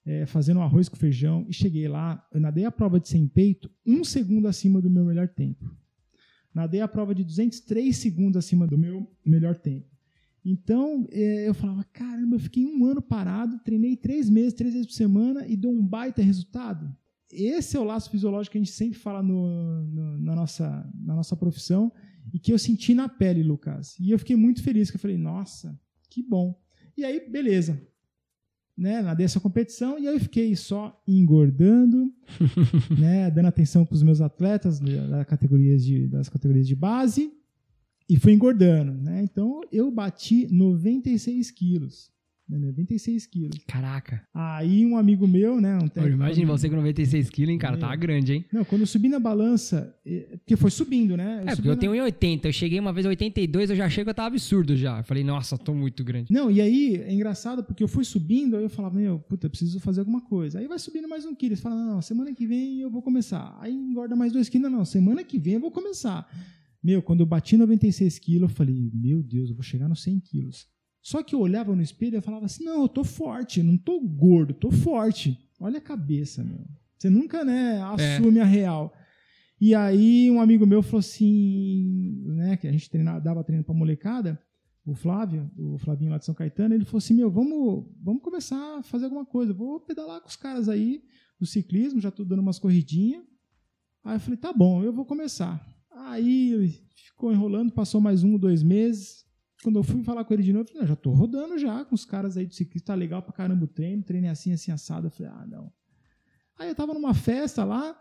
é, 0.08 0.26
fazendo 0.26 0.62
um 0.62 0.64
arroz 0.64 0.88
com 0.88 0.96
feijão 0.96 1.46
e 1.50 1.54
cheguei 1.54 1.88
lá, 1.88 2.26
eu 2.34 2.40
nadei 2.40 2.64
a 2.64 2.72
prova 2.72 2.98
de 2.98 3.10
100 3.10 3.28
peito 3.28 3.70
um 3.86 4.06
segundo 4.06 4.48
acima 4.48 4.82
do 4.82 4.90
meu 4.90 5.04
melhor 5.04 5.28
tempo. 5.28 5.70
Nadei 6.54 6.80
a 6.80 6.88
prova 6.88 7.14
de 7.14 7.26
203 7.26 7.96
segundos 7.96 8.38
acima 8.38 8.66
do 8.66 8.78
meu 8.78 9.06
melhor 9.24 9.58
tempo. 9.58 9.86
Então, 10.44 11.06
é, 11.12 11.48
eu 11.48 11.54
falava, 11.54 11.84
caramba, 11.92 12.38
eu 12.38 12.40
fiquei 12.40 12.66
um 12.66 12.86
ano 12.86 13.02
parado, 13.02 13.60
treinei 13.60 13.98
três 13.98 14.30
meses, 14.30 14.54
três 14.54 14.74
vezes 14.74 14.88
por 14.88 14.94
semana 14.94 15.46
e 15.46 15.58
dou 15.58 15.74
um 15.74 15.86
baita 15.86 16.22
resultado. 16.22 16.90
Esse 17.30 17.76
é 17.76 17.80
o 17.80 17.84
laço 17.84 18.10
fisiológico 18.10 18.54
que 18.54 18.58
a 18.58 18.64
gente 18.64 18.74
sempre 18.74 18.98
fala 18.98 19.22
no, 19.22 19.84
no, 19.88 20.18
na, 20.20 20.34
nossa, 20.34 20.90
na 20.96 21.16
nossa 21.16 21.36
profissão 21.36 21.92
e 22.34 22.40
que 22.40 22.54
eu 22.54 22.58
senti 22.58 22.94
na 22.94 23.10
pele, 23.10 23.44
Lucas. 23.44 24.00
E 24.00 24.10
eu 24.10 24.18
fiquei 24.18 24.38
muito 24.38 24.64
feliz, 24.64 24.90
que 24.90 24.96
eu 24.96 25.02
falei, 25.02 25.18
nossa, 25.18 25.78
que 26.10 26.24
bom. 26.24 26.58
E 26.96 27.04
aí, 27.04 27.30
beleza 27.30 27.86
né, 28.78 29.02
nadei 29.02 29.26
essa 29.26 29.40
competição 29.40 29.98
e 29.98 30.08
aí 30.08 30.14
eu 30.14 30.20
fiquei 30.20 30.56
só 30.56 31.02
engordando, 31.08 32.14
né, 32.98 33.32
dando 33.32 33.48
atenção 33.48 33.84
para 33.84 33.96
os 33.96 34.04
meus 34.04 34.22
atletas 34.22 34.80
das 34.80 35.26
categorias 35.26 35.84
de, 35.84 36.08
das 36.08 36.30
categorias 36.30 36.68
de 36.68 36.76
base 36.76 37.34
e 38.08 38.18
fui 38.18 38.34
engordando, 38.34 38.94
né? 38.94 39.22
Então 39.24 39.62
eu 39.72 39.92
bati 39.92 40.48
96 40.48 41.52
quilos. 41.52 42.12
96 42.50 43.24
né, 43.24 43.30
quilos. 43.32 43.60
Caraca. 43.68 44.24
Aí 44.34 44.86
um 44.86 44.98
amigo 44.98 45.28
meu, 45.28 45.60
né? 45.60 45.76
Um 45.78 45.88
técnico, 45.88 46.16
Imagina 46.16 46.48
você 46.48 46.70
com 46.70 46.76
96 46.78 47.30
quilos, 47.30 47.52
hein, 47.52 47.58
cara? 47.58 47.76
É. 47.76 47.80
Tava 47.80 47.96
grande, 47.96 48.34
hein? 48.34 48.46
Não, 48.52 48.64
quando 48.64 48.82
eu 48.82 48.88
subi 48.88 49.10
na 49.10 49.20
balança, 49.20 49.94
é, 50.06 50.38
porque 50.38 50.56
foi 50.56 50.72
subindo, 50.72 51.18
né? 51.18 51.44
Eu 51.44 51.50
é, 51.50 51.56
porque 51.56 51.68
eu 51.68 51.74
na... 51.74 51.80
tenho 51.80 51.92
1,80. 51.94 52.46
Eu 52.46 52.54
cheguei 52.54 52.80
uma 52.80 52.94
vez 52.94 53.06
a 53.06 53.10
82, 53.10 53.70
eu 53.70 53.76
já 53.76 53.90
chego, 53.90 54.10
eu 54.10 54.14
tava 54.14 54.28
absurdo 54.28 54.76
já. 54.76 55.00
Eu 55.00 55.04
falei, 55.04 55.24
nossa, 55.24 55.58
tô 55.58 55.74
muito 55.74 56.04
grande. 56.04 56.32
Não, 56.32 56.50
e 56.50 56.62
aí 56.62 56.96
é 56.96 57.14
engraçado 57.14 57.64
porque 57.64 57.84
eu 57.84 57.88
fui 57.88 58.06
subindo, 58.06 58.56
aí 58.56 58.64
eu 58.64 58.70
falava, 58.70 58.98
meu, 58.98 59.20
puta, 59.20 59.48
eu 59.48 59.50
preciso 59.50 59.80
fazer 59.80 60.00
alguma 60.00 60.22
coisa. 60.22 60.60
Aí 60.60 60.68
vai 60.68 60.80
subindo 60.80 61.08
mais 61.08 61.26
um 61.26 61.36
quilo. 61.36 61.56
Você 61.56 61.62
fala, 61.62 61.76
não, 61.76 61.96
não, 61.96 62.02
semana 62.02 62.34
que 62.34 62.48
vem 62.48 62.80
eu 62.80 62.90
vou 62.90 63.02
começar. 63.02 63.58
Aí 63.60 63.74
engorda 63.74 64.16
mais 64.16 64.32
dois 64.32 64.48
quilos. 64.48 64.72
Não, 64.72 64.80
não, 64.80 64.86
semana 64.86 65.24
que 65.24 65.38
vem 65.38 65.56
eu 65.56 65.60
vou 65.60 65.72
começar. 65.72 66.28
Meu, 66.82 67.02
quando 67.02 67.20
eu 67.20 67.26
bati 67.26 67.58
96 67.58 68.20
quilos, 68.20 68.50
eu 68.50 68.56
falei, 68.56 68.90
meu 68.94 69.22
Deus, 69.22 69.50
eu 69.50 69.56
vou 69.56 69.64
chegar 69.64 69.90
nos 69.90 70.02
100 70.04 70.20
quilos. 70.22 70.68
Só 71.08 71.24
que 71.24 71.34
eu 71.34 71.40
olhava 71.40 71.74
no 71.74 71.82
espelho 71.82 72.18
e 72.18 72.22
falava 72.22 72.48
assim: 72.48 72.66
não, 72.66 72.82
eu 72.82 72.90
tô 72.90 73.02
forte, 73.02 73.64
não 73.64 73.78
tô 73.78 73.98
gordo, 74.02 74.54
tô 74.54 74.70
forte. 74.70 75.40
Olha 75.58 75.78
a 75.78 75.82
cabeça, 75.82 76.44
meu. 76.44 76.60
Você 76.98 77.10
nunca, 77.10 77.46
né, 77.46 77.82
assume 77.82 78.40
é. 78.40 78.42
a 78.42 78.46
real. 78.46 78.94
E 79.62 79.74
aí 79.74 80.30
um 80.30 80.42
amigo 80.42 80.68
meu 80.68 80.84
falou 80.84 81.00
assim, 81.00 82.22
né, 82.26 82.58
que 82.58 82.68
a 82.68 82.72
gente 82.74 82.90
treinava, 82.90 83.22
dava 83.22 83.42
treino 83.42 83.64
pra 83.64 83.74
molecada, 83.74 84.38
o 84.86 84.94
Flávio, 84.94 85.50
o 85.58 85.78
Flavinho 85.78 86.12
lá 86.12 86.18
de 86.18 86.26
São 86.26 86.36
Caetano, 86.36 86.76
ele 86.76 86.84
falou 86.84 86.98
assim, 86.98 87.14
meu, 87.14 87.32
vamos, 87.32 87.86
vamos 88.04 88.22
começar 88.22 88.80
a 88.80 88.84
fazer 88.84 89.06
alguma 89.06 89.26
coisa, 89.26 89.54
vou 89.54 89.80
pedalar 89.80 90.20
com 90.20 90.28
os 90.28 90.36
caras 90.36 90.68
aí 90.68 91.02
do 91.40 91.46
ciclismo, 91.46 92.02
já 92.02 92.12
tô 92.12 92.26
dando 92.26 92.42
umas 92.42 92.60
corridinhas. 92.60 93.24
Aí 94.04 94.18
eu 94.18 94.20
falei, 94.20 94.38
tá 94.38 94.52
bom, 94.52 94.84
eu 94.84 94.92
vou 94.92 95.06
começar. 95.06 95.66
Aí 95.90 96.84
ficou 96.98 97.32
enrolando, 97.32 97.72
passou 97.72 98.02
mais 98.02 98.26
um, 98.26 98.38
dois 98.38 98.62
meses. 98.62 99.26
Quando 99.64 99.80
eu 99.80 99.84
fui 99.84 100.04
falar 100.04 100.24
com 100.24 100.34
ele 100.34 100.44
de 100.44 100.54
novo, 100.54 100.64
eu 100.64 100.68
falei, 100.68 100.82
não, 100.82 100.88
já 100.88 100.96
tô 100.96 101.12
rodando 101.12 101.58
já 101.58 101.84
com 101.84 101.96
os 101.96 102.06
caras 102.06 102.38
aí 102.38 102.46
do 102.46 102.54
ciclismo, 102.54 102.86
tá 102.86 102.96
legal 102.96 103.22
pra 103.22 103.34
caramba 103.34 103.66
o 103.66 103.68
treino, 103.68 104.04
treino 104.04 104.28
é 104.28 104.30
assim, 104.30 104.54
assim, 104.54 104.72
assado. 104.72 105.08
Eu 105.08 105.12
falei, 105.12 105.32
ah, 105.32 105.46
não. 105.48 105.72
Aí 106.60 106.70
eu 106.70 106.76
tava 106.76 106.94
numa 106.94 107.14
festa 107.14 107.64
lá, 107.64 107.96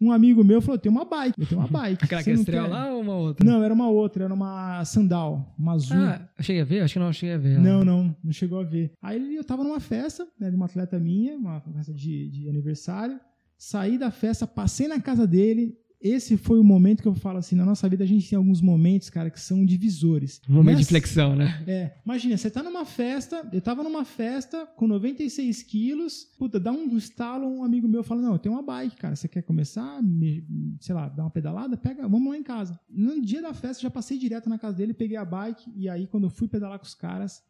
um 0.00 0.12
amigo 0.12 0.44
meu 0.44 0.60
falou: 0.60 0.78
tem 0.78 0.92
uma 0.92 1.04
bike, 1.04 1.40
eu 1.40 1.46
tenho 1.46 1.60
uma 1.60 1.68
bike. 1.68 2.04
Aquela 2.04 2.22
que 2.22 2.30
é 2.30 2.34
estrela 2.34 2.68
lá 2.68 2.92
ou 2.92 3.00
uma 3.00 3.16
outra? 3.16 3.46
Não, 3.46 3.62
era 3.62 3.72
uma 3.72 3.88
outra, 3.88 4.24
era 4.24 4.34
uma 4.34 4.84
sandal, 4.84 5.54
uma 5.58 5.72
azul. 5.72 5.96
Ah, 5.96 6.28
eu 6.36 6.44
cheguei 6.44 6.62
a 6.62 6.64
ver? 6.64 6.80
Acho 6.82 6.94
que 6.94 7.00
não 7.00 7.12
cheguei 7.12 7.34
a 7.34 7.38
ver. 7.38 7.58
Não, 7.58 7.84
não, 7.84 8.16
não 8.22 8.32
chegou 8.32 8.60
a 8.60 8.64
ver. 8.64 8.92
Aí 9.00 9.34
eu 9.34 9.44
tava 9.44 9.64
numa 9.64 9.80
festa, 9.80 10.26
né, 10.38 10.50
de 10.50 10.56
uma 10.56 10.66
atleta 10.66 10.98
minha, 10.98 11.36
uma 11.36 11.60
festa 11.60 11.94
de, 11.94 12.28
de 12.28 12.48
aniversário. 12.48 13.18
Saí 13.58 13.96
da 13.96 14.10
festa, 14.10 14.46
passei 14.46 14.86
na 14.86 15.00
casa 15.00 15.26
dele, 15.26 15.74
esse 16.00 16.36
foi 16.36 16.58
o 16.58 16.64
momento 16.64 17.02
que 17.02 17.08
eu 17.08 17.14
falo 17.14 17.38
assim, 17.38 17.56
na 17.56 17.64
nossa 17.64 17.88
vida 17.88 18.04
a 18.04 18.06
gente 18.06 18.28
tem 18.28 18.36
alguns 18.36 18.60
momentos, 18.60 19.08
cara, 19.08 19.30
que 19.30 19.40
são 19.40 19.64
divisores. 19.64 20.40
Um 20.48 20.54
momento 20.54 20.76
Nessa, 20.76 20.82
de 20.82 20.88
flexão, 20.88 21.34
né? 21.34 21.64
É, 21.66 21.96
imagina, 22.04 22.36
você 22.36 22.50
tá 22.50 22.62
numa 22.62 22.84
festa, 22.84 23.48
eu 23.52 23.60
tava 23.60 23.82
numa 23.82 24.04
festa 24.04 24.66
com 24.76 24.86
96 24.86 25.62
quilos, 25.62 26.24
puta, 26.38 26.60
dá 26.60 26.70
um 26.70 26.96
estalo, 26.96 27.46
um 27.46 27.64
amigo 27.64 27.88
meu 27.88 28.04
fala, 28.04 28.22
não, 28.22 28.32
eu 28.32 28.38
tenho 28.38 28.54
uma 28.54 28.62
bike, 28.62 28.96
cara, 28.96 29.16
você 29.16 29.26
quer 29.26 29.42
começar, 29.42 30.02
me, 30.02 30.46
sei 30.80 30.94
lá, 30.94 31.08
dar 31.08 31.24
uma 31.24 31.30
pedalada? 31.30 31.76
Pega, 31.76 32.06
vamos 32.06 32.30
lá 32.30 32.36
em 32.36 32.42
casa. 32.42 32.78
No 32.88 33.20
dia 33.20 33.40
da 33.40 33.54
festa, 33.54 33.82
já 33.82 33.90
passei 33.90 34.18
direto 34.18 34.48
na 34.48 34.58
casa 34.58 34.76
dele, 34.76 34.92
peguei 34.92 35.16
a 35.16 35.24
bike, 35.24 35.72
e 35.74 35.88
aí 35.88 36.06
quando 36.06 36.24
eu 36.24 36.30
fui 36.30 36.46
pedalar 36.46 36.78
com 36.78 36.84
os 36.84 36.94
caras 36.94 37.42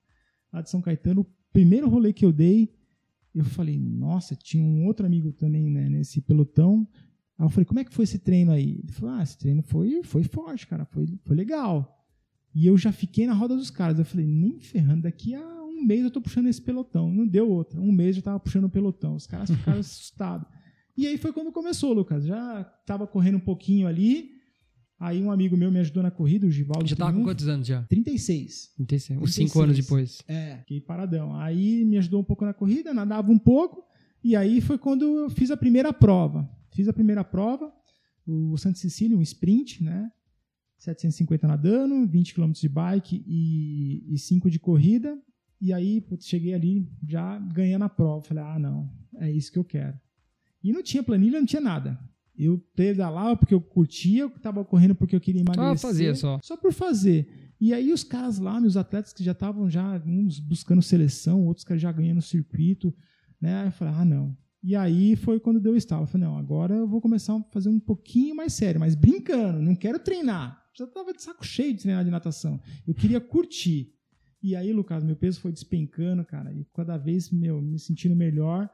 lá 0.52 0.62
de 0.62 0.70
São 0.70 0.80
Caetano, 0.80 1.22
o 1.22 1.26
primeiro 1.52 1.88
rolê 1.88 2.12
que 2.12 2.24
eu 2.24 2.32
dei, 2.32 2.72
eu 3.34 3.44
falei, 3.44 3.78
nossa, 3.78 4.34
tinha 4.34 4.64
um 4.64 4.86
outro 4.86 5.04
amigo 5.04 5.30
também, 5.32 5.70
né, 5.70 5.90
nesse 5.90 6.22
pelotão, 6.22 6.88
Aí 7.38 7.44
eu 7.44 7.50
falei, 7.50 7.64
como 7.64 7.80
é 7.80 7.84
que 7.84 7.92
foi 7.92 8.04
esse 8.04 8.18
treino 8.18 8.50
aí? 8.50 8.80
Ele 8.82 8.92
falou, 8.92 9.16
ah, 9.16 9.22
esse 9.22 9.36
treino 9.36 9.62
foi, 9.62 10.02
foi 10.02 10.22
forte, 10.22 10.66
cara, 10.66 10.84
foi, 10.86 11.06
foi 11.24 11.36
legal. 11.36 11.96
E 12.54 12.66
eu 12.66 12.78
já 12.78 12.90
fiquei 12.90 13.26
na 13.26 13.34
roda 13.34 13.54
dos 13.54 13.70
caras. 13.70 13.98
Eu 13.98 14.04
falei, 14.04 14.26
nem 14.26 14.58
ferrando, 14.58 15.02
daqui 15.02 15.34
a 15.34 15.56
um 15.66 15.84
mês 15.84 16.02
eu 16.02 16.10
tô 16.10 16.22
puxando 16.22 16.46
esse 16.46 16.62
pelotão. 16.62 17.12
Não 17.12 17.26
deu 17.26 17.50
outra. 17.50 17.78
Um 17.78 17.92
mês 17.92 18.16
eu 18.16 18.22
tava 18.22 18.40
puxando 18.40 18.64
o 18.64 18.70
pelotão. 18.70 19.14
Os 19.14 19.26
caras 19.26 19.50
ficaram 19.50 19.78
assustados. 19.80 20.48
E 20.96 21.06
aí 21.06 21.18
foi 21.18 21.34
quando 21.34 21.52
começou, 21.52 21.92
Lucas. 21.92 22.24
Já 22.24 22.64
tava 22.86 23.06
correndo 23.06 23.36
um 23.36 23.40
pouquinho 23.40 23.86
ali. 23.86 24.30
Aí 24.98 25.22
um 25.22 25.30
amigo 25.30 25.54
meu 25.54 25.70
me 25.70 25.78
ajudou 25.80 26.02
na 26.02 26.10
corrida, 26.10 26.46
o 26.46 26.50
Givaldo. 26.50 26.88
Já 26.88 26.96
tava 26.96 27.12
com 27.12 27.22
quantos 27.22 27.46
anos 27.46 27.66
já? 27.66 27.82
36. 27.82 28.72
36. 28.76 29.20
Uns 29.20 29.34
5 29.34 29.60
anos 29.60 29.76
depois. 29.76 30.22
É, 30.26 30.56
fiquei 30.60 30.80
paradão. 30.80 31.36
Aí 31.38 31.84
me 31.84 31.98
ajudou 31.98 32.20
um 32.20 32.24
pouco 32.24 32.46
na 32.46 32.54
corrida, 32.54 32.94
nadava 32.94 33.30
um 33.30 33.38
pouco. 33.38 33.84
E 34.24 34.34
aí 34.34 34.62
foi 34.62 34.78
quando 34.78 35.04
eu 35.04 35.28
fiz 35.28 35.50
a 35.50 35.56
primeira 35.56 35.92
prova. 35.92 36.48
Fiz 36.76 36.88
a 36.88 36.92
primeira 36.92 37.24
prova, 37.24 37.72
o 38.26 38.54
Santa 38.58 38.78
Cecília, 38.78 39.16
um 39.16 39.22
sprint, 39.22 39.82
né? 39.82 40.12
750 40.76 41.48
nadando, 41.48 42.06
20 42.06 42.34
km 42.34 42.52
de 42.52 42.68
bike 42.68 43.24
e, 43.26 44.04
e 44.14 44.18
5 44.18 44.50
de 44.50 44.58
corrida. 44.58 45.18
E 45.58 45.72
aí, 45.72 46.02
putz, 46.02 46.26
cheguei 46.26 46.52
ali 46.52 46.86
já 47.08 47.38
ganhando 47.38 47.86
a 47.86 47.88
prova. 47.88 48.22
Falei, 48.22 48.44
ah, 48.44 48.58
não, 48.58 48.92
é 49.14 49.32
isso 49.32 49.50
que 49.50 49.58
eu 49.58 49.64
quero. 49.64 49.98
E 50.62 50.70
não 50.70 50.82
tinha 50.82 51.02
planilha, 51.02 51.38
não 51.38 51.46
tinha 51.46 51.62
nada. 51.62 51.98
Eu 52.36 52.58
pedalava 52.74 53.34
porque 53.38 53.54
eu 53.54 53.60
curtia, 53.60 54.24
eu 54.24 54.28
estava 54.28 54.62
correndo 54.62 54.94
porque 54.94 55.16
eu 55.16 55.20
queria 55.20 55.40
emagrecer. 55.40 55.78
Só 55.78 55.88
fazia 55.88 56.14
só. 56.14 56.38
Só 56.42 56.56
por 56.58 56.74
fazer. 56.74 57.54
E 57.58 57.72
aí 57.72 57.90
os 57.90 58.04
caras 58.04 58.38
lá, 58.38 58.60
meus 58.60 58.76
atletas 58.76 59.14
que 59.14 59.24
já 59.24 59.32
estavam 59.32 59.70
já 59.70 59.96
uns 60.04 60.38
buscando 60.38 60.82
seleção, 60.82 61.46
outros 61.46 61.64
que 61.64 61.78
já 61.78 61.90
ganhando 61.90 62.20
circuito, 62.20 62.94
né? 63.40 63.62
Aí 63.62 63.68
eu 63.68 63.72
falei, 63.72 63.94
ah, 63.94 64.04
não, 64.04 64.36
e 64.62 64.74
aí 64.74 65.16
foi 65.16 65.38
quando 65.38 65.60
deu 65.60 65.72
o 65.72 65.76
estalo. 65.76 66.02
Eu 66.02 66.06
falei, 66.06 66.26
não, 66.26 66.38
agora 66.38 66.74
eu 66.74 66.88
vou 66.88 67.00
começar 67.00 67.34
a 67.34 67.42
fazer 67.52 67.68
um 67.68 67.78
pouquinho 67.78 68.34
mais 68.34 68.52
sério, 68.52 68.80
mas 68.80 68.94
brincando, 68.94 69.60
não 69.60 69.74
quero 69.74 69.98
treinar. 69.98 70.62
Já 70.74 70.84
estava 70.84 71.12
de 71.12 71.22
saco 71.22 71.44
cheio 71.44 71.72
de 71.72 71.82
treinar 71.82 72.04
de 72.04 72.10
natação. 72.10 72.60
Eu 72.86 72.94
queria 72.94 73.20
curtir. 73.20 73.94
E 74.42 74.54
aí, 74.54 74.72
Lucas, 74.72 75.02
meu 75.02 75.16
peso 75.16 75.40
foi 75.40 75.50
despencando, 75.50 76.24
cara, 76.24 76.52
e 76.52 76.64
cada 76.74 76.96
vez, 76.96 77.30
meu, 77.30 77.60
me 77.60 77.78
sentindo 77.78 78.14
melhor. 78.14 78.68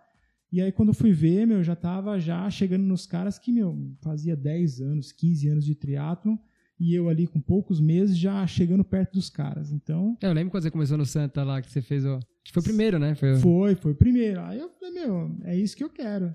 E 0.50 0.60
aí, 0.60 0.72
quando 0.72 0.88
eu 0.88 0.94
fui 0.94 1.12
ver, 1.12 1.46
meu, 1.46 1.62
já 1.62 1.72
estava 1.72 2.18
já 2.18 2.48
chegando 2.50 2.82
nos 2.82 3.06
caras 3.06 3.38
que, 3.38 3.52
meu, 3.52 3.94
fazia 4.00 4.36
10 4.36 4.80
anos, 4.80 5.12
15 5.12 5.48
anos 5.48 5.64
de 5.64 5.74
triatlon, 5.74 6.36
e 6.82 6.96
eu 6.96 7.08
ali 7.08 7.28
com 7.28 7.40
poucos 7.40 7.80
meses 7.80 8.18
já 8.18 8.44
chegando 8.44 8.82
perto 8.82 9.12
dos 9.12 9.30
caras. 9.30 9.70
Então. 9.70 10.18
É, 10.20 10.26
eu 10.26 10.32
lembro 10.32 10.50
quando 10.50 10.64
você 10.64 10.70
começou 10.70 10.98
no 10.98 11.06
Santa 11.06 11.44
lá, 11.44 11.62
que 11.62 11.70
você 11.70 11.80
fez 11.80 12.04
o. 12.04 12.18
Foi 12.52 12.60
o 12.60 12.64
primeiro, 12.64 12.98
né? 12.98 13.14
Foi, 13.14 13.36
foi, 13.36 13.74
foi 13.76 13.92
o 13.92 13.94
primeiro. 13.94 14.40
Aí 14.40 14.58
eu 14.58 14.68
falei, 14.68 14.92
meu, 14.92 15.38
é 15.44 15.56
isso 15.56 15.76
que 15.76 15.84
eu 15.84 15.88
quero. 15.88 16.34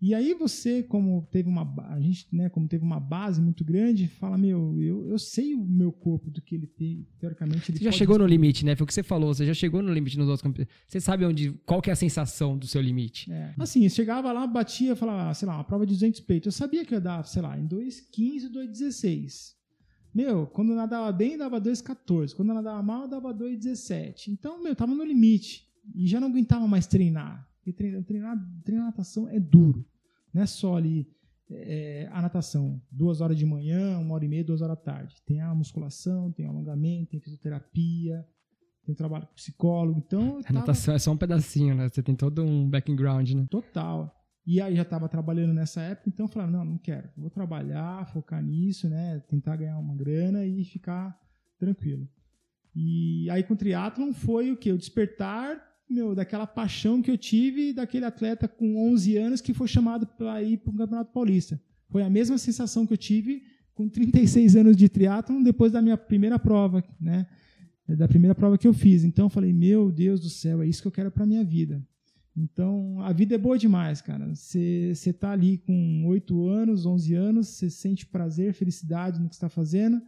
E 0.00 0.14
aí 0.14 0.34
você, 0.34 0.82
como 0.84 1.28
teve 1.30 1.48
uma 1.48 1.62
a 1.88 2.00
gente, 2.00 2.26
né, 2.32 2.48
como 2.48 2.66
teve 2.66 2.84
uma 2.84 2.98
base 2.98 3.40
muito 3.40 3.64
grande, 3.64 4.08
fala, 4.08 4.36
meu, 4.36 4.76
eu, 4.80 5.08
eu 5.08 5.18
sei 5.18 5.54
o 5.54 5.64
meu 5.64 5.92
corpo 5.92 6.28
do 6.28 6.40
que 6.42 6.56
ele 6.56 6.66
tem, 6.66 7.06
teoricamente 7.20 7.70
ele 7.70 7.78
Você 7.78 7.84
já 7.84 7.92
chegou 7.92 8.18
no 8.18 8.26
limite, 8.26 8.64
né? 8.64 8.74
Foi 8.74 8.84
o 8.84 8.86
que 8.86 8.94
você 8.94 9.02
falou, 9.02 9.32
você 9.32 9.46
já 9.46 9.54
chegou 9.54 9.80
no 9.80 9.92
limite 9.92 10.18
nos 10.18 10.26
outros 10.28 10.42
campos. 10.42 10.64
Você 10.88 11.00
sabe 11.00 11.24
onde, 11.24 11.52
qual 11.64 11.80
que 11.80 11.88
é 11.90 11.92
a 11.92 11.96
sensação 11.96 12.56
do 12.56 12.66
seu 12.66 12.82
limite? 12.82 13.30
É. 13.30 13.54
Assim, 13.58 13.84
eu 13.84 13.90
chegava 13.90 14.32
lá, 14.32 14.44
batia, 14.44 14.96
falava, 14.96 15.32
sei 15.34 15.46
lá, 15.46 15.54
uma 15.54 15.64
prova 15.64 15.86
de 15.86 15.92
200 15.92 16.20
peitos. 16.20 16.46
Eu 16.46 16.52
sabia 16.52 16.84
que 16.84 16.94
ia 16.94 17.00
dar, 17.00 17.24
sei 17.24 17.42
lá, 17.42 17.58
em 17.58 17.66
2,15, 17.66 18.50
2,16. 18.52 19.61
Meu, 20.14 20.46
quando 20.46 20.74
nadava 20.74 21.10
bem, 21.10 21.38
dava 21.38 21.60
2,14. 21.60 22.34
Quando 22.34 22.52
nadava 22.52 22.82
mal, 22.82 23.08
dava 23.08 23.32
2,17. 23.32 24.28
Então, 24.28 24.62
meu, 24.62 24.76
tava 24.76 24.94
no 24.94 25.04
limite. 25.04 25.66
E 25.94 26.06
já 26.06 26.20
não 26.20 26.28
aguentava 26.28 26.66
mais 26.68 26.86
treinar. 26.86 27.48
Porque 27.56 27.72
treinar, 27.72 28.02
treinar, 28.04 28.36
treinar 28.64 28.86
natação 28.86 29.28
é 29.28 29.40
duro. 29.40 29.84
Não 30.32 30.42
é 30.42 30.46
só 30.46 30.76
ali 30.76 31.08
é, 31.50 32.08
a 32.12 32.20
natação. 32.20 32.80
Duas 32.90 33.20
horas 33.20 33.36
de 33.36 33.46
manhã, 33.46 33.98
uma 33.98 34.14
hora 34.14 34.24
e 34.24 34.28
meia, 34.28 34.44
duas 34.44 34.60
horas 34.60 34.76
da 34.76 34.82
tarde. 34.82 35.16
Tem 35.24 35.40
a 35.40 35.54
musculação, 35.54 36.30
tem 36.32 36.46
o 36.46 36.50
alongamento, 36.50 37.10
tem 37.10 37.20
fisioterapia, 37.20 38.26
tem 38.84 38.92
o 38.92 38.96
trabalho 38.96 39.26
com 39.26 39.34
psicólogo. 39.34 40.02
Então, 40.04 40.40
a 40.44 40.52
natação 40.52 40.94
é 40.94 40.98
só 40.98 41.12
um 41.12 41.16
pedacinho, 41.16 41.74
né? 41.74 41.88
Você 41.88 42.02
tem 42.02 42.14
todo 42.14 42.42
um 42.42 42.68
background, 42.68 43.30
né? 43.30 43.46
Total. 43.50 44.21
E 44.44 44.60
aí 44.60 44.74
já 44.74 44.82
estava 44.82 45.08
trabalhando 45.08 45.52
nessa 45.52 45.80
época, 45.82 46.08
então 46.08 46.26
eu 46.26 46.28
falei, 46.28 46.50
não, 46.50 46.64
não 46.64 46.78
quero. 46.78 47.08
Vou 47.16 47.30
trabalhar, 47.30 48.06
focar 48.12 48.42
nisso, 48.42 48.88
né? 48.88 49.20
Tentar 49.28 49.56
ganhar 49.56 49.78
uma 49.78 49.94
grana 49.94 50.44
e 50.44 50.64
ficar 50.64 51.16
tranquilo. 51.58 52.08
E 52.74 53.30
aí 53.30 53.42
com 53.42 53.54
o 53.54 53.56
triatlon 53.56 54.12
foi 54.12 54.50
o 54.50 54.56
que? 54.56 54.72
O 54.72 54.78
despertar 54.78 55.72
meu, 55.92 56.14
daquela 56.14 56.46
paixão 56.46 57.02
que 57.02 57.10
eu 57.10 57.18
tive 57.18 57.72
daquele 57.72 58.04
atleta 58.04 58.48
com 58.48 58.92
11 58.92 59.16
anos 59.16 59.40
que 59.40 59.52
foi 59.52 59.68
chamado 59.68 60.06
para 60.06 60.42
ir 60.42 60.56
para 60.58 60.70
o 60.70 60.76
Campeonato 60.76 61.12
Paulista. 61.12 61.60
Foi 61.90 62.02
a 62.02 62.08
mesma 62.10 62.38
sensação 62.38 62.86
que 62.86 62.94
eu 62.94 62.96
tive 62.96 63.42
com 63.74 63.88
36 63.88 64.56
anos 64.56 64.76
de 64.76 64.88
triatlon 64.88 65.42
depois 65.42 65.72
da 65.72 65.82
minha 65.82 65.96
primeira 65.96 66.38
prova, 66.38 66.82
né? 67.00 67.26
Da 67.86 68.08
primeira 68.08 68.34
prova 68.34 68.56
que 68.56 68.66
eu 68.66 68.72
fiz. 68.72 69.04
Então 69.04 69.26
eu 69.26 69.30
falei, 69.30 69.52
meu 69.52 69.90
Deus 69.92 70.20
do 70.20 70.30
céu, 70.30 70.62
é 70.62 70.66
isso 70.66 70.80
que 70.80 70.88
eu 70.88 70.92
quero 70.92 71.10
para 71.10 71.26
minha 71.26 71.44
vida. 71.44 71.86
Então, 72.36 73.00
a 73.00 73.12
vida 73.12 73.34
é 73.34 73.38
boa 73.38 73.58
demais, 73.58 74.00
cara. 74.00 74.34
Você 74.34 74.92
está 74.92 75.32
ali 75.32 75.58
com 75.58 76.06
8 76.06 76.48
anos, 76.48 76.86
11 76.86 77.14
anos, 77.14 77.48
você 77.48 77.68
sente 77.68 78.06
prazer, 78.06 78.54
felicidade 78.54 79.20
no 79.20 79.28
que 79.28 79.34
está 79.34 79.50
fazendo, 79.50 80.00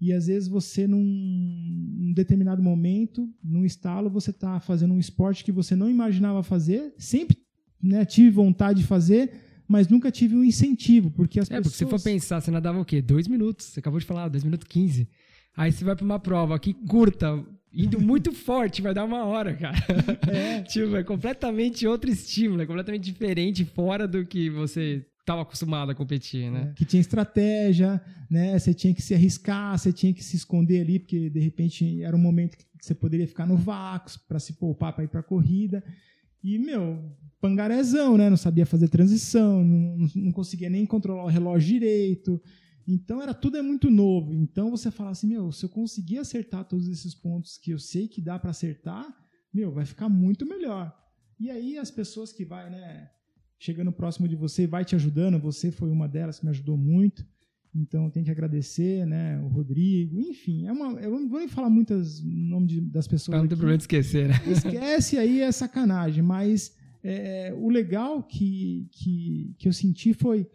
e 0.00 0.12
às 0.12 0.26
vezes 0.26 0.48
você, 0.48 0.86
num, 0.86 1.02
num 1.02 2.12
determinado 2.12 2.62
momento, 2.62 3.26
num 3.42 3.64
estalo, 3.64 4.10
você 4.10 4.30
está 4.30 4.60
fazendo 4.60 4.92
um 4.92 4.98
esporte 4.98 5.42
que 5.42 5.52
você 5.52 5.74
não 5.74 5.88
imaginava 5.88 6.42
fazer, 6.42 6.92
sempre 6.98 7.38
né, 7.82 8.04
tive 8.04 8.30
vontade 8.30 8.80
de 8.80 8.86
fazer, 8.86 9.32
mas 9.66 9.88
nunca 9.88 10.10
tive 10.10 10.36
um 10.36 10.44
incentivo, 10.44 11.10
porque 11.10 11.40
as 11.40 11.50
é, 11.50 11.56
pessoas... 11.56 11.78
porque 11.78 11.84
se 11.84 11.90
for 11.90 12.02
pensar, 12.02 12.40
você 12.40 12.50
nadava 12.50 12.78
o 12.78 12.84
quê? 12.84 13.00
Dois 13.00 13.26
minutos, 13.26 13.66
você 13.66 13.80
acabou 13.80 13.98
de 13.98 14.04
falar, 14.04 14.28
dois 14.28 14.44
minutos 14.44 14.66
quinze. 14.68 15.08
Aí 15.56 15.72
você 15.72 15.84
vai 15.84 15.96
para 15.96 16.04
uma 16.04 16.18
prova 16.18 16.58
que 16.58 16.74
curta, 16.74 17.42
indo 17.74 18.00
muito 18.00 18.32
forte, 18.32 18.80
vai 18.80 18.94
dar 18.94 19.04
uma 19.04 19.24
hora, 19.24 19.54
cara. 19.54 19.76
É. 20.30 20.62
tipo, 20.64 20.96
é 20.96 21.02
completamente 21.02 21.86
outro 21.86 22.10
estímulo, 22.10 22.62
é 22.62 22.66
completamente 22.66 23.04
diferente, 23.04 23.64
fora 23.64 24.06
do 24.06 24.24
que 24.24 24.48
você 24.48 25.04
estava 25.20 25.42
acostumado 25.42 25.90
a 25.90 25.94
competir, 25.94 26.50
né? 26.50 26.70
É, 26.70 26.74
que 26.74 26.84
tinha 26.84 27.00
estratégia, 27.00 28.00
né? 28.30 28.58
Você 28.58 28.74
tinha 28.74 28.94
que 28.94 29.02
se 29.02 29.14
arriscar, 29.14 29.78
você 29.78 29.92
tinha 29.92 30.12
que 30.12 30.22
se 30.22 30.36
esconder 30.36 30.82
ali, 30.82 30.98
porque 30.98 31.30
de 31.30 31.40
repente 31.40 32.02
era 32.02 32.14
um 32.14 32.20
momento 32.20 32.56
que 32.56 32.64
você 32.80 32.94
poderia 32.94 33.26
ficar 33.26 33.46
no 33.46 33.56
vácuo 33.56 34.12
para 34.28 34.38
se 34.38 34.52
poupar 34.54 34.92
para 34.92 35.04
ir 35.04 35.08
para 35.08 35.20
a 35.20 35.24
corrida. 35.24 35.82
E, 36.42 36.58
meu, 36.58 37.02
pangarezão, 37.40 38.18
né? 38.18 38.28
Não 38.28 38.36
sabia 38.36 38.66
fazer 38.66 38.88
transição, 38.88 39.64
não, 39.64 40.08
não 40.14 40.32
conseguia 40.32 40.68
nem 40.68 40.84
controlar 40.84 41.24
o 41.24 41.28
relógio 41.28 41.68
direito. 41.74 42.40
Então 42.86 43.20
era 43.22 43.32
tudo 43.32 43.56
é 43.56 43.62
muito 43.62 43.90
novo. 43.90 44.34
Então 44.34 44.70
você 44.70 44.90
fala 44.90 45.10
assim, 45.10 45.26
meu, 45.26 45.50
se 45.52 45.64
eu 45.64 45.68
conseguir 45.68 46.18
acertar 46.18 46.64
todos 46.64 46.88
esses 46.88 47.14
pontos 47.14 47.56
que 47.56 47.70
eu 47.70 47.78
sei 47.78 48.08
que 48.08 48.20
dá 48.20 48.38
para 48.38 48.50
acertar, 48.50 49.06
meu, 49.52 49.72
vai 49.72 49.84
ficar 49.84 50.08
muito 50.08 50.46
melhor. 50.46 50.94
E 51.38 51.50
aí 51.50 51.78
as 51.78 51.90
pessoas 51.90 52.32
que 52.32 52.44
vai, 52.44 52.70
né, 52.70 53.10
chegando 53.58 53.92
próximo 53.92 54.28
de 54.28 54.36
você, 54.36 54.66
vai 54.66 54.84
te 54.84 54.94
ajudando. 54.94 55.38
Você 55.40 55.70
foi 55.70 55.90
uma 55.90 56.08
delas 56.08 56.38
que 56.38 56.44
me 56.44 56.50
ajudou 56.50 56.76
muito. 56.76 57.26
Então, 57.74 58.08
tem 58.08 58.22
que 58.22 58.30
agradecer, 58.30 59.04
né? 59.04 59.40
O 59.40 59.48
Rodrigo, 59.48 60.20
enfim, 60.20 60.64
é 60.64 60.70
uma, 60.70 61.00
eu 61.00 61.10
não 61.10 61.28
vou 61.28 61.40
nem 61.40 61.48
falar 61.48 61.68
muitas 61.68 62.22
nome 62.22 62.68
de, 62.68 62.80
das 62.80 63.08
pessoas. 63.08 63.36
Não 63.36 63.48
tem 63.48 63.58
problema 63.58 63.78
de 63.78 63.82
esquecer, 63.82 64.28
né? 64.28 64.34
Esquece 64.46 65.18
aí 65.18 65.40
é 65.40 65.50
sacanagem, 65.50 66.22
mas 66.22 66.76
é, 67.02 67.52
o 67.56 67.68
legal 67.68 68.22
que, 68.22 68.88
que, 68.92 69.56
que 69.58 69.66
eu 69.66 69.72
senti 69.72 70.12
foi, 70.12 70.48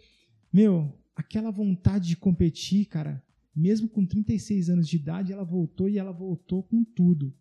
meu, 0.51 0.97
aquela 1.19 1.51
vontade 1.51 2.07
de 2.07 2.15
competir, 2.15 2.85
cara, 2.85 3.21
mesmo 3.53 3.89
com 3.89 4.05
36 4.05 4.69
anos 4.69 4.87
de 4.87 4.95
idade, 4.95 5.33
ela 5.33 5.43
voltou 5.43 5.89
e 5.89 5.99
ela 5.99 6.13
voltou 6.13 6.63
com 6.63 6.81
tudo. 6.81 7.35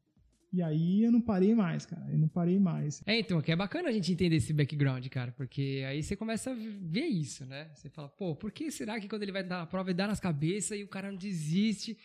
E 0.52 0.60
aí 0.60 1.04
eu 1.04 1.12
não 1.12 1.20
parei 1.20 1.54
mais, 1.54 1.86
cara. 1.86 2.10
Eu 2.10 2.18
não 2.18 2.26
parei 2.26 2.58
mais. 2.58 3.02
É, 3.06 3.20
então, 3.20 3.40
que 3.40 3.52
é 3.52 3.56
bacana 3.56 3.88
a 3.88 3.92
gente 3.92 4.10
entender 4.10 4.36
esse 4.36 4.52
background, 4.52 5.06
cara, 5.08 5.30
porque 5.30 5.84
aí 5.86 6.02
você 6.02 6.16
começa 6.16 6.50
a 6.50 6.54
ver 6.54 7.06
isso, 7.06 7.46
né? 7.46 7.70
Você 7.72 7.88
fala, 7.88 8.08
pô, 8.08 8.34
por 8.34 8.50
que 8.50 8.68
será 8.70 8.98
que 8.98 9.08
quando 9.08 9.22
ele 9.22 9.30
vai 9.30 9.44
dar 9.44 9.62
a 9.62 9.66
prova, 9.66 9.90
ele 9.90 9.96
dá 9.96 10.08
nas 10.08 10.18
cabeças 10.18 10.76
e 10.76 10.82
o 10.82 10.88
cara 10.88 11.12
não 11.12 11.18
desiste? 11.18 11.96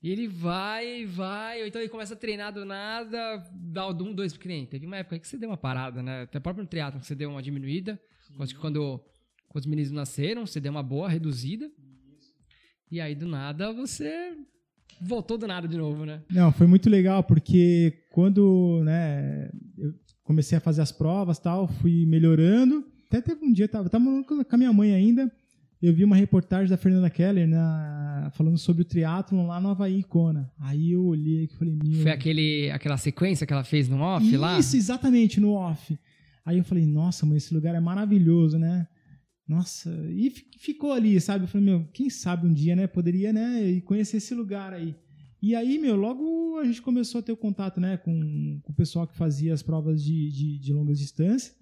E 0.00 0.10
ele 0.12 0.28
vai, 0.28 1.06
vai, 1.06 1.62
ou 1.62 1.66
então 1.66 1.80
ele 1.80 1.88
começa 1.88 2.14
a 2.14 2.16
treinar 2.16 2.52
do 2.52 2.64
nada, 2.64 3.42
dá 3.52 3.88
um, 3.88 4.14
dois, 4.14 4.32
porque 4.32 4.46
nem 4.46 4.64
teve 4.64 4.86
uma 4.86 4.98
época 4.98 5.18
que 5.18 5.26
você 5.26 5.38
deu 5.38 5.48
uma 5.48 5.56
parada, 5.56 6.02
né? 6.02 6.22
Até 6.22 6.38
próprio 6.38 6.62
no 6.62 6.68
triatlo 6.68 7.02
você 7.02 7.14
deu 7.16 7.30
uma 7.30 7.42
diminuída. 7.42 8.00
Acho 8.38 8.54
que 8.54 8.60
quando, 8.60 9.02
quando 9.56 9.62
os 9.62 9.70
meninos 9.70 9.90
nasceram, 9.90 10.46
você 10.46 10.60
deu 10.60 10.70
uma 10.70 10.82
boa 10.82 11.08
reduzida. 11.08 11.70
E 12.90 13.00
aí, 13.00 13.14
do 13.14 13.26
nada, 13.26 13.72
você 13.72 14.36
voltou 15.00 15.38
do 15.38 15.46
nada 15.46 15.66
de 15.66 15.78
novo, 15.78 16.04
né? 16.04 16.20
Não, 16.30 16.52
foi 16.52 16.66
muito 16.66 16.90
legal, 16.90 17.24
porque 17.24 18.04
quando 18.10 18.82
né, 18.84 19.50
eu 19.78 19.94
comecei 20.22 20.58
a 20.58 20.60
fazer 20.60 20.82
as 20.82 20.92
provas 20.92 21.38
tal, 21.38 21.66
fui 21.66 22.04
melhorando. 22.04 22.84
Até 23.06 23.22
teve 23.22 23.46
um 23.46 23.50
dia, 23.50 23.66
tava, 23.66 23.88
tava 23.88 24.04
com 24.24 24.44
a 24.46 24.58
minha 24.58 24.74
mãe 24.74 24.92
ainda, 24.92 25.32
eu 25.80 25.94
vi 25.94 26.04
uma 26.04 26.16
reportagem 26.16 26.68
da 26.68 26.76
Fernanda 26.76 27.08
Keller 27.08 27.48
na, 27.48 28.30
falando 28.34 28.58
sobre 28.58 28.82
o 28.82 28.84
triatlon 28.84 29.46
lá 29.46 29.58
no 29.58 29.70
Havaí 29.70 30.02
Kona. 30.02 30.52
Aí 30.60 30.92
eu 30.92 31.02
olhei 31.02 31.44
e 31.44 31.48
falei, 31.48 31.78
meu... 31.82 32.02
Foi 32.02 32.10
aquele, 32.10 32.70
aquela 32.72 32.98
sequência 32.98 33.46
que 33.46 33.54
ela 33.54 33.64
fez 33.64 33.88
no 33.88 34.02
off 34.02 34.26
Isso, 34.26 34.38
lá? 34.38 34.58
Isso, 34.58 34.76
exatamente, 34.76 35.40
no 35.40 35.52
off. 35.52 35.98
Aí 36.44 36.58
eu 36.58 36.64
falei, 36.64 36.84
nossa, 36.84 37.24
mãe, 37.24 37.38
esse 37.38 37.54
lugar 37.54 37.74
é 37.74 37.80
maravilhoso, 37.80 38.58
né? 38.58 38.86
Nossa, 39.48 39.90
e 40.10 40.30
ficou 40.58 40.92
ali, 40.92 41.20
sabe? 41.20 41.44
Eu 41.44 41.48
falei, 41.48 41.66
meu, 41.66 41.84
quem 41.92 42.10
sabe 42.10 42.46
um 42.46 42.52
dia, 42.52 42.74
né? 42.74 42.86
Poderia, 42.86 43.32
né? 43.32 43.80
conhecer 43.82 44.16
esse 44.16 44.34
lugar 44.34 44.72
aí. 44.72 44.94
E 45.40 45.54
aí, 45.54 45.78
meu, 45.78 45.94
logo 45.94 46.58
a 46.58 46.64
gente 46.64 46.82
começou 46.82 47.20
a 47.20 47.22
ter 47.22 47.30
o 47.30 47.36
contato, 47.36 47.80
né? 47.80 47.96
Com, 47.96 48.60
com 48.62 48.72
o 48.72 48.74
pessoal 48.74 49.06
que 49.06 49.16
fazia 49.16 49.54
as 49.54 49.62
provas 49.62 50.02
de, 50.02 50.30
de, 50.30 50.58
de 50.58 50.72
longas 50.72 50.98
distâncias. 50.98 51.54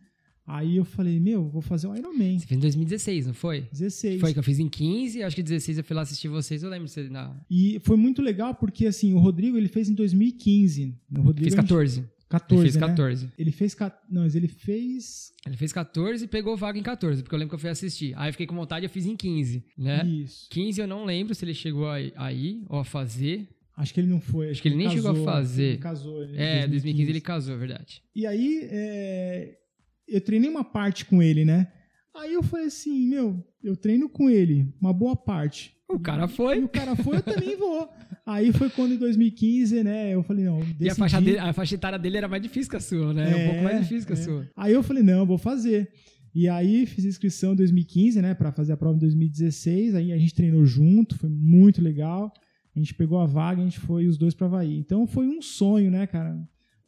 Aí 0.46 0.76
eu 0.76 0.84
falei, 0.84 1.18
meu, 1.18 1.48
vou 1.48 1.62
fazer 1.62 1.86
o 1.86 1.96
Ironman. 1.96 2.38
Você 2.38 2.46
fez 2.46 2.58
em 2.58 2.60
2016, 2.60 3.26
não 3.26 3.34
foi? 3.34 3.66
16. 3.72 4.20
Foi 4.20 4.32
que 4.32 4.38
eu 4.38 4.42
fiz 4.42 4.58
em 4.58 4.68
15, 4.68 5.22
acho 5.22 5.36
que 5.36 5.42
16 5.42 5.78
eu 5.78 5.84
fui 5.84 5.96
lá 5.96 6.02
assistir 6.02 6.28
vocês, 6.28 6.62
eu 6.62 6.68
lembro 6.68 6.86
de 6.86 6.92
você 6.92 7.08
na... 7.08 7.34
E 7.50 7.80
foi 7.82 7.96
muito 7.96 8.20
legal 8.20 8.54
porque, 8.54 8.86
assim, 8.86 9.14
o 9.14 9.18
Rodrigo, 9.18 9.56
ele 9.56 9.68
fez 9.68 9.88
em 9.88 9.94
2015. 9.94 10.94
O 11.16 11.22
Rodrigo, 11.22 11.44
Fiz 11.46 11.54
14. 11.54 12.04
14, 12.40 12.54
ele 12.54 12.62
fez 12.62 12.74
né? 12.74 12.80
14. 12.88 13.32
Ele 13.38 13.52
fez. 13.52 13.76
Não, 14.10 14.22
mas 14.22 14.34
ele 14.34 14.48
fez. 14.48 15.32
Ele 15.46 15.56
fez 15.56 15.72
14 15.72 16.24
e 16.24 16.28
pegou 16.28 16.56
vaga 16.56 16.78
em 16.78 16.82
14, 16.82 17.22
porque 17.22 17.34
eu 17.34 17.38
lembro 17.38 17.50
que 17.50 17.54
eu 17.56 17.60
fui 17.60 17.70
assistir. 17.70 18.14
Aí 18.16 18.28
eu 18.28 18.32
fiquei 18.32 18.46
com 18.46 18.54
vontade 18.54 18.84
e 18.84 18.86
eu 18.86 18.90
fiz 18.90 19.06
em 19.06 19.16
15, 19.16 19.64
né? 19.76 20.06
Isso. 20.06 20.48
15 20.50 20.80
eu 20.80 20.86
não 20.86 21.04
lembro 21.04 21.34
se 21.34 21.44
ele 21.44 21.54
chegou 21.54 21.88
aí 21.88 22.64
ou 22.68 22.78
a 22.78 22.84
fazer. 22.84 23.48
Acho 23.76 23.92
que 23.92 24.00
ele 24.00 24.08
não 24.08 24.20
foi. 24.20 24.50
Acho 24.50 24.62
que 24.62 24.68
ele 24.68 24.76
nem 24.76 24.86
casou, 24.86 25.02
chegou 25.02 25.22
a 25.22 25.32
fazer. 25.32 25.62
Ele 25.62 25.78
casou. 25.78 26.22
Ele, 26.22 26.36
é, 26.36 26.66
2015 26.68 27.10
ele 27.10 27.20
casou, 27.20 27.54
é 27.54 27.58
verdade. 27.58 28.02
E 28.14 28.26
aí, 28.26 28.60
é, 28.70 29.58
eu 30.06 30.20
treinei 30.20 30.48
uma 30.48 30.64
parte 30.64 31.04
com 31.04 31.22
ele, 31.22 31.44
né? 31.44 31.72
Aí 32.14 32.32
eu 32.32 32.42
falei 32.42 32.66
assim, 32.66 33.08
meu, 33.08 33.44
eu 33.62 33.76
treino 33.76 34.08
com 34.08 34.30
ele, 34.30 34.72
uma 34.80 34.92
boa 34.92 35.16
parte. 35.16 35.73
O 35.88 35.98
cara 35.98 36.26
foi. 36.26 36.60
E 36.60 36.64
o 36.64 36.68
cara 36.68 36.96
foi, 36.96 37.16
eu 37.16 37.22
também 37.22 37.56
vou. 37.56 37.88
Aí 38.26 38.52
foi 38.52 38.70
quando 38.70 38.94
em 38.94 38.98
2015, 38.98 39.84
né, 39.84 40.14
eu 40.14 40.22
falei, 40.22 40.44
não, 40.44 40.58
decidi. 40.60 40.84
E 40.84 40.90
a 40.90 40.94
faixa, 40.94 41.20
dele, 41.20 41.38
a 41.38 41.52
faixa 41.52 41.74
etária 41.74 41.98
dele 41.98 42.16
era 42.16 42.28
mais 42.28 42.42
difícil 42.42 42.70
que 42.70 42.76
a 42.76 42.80
sua, 42.80 43.12
né? 43.12 43.30
É, 43.30 43.36
um 43.36 43.50
pouco 43.50 43.64
mais 43.64 43.80
difícil 43.80 44.06
que 44.06 44.12
a 44.14 44.16
é. 44.16 44.18
sua. 44.18 44.48
Aí 44.56 44.72
eu 44.72 44.82
falei, 44.82 45.02
não, 45.02 45.26
vou 45.26 45.36
fazer. 45.36 45.90
E 46.34 46.48
aí 46.48 46.84
fiz 46.86 47.04
inscrição 47.04 47.52
em 47.52 47.56
2015, 47.56 48.20
né, 48.20 48.34
para 48.34 48.50
fazer 48.50 48.72
a 48.72 48.76
prova 48.76 48.96
em 48.96 49.00
2016. 49.00 49.94
Aí 49.94 50.12
a 50.12 50.18
gente 50.18 50.34
treinou 50.34 50.64
junto, 50.64 51.16
foi 51.16 51.28
muito 51.30 51.82
legal. 51.82 52.32
A 52.74 52.78
gente 52.78 52.94
pegou 52.94 53.18
a 53.18 53.26
vaga, 53.26 53.60
a 53.60 53.64
gente 53.64 53.78
foi 53.78 54.08
os 54.08 54.18
dois 54.18 54.34
para 54.34 54.46
Havaí. 54.46 54.76
Então 54.78 55.06
foi 55.06 55.28
um 55.28 55.40
sonho, 55.40 55.90
né, 55.90 56.06
cara? 56.06 56.36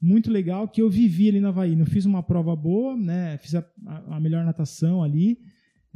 Muito 0.00 0.30
legal 0.30 0.66
que 0.66 0.82
eu 0.82 0.90
vivi 0.90 1.28
ali 1.28 1.40
na 1.40 1.48
Havaí. 1.48 1.76
Não 1.76 1.86
fiz 1.86 2.04
uma 2.06 2.22
prova 2.22 2.56
boa, 2.56 2.96
né? 2.96 3.38
Fiz 3.38 3.54
a, 3.54 3.64
a 4.08 4.18
melhor 4.18 4.44
natação 4.44 5.02
ali, 5.02 5.38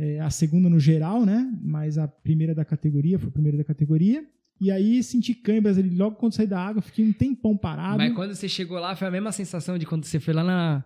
é, 0.01 0.19
a 0.19 0.31
segunda 0.31 0.69
no 0.71 0.81
geral, 0.81 1.27
né? 1.27 1.47
Mas 1.63 1.99
a 1.99 2.09
primeira 2.09 2.55
da 2.55 2.65
categoria, 2.65 3.19
foi 3.19 3.29
a 3.29 3.33
primeira 3.33 3.59
da 3.59 3.65
categoria. 3.65 4.25
E 4.61 4.71
aí 4.71 5.03
senti 5.03 5.35
câimbras 5.35 5.79
ali 5.79 5.91
logo 5.91 6.17
quando 6.17 6.35
saí 6.35 6.47
da 6.47 6.61
água, 6.61 6.83
fiquei 6.83 7.05
um 7.05 7.13
tempão 7.13 7.57
parado. 7.57 7.99
Mas 7.99 8.15
quando 8.15 8.35
você 8.35 8.49
chegou 8.49 8.79
lá, 8.79 8.97
foi 8.97 9.09
a 9.09 9.11
mesma 9.11 9.33
sensação 9.33 9.79
de 9.79 9.87
quando 9.87 10.05
você 10.05 10.19
foi 10.19 10.35
lá 10.35 10.43
na. 10.43 10.85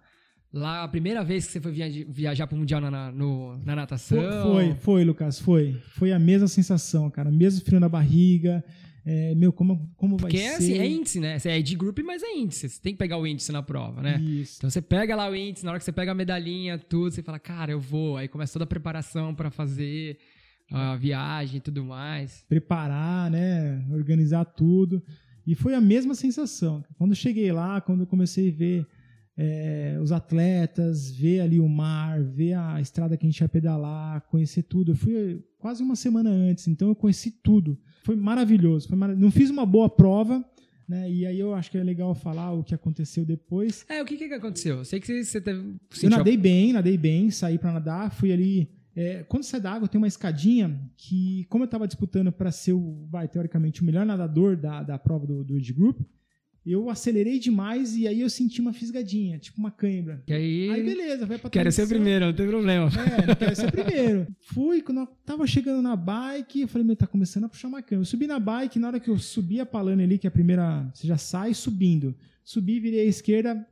Lá, 0.52 0.84
a 0.84 0.88
primeira 0.88 1.24
vez 1.24 1.46
que 1.46 1.52
você 1.52 1.60
foi 1.60 1.72
viajar, 1.72 2.04
viajar 2.08 2.46
pro 2.46 2.56
Mundial 2.56 2.80
na, 2.80 2.88
na, 2.88 3.10
no, 3.10 3.56
na 3.64 3.74
natação? 3.74 4.18
Foi, 4.18 4.42
foi, 4.42 4.74
foi, 4.74 5.04
Lucas, 5.04 5.40
foi. 5.40 5.82
Foi 5.96 6.12
a 6.12 6.18
mesma 6.18 6.46
sensação, 6.46 7.10
cara. 7.10 7.28
Mesmo 7.28 7.64
frio 7.64 7.80
na 7.80 7.88
barriga. 7.88 8.64
É, 9.06 9.34
meu, 9.34 9.52
como, 9.52 9.92
como 9.96 10.16
vai 10.16 10.30
Porque 10.30 10.38
ser? 10.38 10.44
é 10.44 10.56
assim, 10.56 10.78
é 10.78 10.86
índice, 10.86 11.20
né? 11.20 11.38
Você 11.38 11.50
é 11.50 11.60
de 11.60 11.76
group, 11.76 11.98
mas 12.04 12.22
é 12.22 12.32
índice. 12.36 12.68
Você 12.68 12.80
tem 12.80 12.94
que 12.94 12.98
pegar 12.98 13.18
o 13.18 13.26
índice 13.26 13.52
na 13.52 13.62
prova, 13.62 14.00
né? 14.00 14.18
Isso. 14.18 14.54
Então 14.58 14.70
você 14.70 14.80
pega 14.80 15.14
lá 15.14 15.28
o 15.28 15.36
índice, 15.36 15.64
na 15.64 15.72
hora 15.72 15.78
que 15.78 15.84
você 15.84 15.92
pega 15.92 16.12
a 16.12 16.14
medalhinha, 16.14 16.78
tudo, 16.78 17.12
você 17.12 17.22
fala, 17.22 17.38
cara, 17.38 17.70
eu 17.70 17.80
vou. 17.80 18.16
Aí 18.16 18.28
começa 18.28 18.54
toda 18.54 18.64
a 18.64 18.68
preparação 18.68 19.34
para 19.34 19.50
fazer 19.50 20.18
a 20.70 20.96
viagem 20.96 21.58
e 21.58 21.60
tudo 21.60 21.84
mais. 21.84 22.44
Preparar, 22.48 23.30
né? 23.30 23.84
Organizar 23.92 24.44
tudo. 24.44 25.02
E 25.46 25.54
foi 25.54 25.74
a 25.74 25.80
mesma 25.80 26.14
sensação. 26.14 26.82
Quando 26.96 27.10
eu 27.10 27.16
cheguei 27.16 27.52
lá, 27.52 27.80
quando 27.82 28.00
eu 28.00 28.06
comecei 28.06 28.48
a 28.48 28.52
ver 28.52 28.86
é, 29.36 29.98
os 30.00 30.12
atletas, 30.12 31.10
ver 31.10 31.40
ali 31.40 31.60
o 31.60 31.68
mar, 31.68 32.22
ver 32.22 32.54
a 32.54 32.80
estrada 32.80 33.16
que 33.16 33.26
a 33.26 33.30
gente 33.30 33.40
ia 33.40 33.48
pedalar, 33.48 34.22
conhecer 34.22 34.62
tudo. 34.62 34.92
Eu 34.92 34.96
fui 34.96 35.44
quase 35.58 35.82
uma 35.82 35.96
semana 35.96 36.30
antes, 36.30 36.66
então 36.68 36.88
eu 36.88 36.94
conheci 36.94 37.30
tudo. 37.30 37.78
Foi 38.04 38.14
maravilhoso. 38.14 38.86
Foi 38.86 38.96
Não 38.96 39.30
fiz 39.30 39.50
uma 39.50 39.66
boa 39.66 39.88
prova, 39.88 40.44
né? 40.86 41.10
E 41.10 41.26
aí 41.26 41.40
eu 41.40 41.54
acho 41.54 41.70
que 41.70 41.78
é 41.78 41.82
legal 41.82 42.14
falar 42.14 42.52
o 42.52 42.62
que 42.62 42.74
aconteceu 42.74 43.24
depois. 43.24 43.84
É, 43.88 44.02
o 44.02 44.04
que 44.04 44.16
que 44.16 44.32
aconteceu? 44.32 44.78
Eu 44.78 44.84
sei 44.84 45.00
que 45.00 45.24
você 45.24 45.40
teve... 45.40 45.74
Eu 46.02 46.10
nadei 46.10 46.36
bem, 46.36 46.72
nadei 46.72 46.98
bem, 46.98 47.30
saí 47.30 47.58
para 47.58 47.72
nadar, 47.72 48.12
fui 48.12 48.32
ali... 48.32 48.70
É, 48.96 49.24
quando 49.24 49.42
sai 49.42 49.60
da 49.60 49.72
água, 49.72 49.88
tem 49.88 49.98
uma 49.98 50.06
escadinha 50.06 50.80
que, 50.96 51.46
como 51.48 51.64
eu 51.64 51.66
estava 51.66 51.88
disputando 51.88 52.30
para 52.30 52.52
ser, 52.52 52.74
o, 52.74 53.06
vai, 53.10 53.26
teoricamente, 53.26 53.82
o 53.82 53.84
melhor 53.84 54.06
nadador 54.06 54.56
da, 54.56 54.84
da 54.84 54.96
prova 54.96 55.26
do, 55.26 55.42
do 55.42 55.56
Age 55.56 55.72
Group, 55.72 56.00
eu 56.72 56.88
acelerei 56.88 57.38
demais 57.38 57.94
e 57.94 58.08
aí 58.08 58.20
eu 58.20 58.30
senti 58.30 58.60
uma 58.60 58.72
fisgadinha, 58.72 59.38
tipo 59.38 59.58
uma 59.58 59.70
cãibra. 59.70 60.22
E 60.26 60.32
aí, 60.32 60.70
aí 60.70 60.82
beleza, 60.82 61.26
vai 61.26 61.36
pra 61.36 61.50
Quero 61.50 61.70
ser 61.70 61.82
o 61.82 61.88
primeiro, 61.88 62.26
não 62.26 62.32
tem 62.32 62.46
problema. 62.46 62.88
É, 62.88 63.26
não 63.26 63.34
quero 63.34 63.54
ser 63.54 63.68
o 63.68 63.72
primeiro. 63.72 64.26
Fui, 64.40 64.80
quando 64.80 65.02
eu 65.02 65.06
tava 65.26 65.46
chegando 65.46 65.82
na 65.82 65.94
bike, 65.94 66.62
eu 66.62 66.68
falei, 66.68 66.86
meu, 66.86 66.96
tá 66.96 67.06
começando 67.06 67.44
a 67.44 67.48
puxar 67.48 67.68
uma 67.68 67.82
câmera. 67.82 68.02
Eu 68.02 68.06
subi 68.06 68.26
na 68.26 68.40
bike, 68.40 68.78
na 68.78 68.88
hora 68.88 69.00
que 69.00 69.10
eu 69.10 69.18
subi 69.18 69.60
a 69.60 69.66
palana 69.66 70.02
ali, 70.02 70.16
que 70.16 70.26
é 70.26 70.28
a 70.28 70.30
primeira, 70.30 70.90
você 70.94 71.06
já 71.06 71.18
sai 71.18 71.52
subindo. 71.52 72.14
Subi, 72.42 72.80
virei 72.80 73.00
à 73.00 73.04
esquerda, 73.04 73.66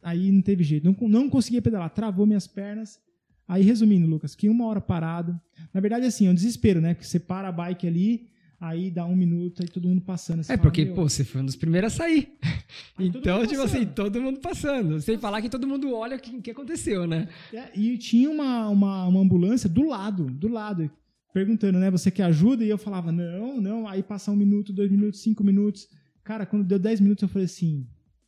aí 0.00 0.30
não 0.30 0.40
teve 0.40 0.62
jeito. 0.62 0.84
Não, 0.84 1.08
não 1.08 1.28
conseguia 1.28 1.60
pedalar, 1.60 1.90
travou 1.90 2.26
minhas 2.26 2.46
pernas. 2.46 3.00
Aí, 3.48 3.62
resumindo, 3.62 4.06
Lucas, 4.06 4.34
que 4.34 4.48
uma 4.48 4.66
hora 4.66 4.80
parado. 4.80 5.38
Na 5.72 5.80
verdade, 5.80 6.06
assim, 6.06 6.26
é 6.26 6.30
um 6.30 6.34
desespero, 6.34 6.80
né? 6.80 6.94
Porque 6.94 7.06
você 7.06 7.18
para 7.18 7.48
a 7.48 7.52
bike 7.52 7.86
ali, 7.86 8.28
aí 8.60 8.90
dá 8.90 9.04
um 9.04 9.14
minuto, 9.14 9.62
aí 9.62 9.68
todo 9.68 9.88
mundo 9.88 10.00
passando. 10.00 10.42
Você 10.42 10.52
é, 10.52 10.56
fala, 10.56 10.68
porque, 10.68 10.86
pô, 10.86 11.08
você 11.08 11.24
foi 11.24 11.42
um 11.42 11.44
dos 11.46 11.56
primeiros 11.56 11.92
a 11.92 11.96
sair. 11.96 12.32
então, 12.98 13.46
tipo 13.46 13.62
assim, 13.62 13.86
todo 13.86 14.20
mundo 14.20 14.40
passando. 14.40 15.00
Sem 15.00 15.18
falar 15.18 15.42
que 15.42 15.48
todo 15.48 15.66
mundo 15.66 15.94
olha 15.94 16.16
o 16.16 16.20
que, 16.20 16.40
que 16.40 16.50
aconteceu, 16.50 17.06
né? 17.06 17.28
É, 17.52 17.70
e 17.78 17.96
tinha 17.98 18.30
uma, 18.30 18.68
uma, 18.68 19.06
uma 19.06 19.20
ambulância 19.20 19.68
do 19.68 19.86
lado, 19.86 20.26
do 20.26 20.48
lado, 20.48 20.90
perguntando, 21.32 21.78
né, 21.78 21.90
você 21.90 22.10
quer 22.10 22.24
ajuda? 22.24 22.64
E 22.64 22.68
eu 22.68 22.78
falava, 22.78 23.12
não, 23.12 23.60
não. 23.60 23.86
Aí 23.86 24.02
passa 24.02 24.30
um 24.30 24.36
minuto, 24.36 24.72
dois 24.72 24.90
minutos, 24.90 25.20
cinco 25.20 25.44
minutos. 25.44 25.88
Cara, 26.24 26.46
quando 26.46 26.64
deu 26.64 26.78
dez 26.78 27.00
minutos, 27.00 27.22
eu 27.22 27.28
falei 27.28 27.44
assim, 27.44 27.86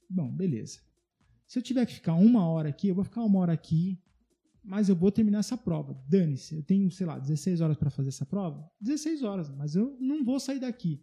bom, 0.08 0.28
beleza. 0.28 0.80
Se 1.46 1.58
eu 1.58 1.62
tiver 1.62 1.86
que 1.86 1.94
ficar 1.94 2.14
uma 2.14 2.46
hora 2.46 2.68
aqui, 2.68 2.88
eu 2.88 2.94
vou 2.94 3.04
ficar 3.04 3.22
uma 3.22 3.38
hora 3.38 3.52
aqui, 3.52 3.98
mas 4.68 4.90
eu 4.90 4.94
vou 4.94 5.10
terminar 5.10 5.38
essa 5.38 5.56
prova. 5.56 5.98
Dane-se, 6.06 6.54
eu 6.54 6.62
tenho, 6.62 6.90
sei 6.90 7.06
lá, 7.06 7.18
16 7.18 7.62
horas 7.62 7.76
para 7.76 7.88
fazer 7.88 8.10
essa 8.10 8.26
prova? 8.26 8.70
16 8.80 9.22
horas, 9.22 9.50
mas 9.50 9.74
eu 9.74 9.96
não 9.98 10.22
vou 10.22 10.38
sair 10.38 10.60
daqui. 10.60 11.00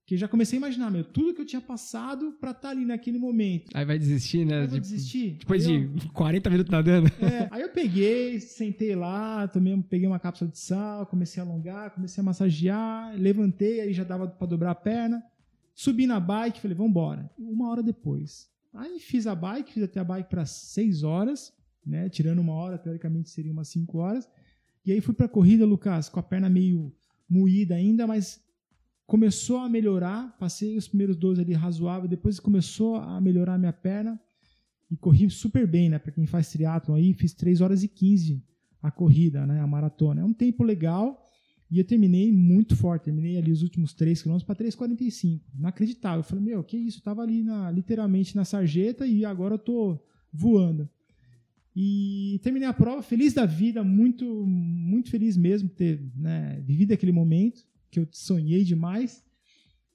Porque 0.00 0.18
já 0.18 0.28
comecei 0.28 0.58
a 0.58 0.60
imaginar, 0.60 0.90
meu, 0.90 1.02
tudo 1.02 1.34
que 1.34 1.40
eu 1.40 1.46
tinha 1.46 1.60
passado 1.60 2.36
para 2.38 2.50
estar 2.50 2.62
tá 2.62 2.68
ali 2.68 2.84
naquele 2.84 3.18
momento. 3.18 3.70
Aí 3.74 3.84
vai 3.84 3.98
desistir, 3.98 4.44
né? 4.44 4.60
Aí 4.60 4.66
vou 4.66 4.78
desistir. 4.78 5.38
Depois 5.40 5.66
aí 5.66 5.88
de 5.88 6.06
eu, 6.06 6.12
40 6.12 6.48
minutos 6.50 6.70
nadando. 6.70 7.08
É, 7.20 7.48
aí 7.50 7.62
eu 7.62 7.70
peguei, 7.70 8.38
sentei 8.38 8.94
lá, 8.94 9.48
também 9.48 9.80
peguei 9.80 10.06
uma 10.06 10.20
cápsula 10.20 10.50
de 10.50 10.58
sal, 10.58 11.06
comecei 11.06 11.42
a 11.42 11.46
alongar, 11.46 11.90
comecei 11.92 12.20
a 12.20 12.24
massagear, 12.24 13.16
levantei, 13.18 13.80
aí 13.80 13.92
já 13.94 14.04
dava 14.04 14.28
para 14.28 14.46
dobrar 14.46 14.72
a 14.72 14.76
perna. 14.76 15.24
Subi 15.74 16.06
na 16.06 16.20
bike, 16.20 16.60
falei, 16.60 16.76
vamos 16.76 16.90
embora. 16.90 17.30
Uma 17.36 17.70
hora 17.70 17.82
depois. 17.82 18.48
Aí 18.74 19.00
fiz 19.00 19.26
a 19.26 19.34
bike, 19.34 19.72
fiz 19.72 19.82
até 19.82 19.98
a 20.00 20.04
bike 20.04 20.28
para 20.28 20.44
6 20.44 21.02
horas 21.02 21.55
né? 21.86 22.08
Tirando 22.08 22.40
uma 22.40 22.52
hora, 22.52 22.78
teoricamente 22.78 23.30
seria 23.30 23.52
umas 23.52 23.68
5 23.68 23.98
horas. 23.98 24.28
E 24.84 24.92
aí 24.92 25.00
fui 25.00 25.14
para 25.14 25.26
a 25.26 25.28
corrida, 25.28 25.64
Lucas, 25.64 26.08
com 26.08 26.20
a 26.20 26.22
perna 26.22 26.48
meio 26.48 26.92
moída 27.28 27.74
ainda, 27.74 28.06
mas 28.06 28.40
começou 29.06 29.58
a 29.58 29.68
melhorar. 29.68 30.36
Passei 30.38 30.76
os 30.76 30.88
primeiros 30.88 31.16
12 31.16 31.40
ali 31.40 31.52
razoável, 31.52 32.08
depois 32.08 32.40
começou 32.40 32.96
a 32.96 33.20
melhorar 33.20 33.54
a 33.54 33.58
minha 33.58 33.72
perna 33.72 34.20
e 34.90 34.96
corri 34.96 35.28
super 35.30 35.66
bem, 35.66 35.88
né? 35.88 35.98
Para 35.98 36.12
quem 36.12 36.26
faz 36.26 36.50
triatlo 36.50 36.94
aí, 36.94 37.12
fiz 37.14 37.32
3 37.32 37.60
horas 37.60 37.82
e 37.82 37.88
15 37.88 38.44
a 38.82 38.90
corrida, 38.90 39.46
né? 39.46 39.60
A 39.60 39.66
maratona. 39.66 40.20
É 40.20 40.24
um 40.24 40.32
tempo 40.32 40.62
legal 40.62 41.24
e 41.70 41.78
eu 41.78 41.84
terminei 41.84 42.30
muito 42.32 42.76
forte. 42.76 43.04
Terminei 43.04 43.36
ali 43.36 43.50
os 43.50 43.62
últimos 43.62 43.92
3 43.92 44.22
km 44.22 44.38
para 44.46 44.54
3,45. 44.54 45.40
Inacreditável. 45.58 46.20
Eu 46.20 46.24
falei, 46.24 46.44
meu, 46.44 46.62
que 46.62 46.76
isso? 46.76 46.98
Eu 46.98 47.02
tava 47.02 47.22
ali 47.22 47.42
na, 47.42 47.70
literalmente 47.70 48.36
na 48.36 48.44
sarjeta 48.44 49.06
e 49.06 49.24
agora 49.24 49.54
eu 49.54 49.58
tô 49.58 49.98
voando. 50.32 50.88
E 51.78 52.40
terminei 52.42 52.66
a 52.66 52.72
prova 52.72 53.02
feliz 53.02 53.34
da 53.34 53.44
vida, 53.44 53.84
muito, 53.84 54.24
muito 54.24 55.10
feliz 55.10 55.36
mesmo 55.36 55.68
ter 55.68 56.02
né, 56.16 56.58
vivido 56.64 56.92
aquele 56.92 57.12
momento 57.12 57.60
que 57.90 58.00
eu 58.00 58.08
sonhei 58.10 58.64
demais. 58.64 59.22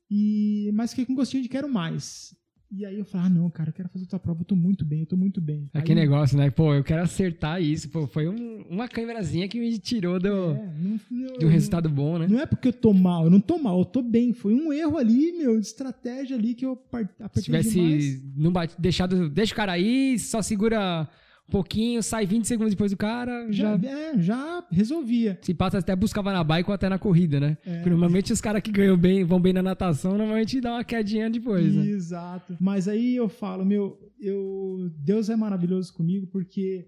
E, 0.09 0.69
mas 0.75 0.91
fiquei 0.91 1.05
com 1.05 1.15
gostinho 1.15 1.41
de 1.41 1.49
quero 1.49 1.67
mais. 1.67 2.36
E 2.69 2.86
aí 2.86 2.99
eu 2.99 3.03
falei, 3.03 3.27
ah, 3.27 3.29
não, 3.29 3.49
cara, 3.49 3.69
eu 3.69 3.73
quero 3.73 3.89
fazer 3.89 4.05
outra 4.05 4.19
prova, 4.19 4.41
eu 4.41 4.45
tô 4.45 4.55
muito 4.55 4.86
bem, 4.86 5.01
eu 5.01 5.05
tô 5.07 5.17
muito 5.17 5.41
bem. 5.41 5.69
É 5.73 5.82
que 5.82 5.95
negócio, 5.95 6.38
né? 6.38 6.49
Pô, 6.51 6.73
eu 6.73 6.84
quero 6.84 7.01
acertar 7.01 7.61
isso. 7.61 7.89
Pô, 7.89 8.05
foi 8.05 8.29
um, 8.29 8.61
uma 8.69 8.88
câmerazinha 8.88 9.47
que 9.47 9.59
me 9.59 9.77
tirou 9.79 10.19
do, 10.19 10.51
é, 10.51 10.73
não, 10.79 11.47
um 11.47 11.49
resultado 11.49 11.89
bom, 11.89 12.19
né? 12.19 12.27
Não 12.29 12.39
é 12.39 12.45
porque 12.45 12.67
eu 12.67 12.73
tô 12.73 12.93
mal, 12.93 13.25
eu 13.25 13.29
não 13.29 13.41
tô 13.41 13.57
mal, 13.57 13.79
eu 13.79 13.86
tô 13.86 14.01
bem. 14.01 14.34
Foi 14.34 14.53
um 14.53 14.71
erro 14.71 14.97
ali, 14.97 15.34
meu, 15.34 15.59
de 15.59 15.65
estratégia 15.65 16.38
ali 16.38 16.53
que 16.53 16.65
eu 16.65 16.79
apertei 17.19 17.27
Se 17.36 17.43
tivesse 17.43 17.71
demais. 17.71 18.38
não 18.38 18.51
bate, 18.53 18.75
deixado, 18.79 19.27
deixa 19.29 19.51
o 19.51 19.57
cara 19.57 19.73
aí, 19.73 20.17
só 20.17 20.41
segura 20.41 21.09
pouquinho, 21.52 22.02
sai 22.02 22.26
20 22.26 22.45
segundos 22.45 22.74
depois 22.74 22.91
do 22.91 22.97
cara, 22.97 23.52
já. 23.52 23.78
Já, 23.78 23.89
é, 23.89 24.18
já 24.20 24.68
resolvia. 24.72 25.38
Se 25.41 25.54
passa 25.54 25.78
até 25.78 25.95
buscava 25.95 26.32
na 26.32 26.43
bike 26.43 26.70
ou 26.70 26.74
até 26.74 26.89
na 26.89 26.97
corrida, 26.97 27.39
né? 27.39 27.58
É. 27.66 27.76
Porque 27.76 27.89
normalmente 27.89 28.34
os 28.34 28.41
caras 28.41 28.62
que 28.62 28.72
ganham 28.72 28.97
bem, 28.97 29.24
vão 29.24 29.39
bem 29.39 29.54
na 29.54 29.62
natação, 29.62 30.18
normalmente 30.18 30.60
dá 30.62 30.74
uma 30.74 30.84
quedinha 30.84 31.30
depois, 31.30 31.76
né? 31.76 31.86
Exato. 31.86 32.58
Mas 32.60 32.88
aí 32.88 33.16
eu 33.16 33.30
falo, 33.30 33.66
meu, 33.66 33.99
eu, 34.20 34.89
Deus 34.97 35.30
é 35.30 35.36
maravilhoso 35.36 35.93
comigo 35.93 36.28
porque 36.28 36.88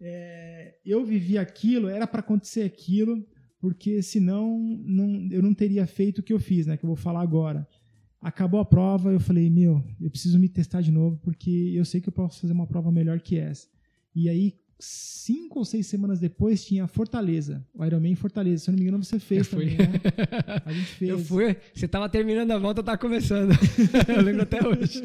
é, 0.00 0.74
eu 0.84 1.04
vivi 1.04 1.38
aquilo, 1.38 1.88
era 1.88 2.06
para 2.06 2.20
acontecer 2.20 2.62
aquilo, 2.62 3.24
porque 3.60 4.02
senão 4.02 4.58
não, 4.84 5.28
eu 5.30 5.40
não 5.40 5.54
teria 5.54 5.86
feito 5.86 6.18
o 6.18 6.22
que 6.22 6.32
eu 6.32 6.40
fiz, 6.40 6.66
né? 6.66 6.76
Que 6.76 6.84
eu 6.84 6.88
vou 6.88 6.96
falar 6.96 7.22
agora. 7.22 7.66
Acabou 8.20 8.60
a 8.60 8.64
prova, 8.64 9.12
eu 9.12 9.20
falei, 9.20 9.48
meu, 9.48 9.82
eu 10.00 10.10
preciso 10.10 10.38
me 10.38 10.48
testar 10.48 10.80
de 10.80 10.92
novo, 10.92 11.18
porque 11.22 11.72
eu 11.74 11.84
sei 11.84 12.00
que 12.00 12.08
eu 12.08 12.12
posso 12.12 12.40
fazer 12.40 12.52
uma 12.52 12.66
prova 12.66 12.90
melhor 12.90 13.20
que 13.20 13.36
essa. 13.36 13.66
E 14.14 14.28
aí, 14.28 14.54
cinco 14.78 15.60
ou 15.60 15.64
seis 15.64 15.86
semanas 15.86 16.18
depois, 16.18 16.64
tinha 16.64 16.86
Fortaleza. 16.86 17.64
O 17.72 17.84
Ironman 17.84 18.14
Fortaleza. 18.14 18.64
Se 18.64 18.70
eu 18.70 18.72
não 18.72 18.78
me 18.78 18.84
engano, 18.84 19.02
você 19.02 19.18
fez 19.18 19.46
eu 19.46 19.58
também, 19.58 19.76
né? 19.76 20.00
A 20.66 20.72
gente 20.72 20.86
fez. 20.86 21.10
Eu 21.10 21.18
fui. 21.18 21.56
Você 21.74 21.86
tava 21.86 22.08
terminando 22.08 22.50
a 22.50 22.58
volta, 22.58 22.80
eu 22.80 22.84
tava 22.84 22.98
começando. 22.98 23.52
eu 24.08 24.22
lembro 24.22 24.42
até 24.42 24.66
hoje. 24.66 25.02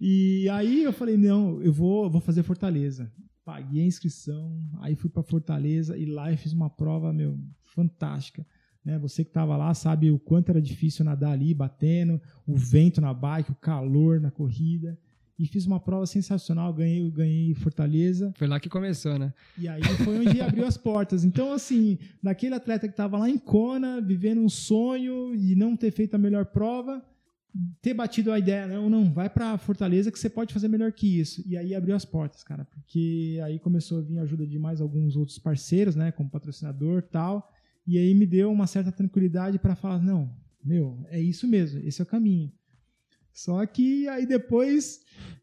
e 0.00 0.48
aí 0.50 0.82
eu 0.82 0.92
falei, 0.92 1.16
não, 1.16 1.60
eu 1.62 1.72
vou, 1.72 2.10
vou 2.10 2.20
fazer 2.20 2.42
Fortaleza. 2.42 3.10
Paguei 3.44 3.82
a 3.82 3.86
inscrição, 3.86 4.62
aí 4.80 4.94
fui 4.94 5.08
para 5.08 5.22
Fortaleza 5.22 5.96
e 5.96 6.04
lá 6.04 6.30
eu 6.30 6.36
fiz 6.36 6.52
uma 6.52 6.68
prova, 6.68 7.12
meu, 7.14 7.38
fantástica. 7.64 8.46
Né? 8.84 8.98
Você 8.98 9.24
que 9.24 9.30
estava 9.30 9.56
lá 9.56 9.72
sabe 9.72 10.10
o 10.10 10.18
quanto 10.18 10.50
era 10.50 10.60
difícil 10.60 11.02
nadar 11.02 11.32
ali, 11.32 11.54
batendo, 11.54 12.20
o 12.46 12.54
vento 12.54 13.00
na 13.00 13.14
bike, 13.14 13.50
o 13.50 13.54
calor 13.54 14.20
na 14.20 14.30
corrida 14.30 14.98
e 15.38 15.46
fiz 15.46 15.66
uma 15.66 15.78
prova 15.78 16.04
sensacional, 16.04 16.72
ganhei, 16.74 17.08
ganhei 17.10 17.54
Fortaleza. 17.54 18.32
Foi 18.36 18.48
lá 18.48 18.58
que 18.58 18.68
começou, 18.68 19.18
né? 19.18 19.32
E 19.56 19.68
aí 19.68 19.82
foi 20.04 20.18
onde 20.18 20.40
abriu 20.42 20.66
as 20.66 20.76
portas. 20.76 21.22
Então, 21.22 21.52
assim, 21.52 21.96
daquele 22.20 22.54
atleta 22.54 22.88
que 22.88 22.92
estava 22.92 23.16
lá 23.16 23.30
em 23.30 23.38
Kona, 23.38 24.00
vivendo 24.00 24.40
um 24.40 24.48
sonho 24.48 25.34
e 25.34 25.54
não 25.54 25.76
ter 25.76 25.92
feito 25.92 26.14
a 26.14 26.18
melhor 26.18 26.46
prova, 26.46 27.00
ter 27.80 27.94
batido 27.94 28.32
a 28.32 28.38
ideia, 28.38 28.66
não, 28.66 28.90
não, 28.90 29.12
vai 29.12 29.30
para 29.30 29.56
Fortaleza 29.58 30.10
que 30.10 30.18
você 30.18 30.28
pode 30.28 30.52
fazer 30.52 30.66
melhor 30.66 30.92
que 30.92 31.20
isso. 31.20 31.42
E 31.46 31.56
aí 31.56 31.74
abriu 31.74 31.94
as 31.94 32.04
portas, 32.04 32.42
cara, 32.42 32.64
porque 32.64 33.40
aí 33.44 33.58
começou 33.60 33.98
a 33.98 34.02
vir 34.02 34.18
a 34.18 34.22
ajuda 34.22 34.46
de 34.46 34.58
mais 34.58 34.80
alguns 34.80 35.16
outros 35.16 35.38
parceiros, 35.38 35.94
né, 35.94 36.10
como 36.10 36.28
patrocinador, 36.28 37.02
tal. 37.02 37.48
E 37.86 37.96
aí 37.96 38.12
me 38.12 38.26
deu 38.26 38.52
uma 38.52 38.66
certa 38.66 38.92
tranquilidade 38.92 39.58
para 39.58 39.74
falar, 39.74 40.02
não, 40.02 40.30
meu, 40.64 40.98
é 41.10 41.20
isso 41.20 41.46
mesmo, 41.46 41.80
esse 41.80 42.00
é 42.00 42.04
o 42.04 42.06
caminho. 42.06 42.52
Só 43.38 43.64
que 43.66 44.08
aí 44.08 44.26
depois 44.26 44.98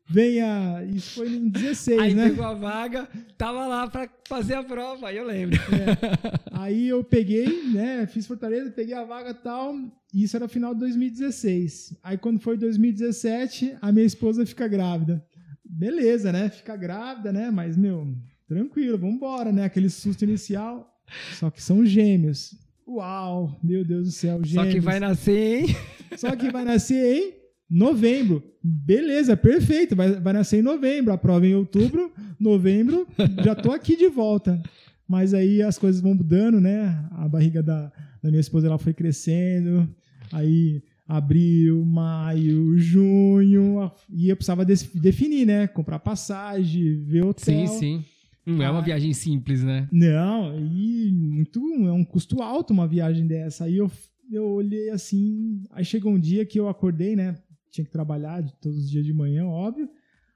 vem 0.05 0.41
a. 0.41 0.83
Isso 0.83 1.11
foi 1.11 1.29
em 1.29 1.47
16, 1.47 2.01
aí 2.01 2.13
né? 2.13 2.23
Aí 2.25 2.29
pegou 2.31 2.43
a 2.43 2.53
vaga, 2.53 3.07
tava 3.37 3.65
lá 3.67 3.87
para 3.87 4.09
fazer 4.27 4.55
a 4.55 4.63
prova, 4.65 5.07
aí 5.07 5.15
eu 5.15 5.25
lembro. 5.25 5.57
É. 5.57 6.35
Aí 6.51 6.89
eu 6.89 7.01
peguei, 7.05 7.63
né? 7.71 8.05
Fiz 8.07 8.27
Fortaleza, 8.27 8.69
peguei 8.69 8.93
a 8.93 9.05
vaga 9.05 9.29
e 9.29 9.33
tal. 9.35 9.75
E 10.13 10.23
isso 10.23 10.35
era 10.35 10.49
final 10.49 10.73
de 10.73 10.81
2016. 10.81 11.97
Aí 12.03 12.17
quando 12.17 12.41
foi 12.41 12.57
2017, 12.57 13.77
a 13.81 13.93
minha 13.93 14.05
esposa 14.05 14.45
fica 14.45 14.67
grávida. 14.67 15.25
Beleza, 15.63 16.33
né? 16.33 16.49
Fica 16.49 16.75
grávida, 16.75 17.31
né? 17.31 17.49
Mas, 17.49 17.77
meu, 17.77 18.13
tranquilo, 18.45 18.97
vamos 18.97 19.15
embora, 19.15 19.53
né? 19.53 19.63
Aquele 19.63 19.89
susto 19.89 20.25
inicial. 20.25 21.01
Só 21.35 21.49
que 21.49 21.63
são 21.63 21.85
gêmeos. 21.85 22.57
Uau, 22.85 23.57
meu 23.63 23.85
Deus 23.85 24.07
do 24.07 24.11
céu, 24.11 24.43
gêmeos. 24.43 24.67
Só 24.67 24.73
que 24.73 24.81
vai 24.81 24.99
nascer, 24.99 25.61
hein? 25.61 25.75
Só 26.17 26.35
que 26.35 26.51
vai 26.51 26.65
nascer, 26.65 27.15
hein? 27.15 27.44
Novembro. 27.69 28.43
Beleza, 28.63 29.35
perfeito. 29.35 29.95
Vai, 29.95 30.19
vai 30.19 30.33
nascer 30.33 30.59
em 30.59 30.63
novembro. 30.63 31.13
A 31.13 31.17
prova 31.17 31.45
em 31.45 31.55
outubro, 31.55 32.11
novembro, 32.39 33.07
já 33.43 33.55
tô 33.55 33.71
aqui 33.71 33.95
de 33.95 34.07
volta. 34.07 34.61
Mas 35.07 35.33
aí 35.33 35.61
as 35.61 35.77
coisas 35.77 36.01
vão 36.01 36.15
mudando, 36.15 36.59
né? 36.59 37.07
A 37.11 37.27
barriga 37.27 37.61
da, 37.61 37.91
da 38.21 38.29
minha 38.29 38.41
esposa 38.41 38.67
ela 38.67 38.77
foi 38.77 38.93
crescendo. 38.93 39.87
Aí 40.31 40.81
abril, 41.07 41.85
maio, 41.85 42.77
junho, 42.77 43.91
e 44.09 44.27
eu 44.29 44.35
precisava 44.35 44.65
definir, 44.65 45.45
né? 45.45 45.67
Comprar 45.67 45.99
passagem, 45.99 47.03
ver 47.03 47.23
hotel. 47.23 47.67
Sim, 47.67 47.79
sim. 47.79 48.05
Não 48.45 48.63
é 48.63 48.69
uma 48.69 48.79
ah, 48.79 48.83
viagem 48.83 49.11
simples, 49.13 49.63
né? 49.63 49.87
Não, 49.91 50.55
e 50.59 51.11
muito, 51.11 51.59
é 51.87 51.91
um 51.91 52.03
custo 52.03 52.43
alto 52.43 52.73
uma 52.73 52.87
viagem 52.87 53.25
dessa. 53.25 53.65
Aí 53.65 53.77
eu, 53.77 53.91
eu 54.31 54.45
olhei 54.47 54.89
assim, 54.91 55.63
aí 55.71 55.83
chegou 55.83 56.11
um 56.11 56.19
dia 56.19 56.45
que 56.45 56.59
eu 56.59 56.69
acordei, 56.69 57.15
né? 57.15 57.35
Tinha 57.75 57.85
que 57.85 57.91
trabalhar 57.91 58.43
todos 58.61 58.77
os 58.77 58.89
dias 58.89 59.05
de 59.05 59.13
manhã, 59.13 59.45
óbvio. 59.45 59.89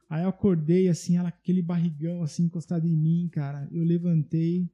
Aí 0.09 0.23
eu 0.23 0.29
acordei 0.29 0.89
assim, 0.89 1.17
ela, 1.17 1.29
aquele 1.29 1.61
barrigão 1.61 2.23
assim 2.23 2.43
encostado 2.43 2.87
em 2.87 2.95
mim, 2.95 3.29
cara. 3.31 3.67
Eu 3.71 3.83
levantei. 3.83 4.69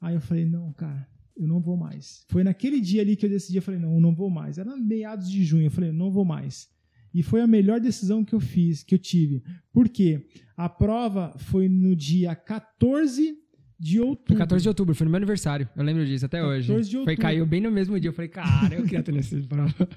Aí 0.00 0.14
eu 0.14 0.20
falei, 0.20 0.44
não, 0.44 0.72
cara, 0.72 1.06
eu 1.36 1.46
não 1.46 1.60
vou 1.60 1.76
mais. 1.76 2.24
Foi 2.28 2.42
naquele 2.42 2.80
dia 2.80 3.02
ali 3.02 3.14
que 3.14 3.26
eu 3.26 3.30
decidi, 3.30 3.58
eu 3.58 3.62
falei, 3.62 3.78
não, 3.78 3.94
eu 3.94 4.00
não 4.00 4.14
vou 4.14 4.30
mais. 4.30 4.58
Era 4.58 4.76
meados 4.76 5.30
de 5.30 5.44
junho, 5.44 5.66
eu 5.66 5.70
falei, 5.70 5.92
não 5.92 6.10
vou 6.10 6.24
mais. 6.24 6.70
E 7.14 7.22
foi 7.22 7.42
a 7.42 7.46
melhor 7.46 7.78
decisão 7.78 8.24
que 8.24 8.34
eu 8.34 8.40
fiz, 8.40 8.82
que 8.82 8.94
eu 8.94 8.98
tive. 8.98 9.42
Por 9.70 9.88
quê? 9.88 10.26
A 10.56 10.68
prova 10.68 11.34
foi 11.36 11.68
no 11.68 11.94
dia 11.94 12.34
14 12.34 13.36
de 13.82 13.98
outubro. 13.98 14.28
Foi 14.28 14.36
14 14.36 14.62
de 14.62 14.68
outubro, 14.68 14.94
foi 14.94 15.04
no 15.04 15.10
meu 15.10 15.16
aniversário. 15.16 15.68
Eu 15.74 15.82
lembro 15.82 16.06
disso 16.06 16.24
até 16.24 16.38
14 16.38 16.56
hoje. 16.56 16.88
De 16.90 16.96
outubro. 16.96 17.04
Foi, 17.04 17.16
caiu 17.16 17.44
bem 17.44 17.60
no 17.60 17.70
mesmo 17.70 17.98
dia. 17.98 18.10
Eu 18.10 18.12
falei, 18.12 18.28
cara, 18.28 18.76
eu 18.76 18.84
queria 18.84 19.02
ter 19.02 19.10
nesse 19.10 19.40
prova. 19.42 19.88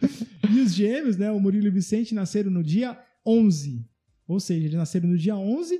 e 0.49 0.59
os 0.59 0.73
gêmeos, 0.73 1.17
né, 1.17 1.31
o 1.31 1.39
Murilo 1.39 1.67
e 1.67 1.69
o 1.69 1.71
Vicente, 1.71 2.15
nasceram 2.15 2.49
no 2.49 2.63
dia 2.63 2.97
11. 3.23 3.85
Ou 4.27 4.39
seja, 4.39 4.65
eles 4.65 4.75
nasceram 4.75 5.07
no 5.07 5.15
dia 5.15 5.35
11. 5.37 5.79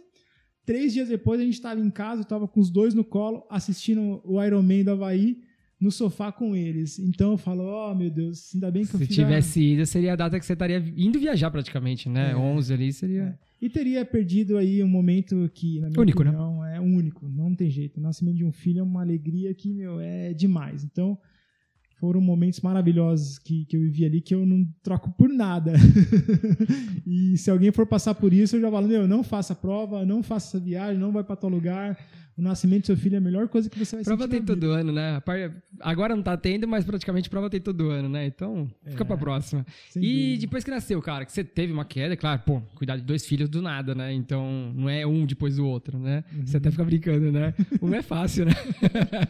Três 0.64 0.94
dias 0.94 1.10
depois 1.10 1.42
a 1.42 1.44
gente 1.44 1.56
estava 1.56 1.80
em 1.80 1.90
casa, 1.90 2.22
estava 2.22 2.48
com 2.48 2.60
os 2.60 2.70
dois 2.70 2.94
no 2.94 3.04
colo, 3.04 3.44
assistindo 3.50 4.22
o 4.24 4.44
Iron 4.44 4.62
Man 4.62 4.84
do 4.84 4.92
Havaí 4.92 5.40
no 5.86 5.92
sofá 5.92 6.32
com 6.32 6.56
eles. 6.56 6.98
Então 6.98 7.32
eu 7.32 7.38
falo, 7.38 7.64
oh 7.64 7.94
meu 7.94 8.10
Deus, 8.10 8.54
ainda 8.56 8.72
bem 8.72 8.84
que 8.84 8.90
Se 8.90 8.96
eu. 8.96 9.00
Se 9.02 9.08
tivesse 9.08 9.62
ido, 9.62 9.86
seria 9.86 10.14
a 10.14 10.16
data 10.16 10.40
que 10.40 10.46
você 10.46 10.54
estaria 10.54 10.84
indo 10.98 11.20
viajar 11.20 11.52
praticamente, 11.52 12.10
né? 12.10 12.32
É, 12.32 12.36
11 12.36 12.74
ali 12.74 12.92
seria. 12.92 13.22
É. 13.22 13.38
E 13.62 13.70
teria 13.70 14.04
perdido 14.04 14.58
aí 14.58 14.84
um 14.84 14.88
momento 14.88 15.50
que, 15.54 15.80
na 15.80 15.90
minha 15.90 16.02
único, 16.02 16.24
né? 16.24 16.32
opinião, 16.32 16.62
né? 16.62 16.78
é 16.78 16.82
único, 16.82 17.28
não 17.30 17.56
tem 17.56 17.70
jeito. 17.70 18.00
O 18.00 18.04
nascimento 18.04 18.36
de 18.36 18.44
um 18.44 18.52
filho 18.52 18.80
é 18.80 18.84
uma 18.84 19.02
alegria 19.02 19.54
que, 19.54 19.72
meu, 19.72 20.00
é 20.00 20.34
demais. 20.34 20.84
Então, 20.84 21.18
foram 22.00 22.20
momentos 22.20 22.60
maravilhosos 22.62 23.40
que, 23.40 23.66
que 23.66 23.78
eu 23.78 23.82
vivi 23.82 24.06
ali 24.06 24.22
que 24.22 24.36
eu 24.36 24.46
não 24.46 24.68
troco 24.84 25.12
por 25.12 25.30
nada. 25.30 25.74
e 27.06 27.38
se 27.38 27.50
alguém 27.50 27.72
for 27.72 27.86
passar 27.86 28.16
por 28.16 28.34
isso, 28.34 28.56
eu 28.56 28.62
já 28.62 28.72
falo, 28.72 28.88
meu, 28.88 29.08
não 29.08 29.24
faça 29.24 29.56
prova, 29.56 30.06
não 30.06 30.22
faça 30.22 30.58
essa 30.58 30.64
viagem, 30.64 31.00
não 31.00 31.12
vai 31.12 31.24
para 31.24 31.36
tal 31.36 31.50
lugar 31.50 31.98
o 32.38 32.42
nascimento 32.42 32.84
do 32.84 32.86
seu 32.88 32.98
filho 32.98 33.16
é 33.16 33.18
a 33.18 33.22
melhor 33.22 33.48
coisa 33.48 33.70
que 33.70 33.80
você 33.80 33.96
vai 33.96 34.04
prova 34.04 34.24
sentir. 34.24 34.42
Prova 34.42 34.46
tem 34.46 34.62
todo 34.62 34.72
ano, 34.72 34.92
né? 34.92 35.22
Agora 35.80 36.16
não 36.16 36.22
tá 36.22 36.36
tendo, 36.36 36.68
mas 36.68 36.84
praticamente 36.84 37.30
prova 37.30 37.50
tem 37.50 37.62
todo 37.62 37.90
ano, 37.90 38.10
né? 38.10 38.26
Então, 38.26 38.70
fica 38.86 39.04
é, 39.04 39.08
pra 39.08 39.16
próxima. 39.16 39.66
E 39.96 40.00
dúvida. 40.00 40.42
depois 40.42 40.64
que 40.66 40.70
nasceu, 40.70 41.02
cara, 41.02 41.26
que 41.26 41.32
você 41.32 41.46
teve 41.46 41.72
uma 41.72 41.86
queda, 41.86 42.18
claro, 42.18 42.42
pô, 42.46 42.62
cuidar 42.76 42.98
de 42.98 43.04
dois 43.04 43.26
filhos 43.26 43.48
do 43.48 43.62
nada, 43.62 43.96
né? 43.96 44.14
Então, 44.14 44.74
não 44.76 44.90
é 44.90 45.08
um 45.08 45.26
depois 45.26 45.56
do 45.56 45.66
outro, 45.66 45.98
né? 45.98 46.26
Uhum. 46.34 46.46
Você 46.46 46.58
até 46.58 46.70
fica 46.70 46.84
brincando, 46.84 47.32
né? 47.32 47.54
Um 47.82 47.94
é 47.94 48.02
fácil, 48.02 48.46
né? 48.46 48.54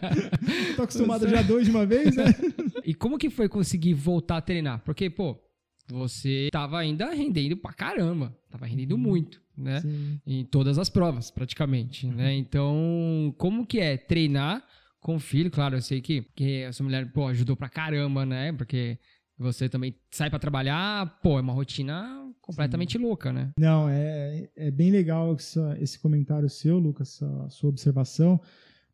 Tô 0.76 0.82
acostumado 0.82 1.30
já 1.30 1.43
dois 1.43 1.66
de 1.66 1.72
uma 1.72 1.86
vez, 1.86 2.16
né? 2.16 2.26
e 2.84 2.95
como 2.95 3.20
que 3.20 3.30
foi 3.30 3.47
conseguir 3.47 3.93
voltar 3.93 4.38
a 4.38 4.41
treinar? 4.41 4.80
Porque, 4.84 5.12
pô, 5.12 5.39
você 5.88 6.49
tava 6.51 6.80
ainda 6.80 7.14
rendendo 7.14 7.56
pra 7.56 7.72
caramba. 7.72 8.36
Tava 8.49 8.66
rendendo 8.66 8.93
uhum. 8.93 9.01
muito. 9.01 9.45
Né? 9.58 9.82
Sim. 9.82 10.20
Em 10.26 10.45
todas 10.45 10.78
as 10.78 10.89
provas, 10.89 11.32
praticamente, 11.32 12.08
né? 12.08 12.34
Então, 12.36 13.34
como 13.38 13.66
que 13.66 13.80
é 13.80 13.97
treinar 13.97 14.64
com 14.99 15.16
o 15.16 15.20
filho? 15.20 15.51
Claro, 15.51 15.76
eu 15.78 15.82
sei 15.82 16.01
que, 16.01 16.24
que 16.36 16.62
essa 16.62 16.84
mulher, 16.84 17.12
pô, 17.12 17.28
ajudou 17.28 17.56
pra 17.56 17.70
caramba, 17.70 18.26
né? 18.26 18.51
Porque 18.53 18.97
você 19.38 19.68
também 19.68 19.95
sai 20.12 20.30
para 20.30 20.39
trabalhar, 20.39 21.20
pô, 21.22 21.38
é 21.38 21.41
uma 21.41 21.53
rotina 21.53 22.26
completamente 22.41 22.97
Sim. 22.97 23.03
louca, 23.03 23.34
né? 23.34 23.51
Não, 23.60 23.89
é, 23.89 24.49
é 24.56 24.72
bem 24.72 24.91
legal 24.91 25.34
essa, 25.34 25.78
esse 25.80 25.99
comentário 25.99 26.49
seu, 26.49 26.78
Lucas, 26.78 27.16
essa 27.16 27.49
sua 27.49 27.70
observação, 27.70 28.39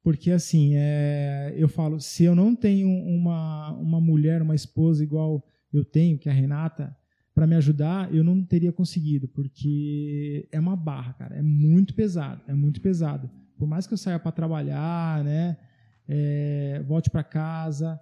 porque 0.03 0.31
assim, 0.31 0.73
é, 0.75 1.53
eu 1.55 1.69
falo, 1.69 1.99
se 1.99 2.23
eu 2.23 2.33
não 2.33 2.55
tenho 2.55 2.89
uma, 2.89 3.71
uma 3.73 4.01
mulher, 4.01 4.41
uma 4.41 4.55
esposa 4.55 5.03
igual 5.03 5.45
eu 5.71 5.85
tenho, 5.85 6.17
que 6.17 6.27
é 6.27 6.31
a 6.31 6.35
Renata, 6.35 6.95
para 7.41 7.47
me 7.47 7.55
ajudar, 7.55 8.13
eu 8.13 8.23
não 8.23 8.43
teria 8.43 8.71
conseguido, 8.71 9.27
porque 9.27 10.47
é 10.51 10.59
uma 10.59 10.75
barra, 10.75 11.13
cara, 11.13 11.35
é 11.35 11.41
muito 11.41 11.95
pesado, 11.95 12.39
é 12.47 12.53
muito 12.53 12.79
pesado. 12.79 13.31
Por 13.57 13.67
mais 13.67 13.87
que 13.87 13.93
eu 13.95 13.97
saia 13.97 14.19
para 14.19 14.31
trabalhar, 14.31 15.23
né, 15.23 15.57
é, 16.07 16.83
volte 16.85 17.09
para 17.09 17.23
casa, 17.23 17.99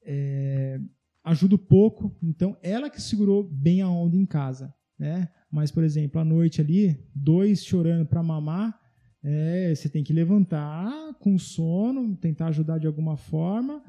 é, 0.00 0.78
ajudo 1.24 1.58
pouco, 1.58 2.16
então 2.22 2.56
ela 2.62 2.88
que 2.88 3.02
segurou 3.02 3.42
bem 3.42 3.82
a 3.82 3.88
onda 3.88 4.14
em 4.14 4.24
casa, 4.24 4.72
né? 4.96 5.28
Mas, 5.50 5.72
por 5.72 5.82
exemplo, 5.82 6.20
à 6.20 6.24
noite 6.24 6.60
ali, 6.60 7.04
dois 7.12 7.64
chorando 7.64 8.06
para 8.06 8.22
mamar, 8.22 8.78
é, 9.24 9.74
você 9.74 9.88
tem 9.88 10.04
que 10.04 10.12
levantar 10.12 10.88
com 11.18 11.36
sono, 11.36 12.14
tentar 12.14 12.46
ajudar 12.46 12.78
de 12.78 12.86
alguma 12.86 13.16
forma, 13.16 13.82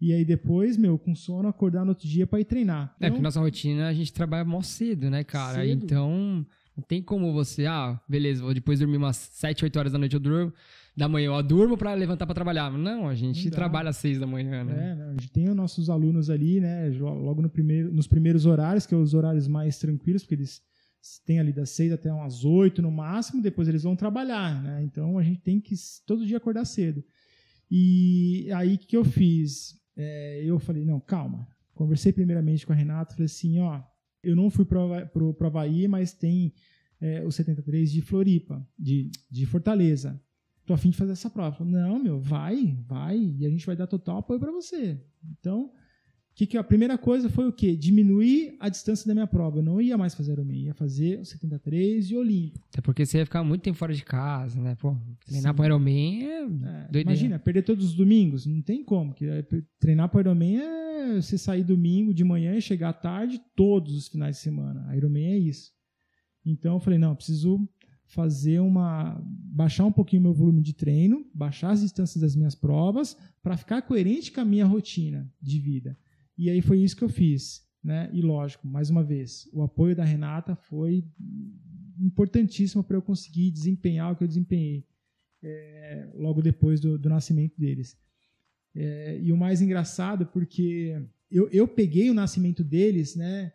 e 0.00 0.12
aí 0.12 0.24
depois, 0.24 0.76
meu, 0.76 0.98
com 0.98 1.14
sono, 1.14 1.48
acordar 1.48 1.84
no 1.84 1.90
outro 1.90 2.06
dia 2.06 2.26
para 2.26 2.40
ir 2.40 2.44
treinar. 2.44 2.92
Então, 2.96 3.06
é, 3.06 3.10
porque 3.10 3.22
nossa 3.22 3.40
rotina 3.40 3.88
a 3.88 3.92
gente 3.92 4.12
trabalha 4.12 4.44
mó 4.44 4.60
cedo, 4.60 5.08
né, 5.08 5.24
cara? 5.24 5.62
Cedo. 5.64 5.84
Então, 5.84 6.46
não 6.76 6.82
tem 6.82 7.00
como 7.00 7.32
você, 7.32 7.66
ah, 7.66 8.00
beleza, 8.08 8.42
vou 8.42 8.52
depois 8.52 8.80
dormir 8.80 8.96
umas 8.96 9.16
7, 9.16 9.64
8 9.64 9.78
horas 9.78 9.92
da 9.92 9.98
noite, 9.98 10.14
eu 10.14 10.20
durmo, 10.20 10.52
da 10.96 11.08
manhã 11.08 11.26
eu 11.26 11.42
durmo 11.42 11.76
para 11.76 11.94
levantar 11.94 12.26
para 12.26 12.34
trabalhar. 12.34 12.70
Não, 12.70 13.08
a 13.08 13.14
gente 13.14 13.50
trabalha 13.50 13.90
às 13.90 13.96
6 13.96 14.18
da 14.18 14.26
manhã, 14.26 14.64
né? 14.64 14.96
É, 14.98 15.02
a 15.04 15.10
gente 15.12 15.30
tem 15.30 15.48
os 15.48 15.56
nossos 15.56 15.88
alunos 15.88 16.28
ali, 16.30 16.60
né, 16.60 16.88
logo 16.98 17.40
no 17.40 17.48
primeiro, 17.48 17.92
nos 17.92 18.06
primeiros 18.06 18.44
horários, 18.46 18.86
que 18.86 18.90
são 18.90 19.02
os 19.02 19.14
horários 19.14 19.46
mais 19.46 19.78
tranquilos, 19.78 20.22
porque 20.22 20.34
eles 20.34 20.60
têm 21.24 21.38
ali 21.38 21.52
das 21.52 21.70
6 21.70 21.92
até 21.92 22.12
umas 22.12 22.44
8 22.44 22.82
no 22.82 22.90
máximo, 22.90 23.42
depois 23.42 23.68
eles 23.68 23.82
vão 23.82 23.94
trabalhar, 23.94 24.62
né? 24.62 24.82
Então 24.82 25.18
a 25.18 25.22
gente 25.22 25.40
tem 25.40 25.60
que 25.60 25.74
todo 26.06 26.26
dia 26.26 26.38
acordar 26.38 26.64
cedo. 26.64 27.04
E 27.70 28.48
aí 28.52 28.74
o 28.74 28.78
que 28.78 28.96
eu 28.96 29.04
fiz? 29.04 29.78
É, 29.96 30.42
eu 30.44 30.58
falei, 30.58 30.84
não, 30.84 31.00
calma. 31.00 31.48
Conversei 31.74 32.12
primeiramente 32.12 32.66
com 32.66 32.72
a 32.72 32.76
Renata, 32.76 33.14
falei 33.14 33.26
assim, 33.26 33.60
ó, 33.60 33.82
eu 34.22 34.34
não 34.34 34.50
fui 34.50 34.64
para 34.64 34.80
o 34.80 35.36
Havaí, 35.40 35.86
mas 35.88 36.12
tem 36.12 36.52
é, 37.00 37.24
o 37.24 37.30
73 37.30 37.90
de 37.90 38.00
Floripa, 38.00 38.66
de, 38.78 39.10
de 39.30 39.44
Fortaleza. 39.46 40.20
Tô 40.64 40.72
afim 40.72 40.90
de 40.90 40.96
fazer 40.96 41.12
essa 41.12 41.28
prova. 41.28 41.56
Falei, 41.56 41.74
não, 41.74 42.02
meu, 42.02 42.20
vai, 42.20 42.76
vai, 42.86 43.18
e 43.18 43.44
a 43.44 43.50
gente 43.50 43.66
vai 43.66 43.76
dar 43.76 43.86
total 43.86 44.18
apoio 44.18 44.40
para 44.40 44.50
você. 44.50 44.98
Então, 45.38 45.70
que, 46.34 46.46
que 46.46 46.58
a 46.58 46.64
primeira 46.64 46.98
coisa 46.98 47.30
foi 47.30 47.46
o 47.46 47.52
quê? 47.52 47.76
Diminuir 47.76 48.56
a 48.58 48.68
distância 48.68 49.06
da 49.06 49.14
minha 49.14 49.26
prova. 49.26 49.58
Eu 49.58 49.62
não 49.62 49.80
ia 49.80 49.96
mais 49.96 50.14
fazer 50.14 50.32
Ironman, 50.32 50.64
ia 50.64 50.74
fazer 50.74 51.20
o 51.20 51.24
73 51.24 52.10
e 52.10 52.16
Olímpico. 52.16 52.66
Até 52.72 52.80
porque 52.80 53.06
você 53.06 53.18
ia 53.18 53.24
ficar 53.24 53.44
muito 53.44 53.62
tempo 53.62 53.78
fora 53.78 53.94
de 53.94 54.04
casa, 54.04 54.60
né? 54.60 54.74
Pô, 54.74 54.96
treinar 55.26 55.54
para 55.54 55.66
Ironman 55.66 56.24
é, 56.24 56.42
é 56.92 57.00
Imagina, 57.02 57.38
perder 57.38 57.62
todos 57.62 57.84
os 57.84 57.94
domingos, 57.94 58.46
não 58.46 58.60
tem 58.60 58.82
como. 58.82 59.14
Que 59.14 59.26
é, 59.26 59.46
treinar 59.78 60.08
para 60.08 60.20
Ironman 60.20 60.58
é 60.58 61.22
você 61.22 61.38
sair 61.38 61.62
domingo 61.62 62.12
de 62.12 62.24
manhã 62.24 62.56
e 62.56 62.60
chegar 62.60 62.88
à 62.88 62.92
tarde 62.92 63.40
todos 63.54 63.94
os 63.96 64.08
finais 64.08 64.36
de 64.36 64.42
semana. 64.42 64.84
A 64.88 64.96
Ironman 64.96 65.26
é 65.26 65.38
isso. 65.38 65.72
Então 66.44 66.74
eu 66.74 66.80
falei, 66.80 66.98
não, 66.98 67.10
eu 67.10 67.16
preciso 67.16 67.68
fazer 68.06 68.60
uma 68.60 69.20
baixar 69.24 69.84
um 69.84 69.92
pouquinho 69.92 70.22
meu 70.22 70.34
volume 70.34 70.62
de 70.62 70.72
treino, 70.72 71.24
baixar 71.32 71.70
as 71.70 71.80
distâncias 71.80 72.20
das 72.20 72.36
minhas 72.36 72.54
provas 72.54 73.16
para 73.42 73.56
ficar 73.56 73.82
coerente 73.82 74.30
com 74.32 74.40
a 74.40 74.44
minha 74.44 74.66
rotina 74.66 75.30
de 75.40 75.58
vida. 75.58 75.96
E 76.36 76.50
aí 76.50 76.60
foi 76.60 76.80
isso 76.80 76.96
que 76.96 77.04
eu 77.04 77.08
fiz. 77.08 77.64
Né? 77.82 78.08
E 78.12 78.22
lógico, 78.22 78.66
mais 78.66 78.88
uma 78.88 79.04
vez, 79.04 79.48
o 79.52 79.62
apoio 79.62 79.94
da 79.94 80.04
Renata 80.04 80.56
foi 80.56 81.04
importantíssimo 82.00 82.82
para 82.82 82.96
eu 82.96 83.02
conseguir 83.02 83.50
desempenhar 83.50 84.10
o 84.10 84.16
que 84.16 84.24
eu 84.24 84.28
desempenhei 84.28 84.86
é, 85.42 86.08
logo 86.14 86.40
depois 86.40 86.80
do, 86.80 86.98
do 86.98 87.08
nascimento 87.08 87.60
deles. 87.60 87.96
É, 88.74 89.18
e 89.20 89.30
o 89.30 89.36
mais 89.36 89.60
engraçado, 89.60 90.26
porque 90.26 91.00
eu, 91.30 91.48
eu 91.50 91.68
peguei 91.68 92.10
o 92.10 92.14
nascimento 92.14 92.64
deles, 92.64 93.14
né? 93.14 93.52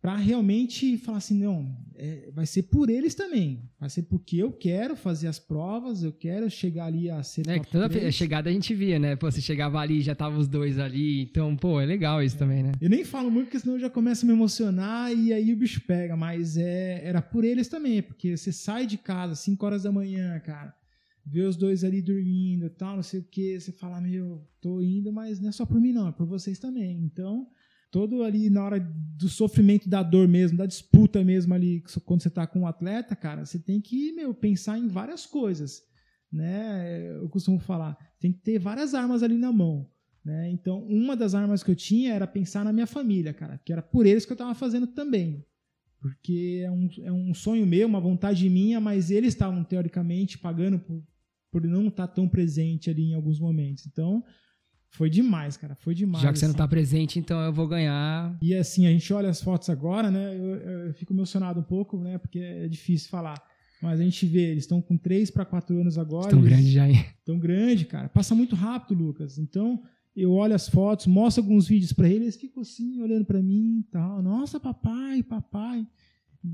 Para 0.00 0.16
realmente 0.16 0.96
falar 0.96 1.18
assim, 1.18 1.38
não, 1.38 1.76
é, 1.94 2.30
vai 2.32 2.46
ser 2.46 2.62
por 2.62 2.88
eles 2.88 3.14
também. 3.14 3.68
Vai 3.78 3.90
ser 3.90 4.04
porque 4.04 4.38
eu 4.38 4.50
quero 4.50 4.96
fazer 4.96 5.28
as 5.28 5.38
provas, 5.38 6.02
eu 6.02 6.10
quero 6.10 6.48
chegar 6.50 6.86
ali 6.86 7.10
a 7.10 7.22
ser 7.22 7.46
É, 7.46 7.58
que 7.58 7.70
toda 7.70 7.86
3. 7.86 8.14
chegada 8.14 8.48
a 8.48 8.52
gente 8.52 8.74
via, 8.74 8.98
né? 8.98 9.14
Pô, 9.14 9.30
você 9.30 9.42
chegava 9.42 9.78
ali 9.78 9.98
e 9.98 10.00
já 10.02 10.14
tava 10.14 10.38
os 10.38 10.48
dois 10.48 10.78
ali. 10.78 11.20
Então, 11.22 11.54
pô, 11.54 11.78
é 11.78 11.84
legal 11.84 12.22
isso 12.22 12.36
é. 12.36 12.38
também, 12.38 12.62
né? 12.62 12.72
Eu 12.80 12.88
nem 12.88 13.04
falo 13.04 13.30
muito, 13.30 13.46
porque 13.46 13.60
senão 13.60 13.74
eu 13.74 13.80
já 13.80 13.90
começo 13.90 14.24
a 14.24 14.26
me 14.26 14.32
emocionar 14.32 15.12
e 15.12 15.34
aí 15.34 15.52
o 15.52 15.56
bicho 15.56 15.82
pega. 15.82 16.16
Mas 16.16 16.56
é, 16.56 17.02
era 17.04 17.20
por 17.20 17.44
eles 17.44 17.68
também, 17.68 18.02
porque 18.02 18.34
você 18.38 18.50
sai 18.52 18.86
de 18.86 18.96
casa 18.96 19.34
5 19.34 19.66
horas 19.66 19.82
da 19.82 19.92
manhã, 19.92 20.40
cara, 20.40 20.74
vê 21.26 21.42
os 21.42 21.56
dois 21.56 21.84
ali 21.84 22.00
dormindo 22.00 22.64
e 22.64 22.70
tal, 22.70 22.96
não 22.96 23.02
sei 23.02 23.20
o 23.20 23.24
que, 23.24 23.60
você 23.60 23.70
fala, 23.70 24.00
meu, 24.00 24.42
tô 24.62 24.80
indo, 24.80 25.12
mas 25.12 25.38
não 25.38 25.50
é 25.50 25.52
só 25.52 25.66
por 25.66 25.78
mim 25.78 25.92
não, 25.92 26.08
é 26.08 26.12
por 26.12 26.26
vocês 26.26 26.58
também. 26.58 27.02
Então 27.04 27.46
todo 27.90 28.22
ali 28.22 28.48
na 28.48 28.64
hora 28.64 28.80
do 28.80 29.28
sofrimento 29.28 29.88
da 29.88 30.02
dor 30.02 30.28
mesmo, 30.28 30.56
da 30.56 30.66
disputa 30.66 31.22
mesmo 31.24 31.52
ali, 31.52 31.82
quando 32.04 32.22
você 32.22 32.28
está 32.28 32.46
com 32.46 32.60
um 32.60 32.66
atleta, 32.66 33.16
cara, 33.16 33.44
você 33.44 33.58
tem 33.58 33.80
que, 33.80 34.12
meu, 34.12 34.32
pensar 34.32 34.78
em 34.78 34.88
várias 34.88 35.26
coisas, 35.26 35.82
né? 36.32 37.16
Eu 37.16 37.28
costumo 37.28 37.58
falar, 37.58 37.96
tem 38.20 38.32
que 38.32 38.40
ter 38.40 38.58
várias 38.58 38.94
armas 38.94 39.22
ali 39.22 39.36
na 39.36 39.52
mão, 39.52 39.90
né? 40.24 40.50
Então, 40.50 40.82
uma 40.84 41.16
das 41.16 41.34
armas 41.34 41.62
que 41.62 41.70
eu 41.70 41.76
tinha 41.76 42.14
era 42.14 42.26
pensar 42.26 42.64
na 42.64 42.72
minha 42.72 42.86
família, 42.86 43.34
cara, 43.34 43.58
que 43.58 43.72
era 43.72 43.82
por 43.82 44.06
eles 44.06 44.24
que 44.24 44.32
eu 44.32 44.36
estava 44.36 44.54
fazendo 44.54 44.86
também. 44.86 45.44
Porque 46.00 46.62
é 46.64 46.70
um, 46.70 46.88
é 47.02 47.12
um 47.12 47.34
sonho 47.34 47.66
meu, 47.66 47.86
uma 47.86 48.00
vontade 48.00 48.48
minha, 48.48 48.80
mas 48.80 49.10
eles 49.10 49.34
estavam, 49.34 49.62
teoricamente, 49.62 50.38
pagando 50.38 50.78
por, 50.78 51.02
por 51.52 51.62
não 51.66 51.88
estar 51.88 52.06
tá 52.06 52.14
tão 52.14 52.26
presente 52.26 52.88
ali 52.88 53.10
em 53.10 53.14
alguns 53.14 53.38
momentos. 53.38 53.86
Então, 53.86 54.24
foi 54.90 55.08
demais, 55.08 55.56
cara. 55.56 55.74
Foi 55.76 55.94
demais. 55.94 56.22
Já 56.22 56.32
que 56.32 56.38
você 56.38 56.44
assim. 56.44 56.52
não 56.52 56.58
tá 56.58 56.66
presente, 56.66 57.18
então 57.18 57.40
eu 57.40 57.52
vou 57.52 57.66
ganhar. 57.66 58.36
E 58.42 58.54
assim, 58.54 58.86
a 58.86 58.90
gente 58.90 59.12
olha 59.12 59.28
as 59.28 59.40
fotos 59.40 59.70
agora, 59.70 60.10
né? 60.10 60.36
Eu, 60.36 60.56
eu 60.88 60.94
fico 60.94 61.12
emocionado 61.12 61.60
um 61.60 61.64
pouco, 61.64 61.98
né? 61.98 62.18
Porque 62.18 62.38
é 62.38 62.68
difícil 62.68 63.08
falar. 63.08 63.40
Mas 63.80 63.98
a 63.98 64.02
gente 64.02 64.26
vê, 64.26 64.50
eles 64.50 64.64
estão 64.64 64.82
com 64.82 64.96
3 64.96 65.30
para 65.30 65.44
4 65.44 65.80
anos 65.80 65.96
agora. 65.96 66.26
Estão 66.26 66.42
grande 66.42 66.70
já, 66.70 66.88
hein? 66.88 67.04
Estão 67.18 67.38
grande, 67.38 67.86
cara. 67.86 68.08
Passa 68.08 68.34
muito 68.34 68.54
rápido, 68.54 69.02
Lucas. 69.02 69.38
Então, 69.38 69.82
eu 70.14 70.32
olho 70.32 70.54
as 70.54 70.68
fotos, 70.68 71.06
mostro 71.06 71.42
alguns 71.42 71.68
vídeos 71.68 71.92
para 71.92 72.08
eles, 72.08 72.22
eles 72.22 72.36
ficam 72.36 72.60
assim, 72.60 73.00
olhando 73.00 73.24
para 73.24 73.40
mim 73.40 73.78
e 73.78 73.84
tal. 73.84 74.20
Nossa, 74.22 74.60
papai, 74.60 75.22
papai. 75.22 75.86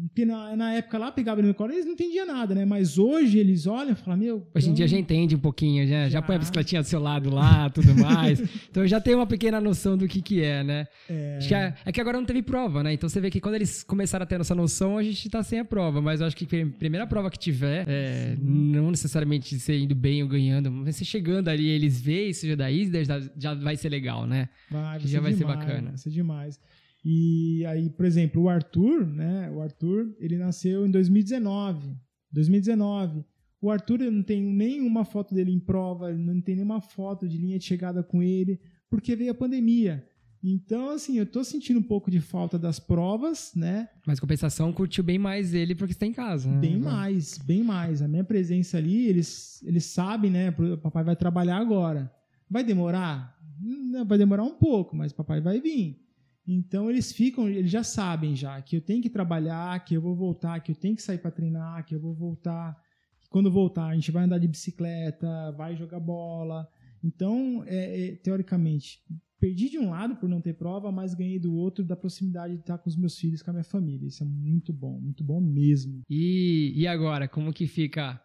Porque 0.09 0.25
na, 0.25 0.57
na 0.57 0.73
época 0.73 0.99
lá, 0.99 1.13
pegava 1.13 1.41
no 1.41 1.55
colo, 1.55 1.73
eles 1.73 1.85
não 1.85 1.93
entendiam 1.93 2.27
nada, 2.27 2.57
né? 2.57 2.65
Mas 2.65 2.99
hoje 2.99 3.39
eles 3.39 3.69
olham 3.69 3.93
e 3.93 3.95
falam, 3.95 4.19
meu. 4.19 4.47
Hoje 4.53 4.69
em 4.69 4.75
dia 4.75 4.89
já 4.89 4.99
entende 4.99 5.37
um 5.37 5.39
pouquinho, 5.39 5.87
já, 5.87 6.05
já. 6.05 6.09
já 6.09 6.23
põe 6.23 6.35
a 6.35 6.39
bicicletinha 6.41 6.83
do 6.83 6.89
seu 6.89 6.99
lado 6.99 7.31
lá, 7.31 7.71
tudo 7.71 7.95
mais. 7.95 8.43
então 8.69 8.85
já 8.85 9.01
tem 9.01 9.15
uma 9.15 9.29
pequena 9.29 9.61
noção 9.61 9.97
do 9.97 10.09
que, 10.09 10.21
que 10.21 10.43
é, 10.43 10.65
né? 10.65 10.89
É... 11.09 11.39
Que 11.41 11.55
é, 11.55 11.75
é, 11.85 11.93
que 11.93 12.01
agora 12.01 12.19
não 12.19 12.27
teve 12.27 12.43
prova, 12.43 12.83
né? 12.83 12.93
Então 12.95 13.09
você 13.09 13.21
vê 13.21 13.31
que 13.31 13.41
quando 13.41 13.55
eles 13.55 13.85
começaram 13.85 14.25
a 14.25 14.27
ter 14.27 14.41
essa 14.41 14.57
noção, 14.57 14.99
a 14.99 15.05
gente 15.05 15.29
tá 15.31 15.41
sem 15.45 15.61
a 15.61 15.65
prova. 15.65 16.03
Mas 16.03 16.21
eu 16.21 16.27
acho 16.27 16.37
que 16.37 16.45
a 16.63 16.67
primeira 16.67 17.07
prova 17.07 17.31
que 17.31 17.39
tiver, 17.39 17.85
é, 17.89 18.37
não 18.41 18.91
necessariamente 18.91 19.57
você 19.57 19.79
indo 19.79 19.95
bem 19.95 20.21
ou 20.21 20.29
ganhando, 20.29 20.69
mas 20.69 20.97
você 20.97 21.05
chegando 21.05 21.49
ali, 21.49 21.69
eles 21.69 22.01
veem 22.01 22.31
isso 22.31 22.45
já 22.45 22.57
daí, 22.57 22.91
já, 23.05 23.21
já 23.37 23.55
vai 23.55 23.77
ser 23.77 23.89
legal, 23.89 24.27
né? 24.27 24.49
Vai, 24.69 24.99
vai 24.99 25.01
já 25.07 25.21
vai 25.21 25.33
demais, 25.33 25.37
ser 25.37 25.45
bacana. 25.45 25.89
Vai 25.91 25.99
ser 25.99 26.11
demais. 26.11 26.61
E 27.09 27.65
aí, 27.67 27.89
por 27.89 28.05
exemplo, 28.05 28.43
o 28.43 28.49
Arthur, 28.49 29.07
né? 29.07 29.49
O 29.53 29.61
Arthur, 29.61 30.13
ele 30.19 30.37
nasceu 30.37 30.85
em 30.85 30.91
2019. 30.91 31.97
2019. 32.33 33.25
O 33.61 33.71
Arthur, 33.71 34.01
eu 34.01 34.11
não 34.11 34.25
tenho 34.25 34.51
nenhuma 34.51 35.05
foto 35.05 35.33
dele 35.33 35.53
em 35.53 35.61
prova, 35.61 36.13
não 36.13 36.41
tem 36.41 36.57
nenhuma 36.57 36.81
foto 36.81 37.29
de 37.29 37.39
linha 37.39 37.61
de 37.61 37.65
chegada 37.65 38.03
com 38.03 38.21
ele, 38.21 38.59
porque 38.91 39.15
veio 39.15 39.31
a 39.31 39.35
pandemia. 39.35 40.05
Então, 40.43 40.91
assim, 40.91 41.17
eu 41.17 41.25
tô 41.25 41.45
sentindo 41.45 41.79
um 41.79 41.83
pouco 41.83 42.11
de 42.11 42.21
falta 42.21 42.59
das 42.59 42.81
provas, 42.81 43.53
né? 43.55 43.89
Mas 44.05 44.19
compensação 44.19 44.73
curtiu 44.73 45.05
bem 45.05 45.17
mais 45.17 45.55
ele 45.55 45.77
porque 45.77 45.93
está 45.93 46.07
em 46.07 46.13
casa. 46.13 46.51
Né? 46.51 46.59
Bem 46.59 46.81
mais, 46.81 47.39
bem 47.39 47.63
mais. 47.63 48.03
A 48.03 48.09
minha 48.09 48.25
presença 48.25 48.79
ali, 48.79 49.07
eles, 49.07 49.63
eles 49.63 49.85
sabem, 49.85 50.29
né? 50.29 50.49
O 50.51 50.77
papai 50.79 51.05
vai 51.05 51.15
trabalhar 51.15 51.59
agora. 51.59 52.13
Vai 52.51 52.65
demorar? 52.65 53.39
Não, 53.61 54.05
vai 54.05 54.19
demorar 54.19 54.43
um 54.43 54.57
pouco, 54.57 54.97
mas 54.97 55.13
papai 55.13 55.41
vai 55.41 55.61
vir. 55.61 56.05
Então 56.47 56.89
eles 56.89 57.13
ficam, 57.13 57.49
eles 57.49 57.71
já 57.71 57.83
sabem 57.83 58.37
já 58.37 58.61
que 58.63 58.77
eu 58.77 58.81
tenho 58.81 59.03
que 59.03 59.11
trabalhar, 59.11 59.85
que 59.85 59.97
eu 59.97 60.01
vou 60.01 60.15
voltar, 60.15 60.61
que 60.61 60.71
eu 60.71 60.77
tenho 60.77 60.95
que 60.95 61.03
sair 61.03 61.19
para 61.19 61.31
treinar, 61.31 61.85
que 61.85 61.95
eu 61.95 62.01
vou 62.01 62.15
voltar, 62.15 62.81
que 63.21 63.29
quando 63.29 63.51
voltar 63.51 63.89
a 63.89 63.95
gente 63.95 64.13
vai 64.13 64.25
andar 64.25 64.39
de 64.39 64.47
bicicleta, 64.47 65.53
vai 65.53 65.75
jogar 65.75 65.99
bola. 65.99 66.69
Então, 67.03 67.65
é, 67.67 68.09
é, 68.09 68.17
teoricamente, 68.17 69.01
perdi 69.41 69.69
de 69.69 69.79
um 69.79 69.91
lado 69.91 70.17
por 70.17 70.29
não 70.29 70.41
ter 70.41 70.55
prova, 70.55 70.91
mas 70.93 71.15
ganhei 71.15 71.39
do 71.39 71.55
outro 71.55 71.85
da 71.85 71.97
proximidade 71.97 72.55
de 72.55 72.61
estar 72.61 72.79
com 72.79 72.89
os 72.89 72.97
meus 72.97 73.19
filhos, 73.19 73.43
com 73.43 73.51
a 73.51 73.55
minha 73.55 73.65
família. 73.65 74.07
Isso 74.07 74.23
é 74.23 74.27
muito 74.27 74.73
bom, 74.73 75.01
muito 75.01 75.25
bom 75.25 75.41
mesmo. 75.41 76.03
E, 76.09 76.73
e 76.77 76.87
agora, 76.87 77.29
como 77.29 77.53
que 77.53 77.67
fica 77.67 78.21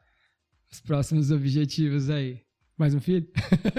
os 0.71 0.79
próximos 0.79 1.31
objetivos 1.31 2.09
aí? 2.09 2.41
Mais 2.81 2.95
um 2.95 2.99
filho? 2.99 3.27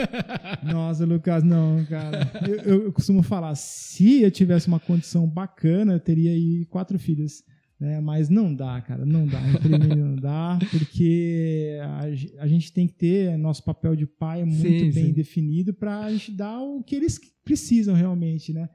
Nossa, 0.63 1.05
Lucas, 1.05 1.43
não, 1.43 1.85
cara. 1.87 2.31
Eu, 2.65 2.85
eu, 2.85 2.93
costumo 2.93 3.21
falar, 3.21 3.53
se 3.57 4.23
eu 4.23 4.31
tivesse 4.31 4.69
uma 4.69 4.79
condição 4.79 5.27
bacana, 5.27 5.95
eu 5.95 5.99
teria 5.99 6.31
aí 6.31 6.65
quatro 6.67 6.97
filhos. 7.01 7.43
Né? 7.81 8.01
Mas 8.01 8.29
não 8.29 8.55
dá, 8.55 8.81
cara, 8.81 9.05
não 9.05 9.27
dá. 9.27 9.41
Infelizmente 9.49 9.97
não 9.97 10.15
dá, 10.15 10.57
porque 10.71 11.81
a, 11.83 12.43
a, 12.45 12.47
gente 12.47 12.73
tem 12.73 12.87
que 12.87 12.95
ter 12.95 13.37
nosso 13.37 13.65
papel 13.65 13.97
de 13.97 14.07
pai 14.07 14.45
muito 14.45 14.63
sim, 14.63 14.93
bem 14.93 15.07
sim. 15.07 15.13
definido 15.13 15.75
para 15.75 16.05
a 16.05 16.13
gente 16.13 16.31
dar 16.31 16.61
o 16.61 16.81
que 16.81 16.95
eles 16.95 17.19
precisam 17.45 17.97
realmente, 17.97 18.53
né? 18.53 18.69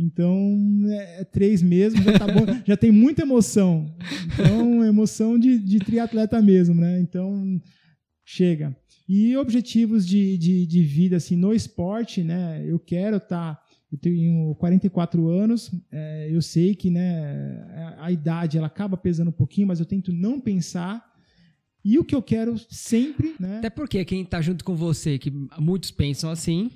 Então, 0.00 0.58
é, 0.86 1.20
é 1.20 1.24
três 1.24 1.60
mesmo, 1.60 2.02
já 2.02 2.18
tá 2.18 2.26
bom, 2.26 2.46
já 2.66 2.74
tem 2.74 2.90
muita 2.90 3.20
emoção. 3.20 3.94
Então, 4.32 4.82
emoção 4.82 5.38
de, 5.38 5.58
de 5.58 5.78
triatleta 5.78 6.40
mesmo, 6.40 6.74
né? 6.74 6.98
Então, 7.00 7.60
chega. 8.24 8.74
E 9.08 9.36
objetivos 9.36 10.06
de, 10.06 10.38
de, 10.38 10.66
de 10.66 10.82
vida, 10.82 11.16
assim, 11.16 11.36
no 11.36 11.52
esporte, 11.52 12.22
né? 12.22 12.64
Eu 12.66 12.78
quero 12.78 13.16
estar... 13.16 13.56
Tá, 13.56 13.64
eu 13.92 13.98
tenho 13.98 14.54
44 14.56 15.28
anos, 15.28 15.70
é, 15.92 16.28
eu 16.28 16.42
sei 16.42 16.74
que 16.74 16.90
né, 16.90 17.62
a, 17.96 18.06
a 18.06 18.10
idade 18.10 18.58
ela 18.58 18.66
acaba 18.66 18.96
pesando 18.96 19.28
um 19.28 19.32
pouquinho, 19.32 19.68
mas 19.68 19.78
eu 19.78 19.86
tento 19.86 20.12
não 20.12 20.40
pensar 20.40 21.14
e 21.84 21.98
o 21.98 22.04
que 22.04 22.14
eu 22.14 22.22
quero 22.22 22.56
sempre, 22.70 23.34
né? 23.38 23.58
Até 23.58 23.68
porque 23.68 24.04
quem 24.04 24.22
está 24.22 24.40
junto 24.40 24.64
com 24.64 24.74
você, 24.74 25.18
que 25.18 25.30
muitos 25.58 25.90
pensam 25.90 26.30
assim, 26.30 26.70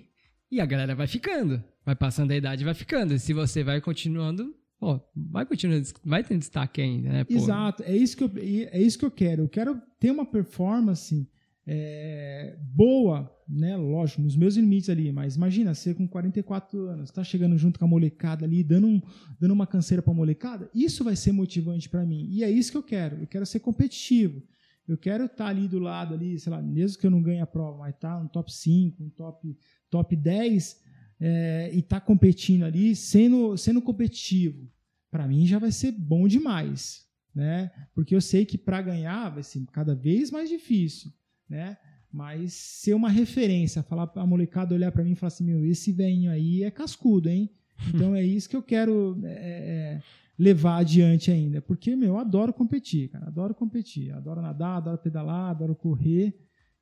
e 0.51 0.61
a 0.61 0.67
galera 0.67 0.95
vai 0.95 1.07
ficando. 1.07 1.65
Vai 1.85 1.97
passando 1.97 2.31
a 2.31 2.37
idade 2.37 2.65
vai 2.65 2.75
ficando. 2.75 3.15
E 3.15 3.19
se 3.19 3.33
você 3.33 3.65
vai 3.65 3.81
continuando, 3.81 4.55
ó, 4.79 5.01
vai 5.17 5.47
continuando, 5.47 5.89
vai 6.05 6.23
ter 6.23 6.37
destaque 6.37 6.83
ainda, 6.83 7.09
né? 7.09 7.25
Pô. 7.25 7.33
Exato, 7.33 7.83
é 7.85 7.97
isso, 7.97 8.17
que 8.17 8.25
eu, 8.25 8.31
é 8.71 8.81
isso 8.81 8.99
que 8.99 9.05
eu 9.05 9.11
quero. 9.11 9.45
Eu 9.45 9.49
quero 9.49 9.81
ter 9.99 10.11
uma 10.11 10.27
performance 10.27 11.27
é, 11.71 12.57
boa, 12.75 13.31
né? 13.47 13.77
Lógico, 13.77 14.23
nos 14.23 14.35
meus 14.35 14.57
limites 14.57 14.89
ali, 14.89 15.13
mas 15.13 15.37
imagina, 15.37 15.75
você 15.75 15.93
com 15.93 16.09
44 16.09 16.89
anos, 16.89 17.11
tá 17.11 17.23
chegando 17.23 17.59
junto 17.59 17.79
com 17.79 17.85
a 17.85 17.89
molecada 17.89 18.47
ali, 18.47 18.65
dando, 18.65 18.87
um, 18.87 19.03
dando 19.39 19.53
uma 19.53 19.67
canseira 19.67 20.03
pra 20.03 20.15
molecada, 20.15 20.71
isso 20.75 21.05
vai 21.05 21.15
ser 21.15 21.33
motivante 21.33 21.87
para 21.87 22.07
mim. 22.07 22.27
E 22.31 22.43
é 22.43 22.51
isso 22.51 22.73
que 22.73 22.79
eu 22.79 22.83
quero. 22.83 23.21
Eu 23.21 23.27
quero 23.27 23.45
ser 23.45 23.61
competitivo. 23.61 24.43
Eu 24.87 24.97
quero 24.97 25.27
estar 25.27 25.45
tá 25.45 25.47
ali 25.47 25.69
do 25.69 25.79
lado 25.79 26.15
ali, 26.15 26.39
sei 26.39 26.51
lá, 26.51 26.63
mesmo 26.63 26.99
que 26.99 27.07
eu 27.07 27.11
não 27.11 27.21
ganhe 27.21 27.41
a 27.41 27.47
prova, 27.47 27.77
mas 27.77 27.95
tá 27.99 28.19
no 28.19 28.31
top 28.31 28.51
5, 28.51 29.03
no 29.03 29.11
top, 29.11 29.55
top 29.91 30.17
10, 30.17 30.81
é, 31.21 31.71
e 31.75 31.83
tá 31.83 32.01
competindo 32.01 32.63
ali, 32.63 32.97
sendo, 32.97 33.59
sendo 33.59 33.83
competitivo. 33.83 34.67
Para 35.11 35.29
mim 35.29 35.47
já 35.47 35.59
vai 35.59 35.71
ser 35.71 35.93
bom 35.93 36.27
demais, 36.27 37.07
né? 37.35 37.71
Porque 37.95 38.15
eu 38.15 38.23
sei 38.23 38.47
que 38.47 38.57
para 38.57 38.81
ganhar 38.81 39.29
vai 39.29 39.43
ser 39.43 39.63
cada 39.71 39.95
vez 39.95 40.31
mais 40.31 40.49
difícil 40.49 41.13
né? 41.49 41.77
Mas 42.13 42.55
ser 42.55 42.95
uma 42.95 43.11
referência, 43.11 43.83
falar 43.83 44.11
a 44.15 44.27
molecada 44.27 44.75
olhar 44.75 44.91
para 44.91 45.05
mim 45.05 45.13
e 45.13 45.15
falar 45.15 45.29
assim, 45.29 45.45
meu, 45.45 45.65
esse 45.65 45.93
velhinho 45.93 46.31
aí 46.31 46.63
é 46.63 46.71
cascudo, 46.71 47.29
hein? 47.29 47.51
Então 47.95 48.15
é 48.15 48.25
isso 48.25 48.49
que 48.49 48.57
eu 48.57 48.63
quero 48.63 49.21
é, 49.25 49.29
é, 49.31 50.03
levar 50.39 50.79
adiante 50.79 51.31
ainda, 51.31 51.61
porque 51.61 51.95
meu, 51.95 52.09
eu 52.15 52.19
adoro 52.19 52.53
competir, 52.53 53.09
cara, 53.09 53.27
adoro 53.27 53.55
competir, 53.55 54.13
adoro 54.13 54.43
nadar, 54.43 54.79
adoro 54.79 54.99
pedalar, 54.99 55.51
adoro 55.51 55.77
correr. 55.77 56.35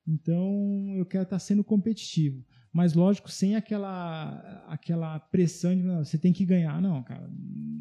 Então 0.07 0.95
eu 0.97 1.05
quero 1.05 1.25
estar 1.25 1.39
sendo 1.39 1.65
competitivo, 1.65 2.45
mas 2.73 2.95
lógico 2.95 3.31
sem 3.31 3.57
aquela 3.57 4.65
aquela 4.69 5.19
pressão 5.19 5.75
de 5.75 5.83
você 5.83 6.17
tem 6.17 6.33
que 6.33 6.45
ganhar, 6.45 6.81
não, 6.81 7.03
cara. 7.03 7.29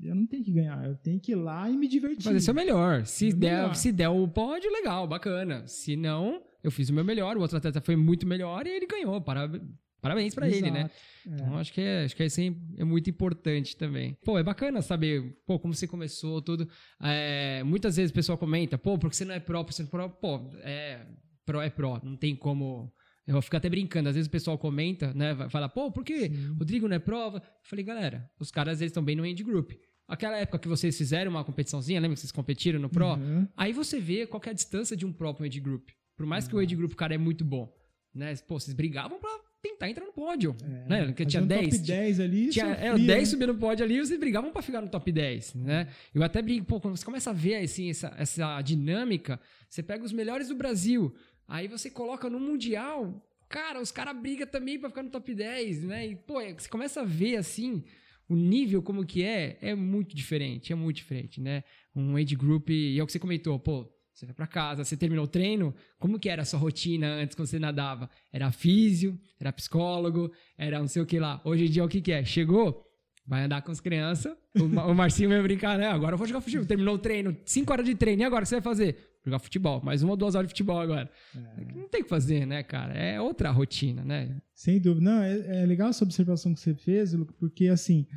Eu 0.01 0.15
não 0.15 0.25
tenho 0.25 0.43
que 0.43 0.51
ganhar, 0.51 0.85
eu 0.85 0.95
tenho 0.95 1.19
que 1.19 1.33
ir 1.33 1.35
lá 1.35 1.69
e 1.69 1.77
me 1.77 1.87
divertir. 1.87 2.23
Fazer 2.23 2.39
seu 2.39 2.53
melhor. 2.53 3.05
Se 3.05 3.31
der, 3.31 3.61
melhor. 3.61 3.75
se 3.75 3.91
der 3.91 4.09
o 4.09 4.27
pódio, 4.27 4.71
legal, 4.71 5.07
bacana. 5.07 5.67
Se 5.67 5.95
não, 5.95 6.41
eu 6.65 6.71
fiz 6.71 6.89
o 6.89 6.93
meu 6.93 7.03
melhor, 7.03 7.37
o 7.37 7.41
outro 7.41 7.57
atleta 7.57 7.79
foi 7.79 7.95
muito 7.95 8.25
melhor 8.25 8.65
e 8.65 8.71
ele 8.71 8.87
ganhou. 8.87 9.21
Parabéns 9.21 10.33
para 10.33 10.49
ele, 10.49 10.71
né? 10.71 10.89
É. 11.25 11.29
Então 11.29 11.57
acho 11.57 11.71
que 11.71 11.81
é, 11.81 12.05
acho 12.05 12.15
que 12.15 12.23
é, 12.23 12.25
assim, 12.25 12.59
é 12.77 12.83
muito 12.83 13.09
importante 13.09 13.77
também. 13.77 14.17
Pô, 14.25 14.37
é 14.37 14.43
bacana 14.43 14.81
saber, 14.81 15.37
pô, 15.45 15.59
como 15.59 15.73
você 15.73 15.87
começou, 15.87 16.41
tudo. 16.41 16.67
É, 17.01 17.63
muitas 17.63 17.95
vezes 17.97 18.11
o 18.11 18.13
pessoal 18.13 18.37
comenta, 18.37 18.77
pô, 18.77 18.97
porque 18.97 19.15
você 19.15 19.25
não 19.25 19.35
é 19.35 19.39
pró, 19.39 19.63
porque 19.63 19.75
você 19.75 19.83
não 19.83 19.87
é 19.87 19.91
pró, 19.91 20.09
pô, 20.09 20.51
é 20.63 21.05
pró 21.45 21.61
é 21.61 21.69
pró, 21.69 22.01
não 22.03 22.15
tem 22.15 22.35
como 22.35 22.91
eu 23.27 23.41
fico 23.41 23.57
até 23.57 23.67
brincando, 23.67 24.09
às 24.09 24.15
vezes 24.15 24.27
o 24.27 24.31
pessoal 24.31 24.57
comenta, 24.57 25.11
né? 25.13 25.49
Fala, 25.49 25.67
pô, 25.67 25.91
por 25.91 26.03
que. 26.03 26.27
Rodrigo 26.57 26.87
não 26.87 26.95
é 26.95 26.99
prova? 26.99 27.37
Eu 27.37 27.43
falei, 27.63 27.83
galera, 27.83 28.29
os 28.39 28.51
caras 28.51 28.81
eles 28.81 28.91
estão 28.91 29.03
bem 29.03 29.15
no 29.15 29.25
end 29.25 29.43
group. 29.43 29.71
Aquela 30.07 30.37
época 30.37 30.59
que 30.59 30.67
vocês 30.67 30.95
fizeram 30.95 31.31
uma 31.31 31.43
competiçãozinha, 31.43 31.99
lembra 31.99 32.13
que 32.13 32.21
vocês 32.21 32.31
competiram 32.31 32.79
no 32.79 32.89
Pro? 32.89 33.13
Uhum. 33.13 33.47
Aí 33.57 33.73
você 33.73 33.99
vê 33.99 34.27
qual 34.27 34.41
é 34.45 34.51
a 34.51 34.53
distância 34.53 34.95
de 34.95 35.05
um 35.05 35.11
Pro 35.11 35.33
para 35.33 35.43
um 35.43 35.47
age 35.47 35.59
group. 35.59 35.89
Por 36.15 36.25
mais 36.25 36.47
que 36.47 36.55
o 36.55 36.59
age 36.59 36.75
group, 36.75 36.93
cara, 36.93 37.15
é 37.15 37.17
muito 37.17 37.43
bom. 37.43 37.73
Né? 38.13 38.33
Pô, 38.47 38.59
vocês 38.59 38.73
brigavam 38.73 39.19
pra 39.19 39.29
tentar 39.61 39.89
entrar 39.89 40.05
no 40.05 40.13
pódio. 40.13 40.55
É, 40.63 40.89
né? 40.89 41.05
Porque 41.07 41.25
tinha 41.25 41.41
10. 41.41 41.69
Top 41.69 41.77
10 41.79 42.19
ali. 42.19 42.49
Tinha, 42.49 42.69
sofria, 42.69 42.87
é, 42.87 42.97
10 42.97 43.07
né? 43.07 43.25
subindo 43.25 43.53
no 43.53 43.59
pódio 43.59 43.83
ali 43.83 43.95
e 43.95 44.05
vocês 44.05 44.19
brigavam 44.19 44.51
pra 44.51 44.61
ficar 44.61 44.81
no 44.81 44.87
top 44.87 45.11
10. 45.11 45.55
Né? 45.55 45.87
Eu 46.13 46.23
até 46.23 46.41
brinco, 46.41 46.65
pô, 46.65 46.79
quando 46.79 46.95
você 46.95 47.03
começa 47.03 47.31
a 47.31 47.33
ver 47.33 47.55
assim, 47.55 47.89
essa, 47.89 48.13
essa 48.17 48.61
dinâmica, 48.61 49.39
você 49.69 49.83
pega 49.83 50.03
os 50.03 50.13
melhores 50.13 50.47
do 50.47 50.55
Brasil, 50.55 51.13
aí 51.47 51.67
você 51.67 51.89
coloca 51.89 52.29
no 52.29 52.39
Mundial, 52.39 53.21
cara, 53.49 53.81
os 53.81 53.91
caras 53.91 54.15
brigam 54.19 54.47
também 54.47 54.79
pra 54.79 54.89
ficar 54.89 55.03
no 55.03 55.09
top 55.09 55.33
10, 55.33 55.83
né? 55.83 56.07
E, 56.07 56.15
pô, 56.15 56.39
é, 56.39 56.53
você 56.53 56.69
começa 56.69 57.01
a 57.01 57.05
ver 57.05 57.37
assim. 57.37 57.83
O 58.27 58.35
nível 58.35 58.81
como 58.81 59.05
que 59.05 59.23
é, 59.23 59.55
é 59.61 59.75
muito 59.75 60.15
diferente, 60.15 60.73
é 60.73 60.75
muito 60.75 60.95
diferente, 60.95 61.39
né? 61.39 61.63
Um 61.95 62.15
age 62.15 62.35
group, 62.35 62.71
e 62.71 62.97
é 62.97 63.03
o 63.03 63.05
que 63.05 63.11
você 63.11 63.19
comentou, 63.19 63.59
pô, 63.59 63.87
você 64.15 64.25
vai 64.25 64.33
para 64.33 64.47
casa, 64.47 64.85
você 64.85 64.95
terminou 64.95 65.25
o 65.25 65.27
treino, 65.27 65.75
como 65.99 66.17
que 66.17 66.29
era 66.29 66.43
a 66.43 66.45
sua 66.45 66.57
rotina 66.57 67.05
antes 67.05 67.35
quando 67.35 67.49
você 67.49 67.59
nadava? 67.59 68.09
Era 68.31 68.49
físio, 68.49 69.19
era 69.37 69.51
psicólogo, 69.51 70.31
era 70.57 70.79
não 70.79 70.87
sei 70.87 71.01
o 71.01 71.05
que 71.05 71.19
lá. 71.19 71.41
Hoje 71.43 71.65
em 71.65 71.69
dia 71.69 71.83
o 71.83 71.89
que 71.89 71.99
que 71.99 72.13
é? 72.13 72.23
Chegou, 72.23 72.89
vai 73.27 73.43
andar 73.43 73.61
com 73.61 73.73
as 73.73 73.81
crianças, 73.81 74.33
o, 74.55 74.93
Marcinho 74.93 75.27
vai 75.27 75.41
brincar, 75.41 75.77
né? 75.77 75.87
Agora 75.87 76.13
eu 76.13 76.17
vou 76.17 76.25
jogar 76.25 76.39
futebol. 76.39 76.65
Terminou 76.65 76.95
o 76.95 76.97
treino, 76.97 77.35
5 77.43 77.73
horas 77.73 77.85
de 77.85 77.93
treino, 77.93 78.21
e 78.21 78.25
agora 78.25 78.43
o 78.43 78.45
que 78.45 78.49
você 78.49 78.55
vai 78.55 78.61
fazer? 78.61 79.17
Jogar 79.25 79.39
futebol, 79.39 79.81
mais 79.83 80.01
uma 80.01 80.13
ou 80.13 80.17
duas 80.17 80.33
horas 80.33 80.47
de 80.47 80.53
futebol 80.53 80.79
agora. 80.79 81.11
É. 81.35 81.73
Não 81.75 81.89
tem 81.89 81.99
o 81.99 82.03
que 82.05 82.09
fazer, 82.09 82.45
né, 82.45 82.63
cara? 82.63 82.93
É 82.93 83.19
outra 83.19 83.51
rotina, 83.51 84.05
né? 84.05 84.37
Sem 84.53 84.79
dúvida. 84.79 85.11
Não, 85.11 85.21
é, 85.21 85.63
é 85.63 85.65
legal 85.65 85.89
essa 85.89 86.05
observação 86.05 86.53
que 86.53 86.61
você 86.61 86.73
fez, 86.73 87.13
porque 87.37 87.67
assim 87.67 88.07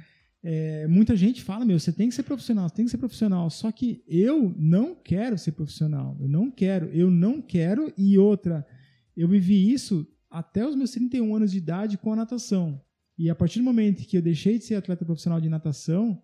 é, 0.42 0.86
muita 0.86 1.16
gente 1.16 1.42
fala, 1.42 1.64
meu, 1.64 1.78
você 1.78 1.92
tem 1.92 2.08
que 2.08 2.14
ser 2.14 2.22
profissional, 2.22 2.70
tem 2.70 2.84
que 2.84 2.90
ser 2.90 2.98
profissional. 2.98 3.50
Só 3.50 3.72
que 3.72 4.02
eu 4.06 4.54
não 4.56 4.94
quero 4.94 5.36
ser 5.36 5.52
profissional. 5.52 6.16
Eu 6.20 6.28
não 6.28 6.50
quero, 6.50 6.86
eu 6.86 7.10
não 7.10 7.42
quero. 7.42 7.92
E 7.96 8.16
outra, 8.18 8.66
eu 9.16 9.28
vivi 9.28 9.72
isso 9.72 10.06
até 10.30 10.66
os 10.66 10.76
meus 10.76 10.90
31 10.92 11.34
anos 11.34 11.50
de 11.50 11.58
idade 11.58 11.98
com 11.98 12.12
a 12.12 12.16
natação. 12.16 12.80
E 13.16 13.28
a 13.28 13.34
partir 13.34 13.58
do 13.58 13.64
momento 13.64 14.06
que 14.06 14.16
eu 14.16 14.22
deixei 14.22 14.58
de 14.58 14.64
ser 14.64 14.76
atleta 14.76 15.04
profissional 15.04 15.40
de 15.40 15.48
natação, 15.48 16.22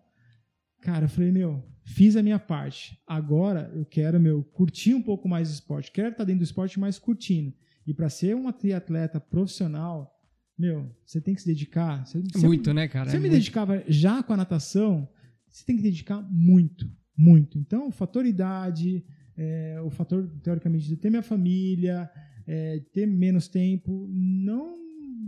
cara, 0.81 1.05
eu 1.05 1.09
falei, 1.09 1.31
meu, 1.31 1.61
fiz 1.83 2.15
a 2.15 2.23
minha 2.23 2.39
parte. 2.39 2.97
Agora 3.05 3.69
eu 3.75 3.85
quero, 3.85 4.19
meu, 4.19 4.43
curtir 4.43 4.93
um 4.93 5.01
pouco 5.01 5.27
mais 5.27 5.49
o 5.49 5.53
esporte. 5.53 5.91
Quero 5.91 6.09
estar 6.09 6.23
dentro 6.23 6.39
do 6.39 6.45
esporte, 6.45 6.79
mais 6.79 6.97
curtindo. 6.97 7.53
E 7.85 7.93
para 7.93 8.09
ser 8.09 8.33
um 8.33 8.49
triatleta 8.51 9.19
profissional, 9.19 10.14
meu, 10.57 10.89
você 11.05 11.19
tem 11.19 11.35
que 11.35 11.41
se 11.41 11.47
dedicar. 11.47 12.05
Você, 12.05 12.21
muito, 12.37 12.69
eu, 12.69 12.73
né, 12.73 12.87
cara? 12.87 13.09
Se 13.09 13.17
eu 13.17 13.21
me 13.21 13.27
muito. 13.27 13.39
dedicava 13.39 13.83
já 13.87 14.23
com 14.23 14.33
a 14.33 14.37
natação, 14.37 15.07
você 15.49 15.65
tem 15.65 15.75
que 15.75 15.83
dedicar 15.83 16.21
muito, 16.29 16.89
muito. 17.17 17.57
Então, 17.57 17.87
o 17.87 17.91
fator 17.91 18.25
idade, 18.25 19.05
é, 19.37 19.79
o 19.83 19.89
fator, 19.89 20.29
teoricamente, 20.41 20.87
de 20.87 20.95
ter 20.95 21.09
minha 21.09 21.21
família, 21.21 22.09
é, 22.47 22.81
ter 22.93 23.05
menos 23.05 23.47
tempo, 23.47 24.07
não 24.11 24.75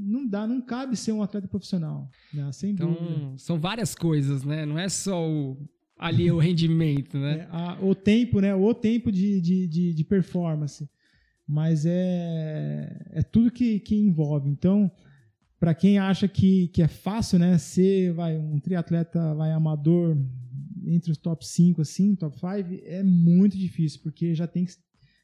não 0.07 0.25
dá, 0.25 0.47
não 0.47 0.61
cabe 0.61 0.95
ser 0.95 1.11
um 1.11 1.21
atleta 1.21 1.49
profissional, 1.49 2.09
né? 2.33 2.49
sem 2.53 2.71
então, 2.71 2.93
dúvida. 2.93 3.37
São 3.37 3.59
várias 3.59 3.93
coisas, 3.93 4.41
né? 4.43 4.65
Não 4.65 4.79
é 4.79 4.87
só 4.87 5.29
o, 5.29 5.57
ali 5.97 6.31
o 6.31 6.37
rendimento, 6.39 7.17
né? 7.17 7.39
É, 7.39 7.47
a, 7.51 7.77
o 7.81 7.93
tempo, 7.93 8.39
né? 8.39 8.55
O 8.55 8.73
tempo 8.73 9.11
de, 9.11 9.41
de, 9.41 9.67
de, 9.67 9.93
de 9.93 10.03
performance. 10.05 10.89
Mas 11.45 11.85
é, 11.85 13.05
é 13.11 13.21
tudo 13.21 13.51
que, 13.51 13.79
que 13.79 13.95
envolve. 13.95 14.49
Então, 14.49 14.89
para 15.59 15.73
quem 15.73 15.97
acha 15.97 16.27
que, 16.27 16.67
que 16.69 16.81
é 16.81 16.87
fácil, 16.87 17.39
né, 17.39 17.57
ser 17.57 18.13
vai, 18.13 18.37
um 18.37 18.59
triatleta 18.59 19.33
vai 19.33 19.51
amador 19.51 20.17
entre 20.85 21.11
os 21.11 21.17
top 21.17 21.45
5, 21.45 21.81
assim, 21.81 22.15
top 22.15 22.39
5, 22.39 22.81
é 22.85 23.03
muito 23.03 23.57
difícil, 23.57 23.99
porque 24.01 24.33
já 24.33 24.47
tem 24.47 24.65
que 24.65 24.73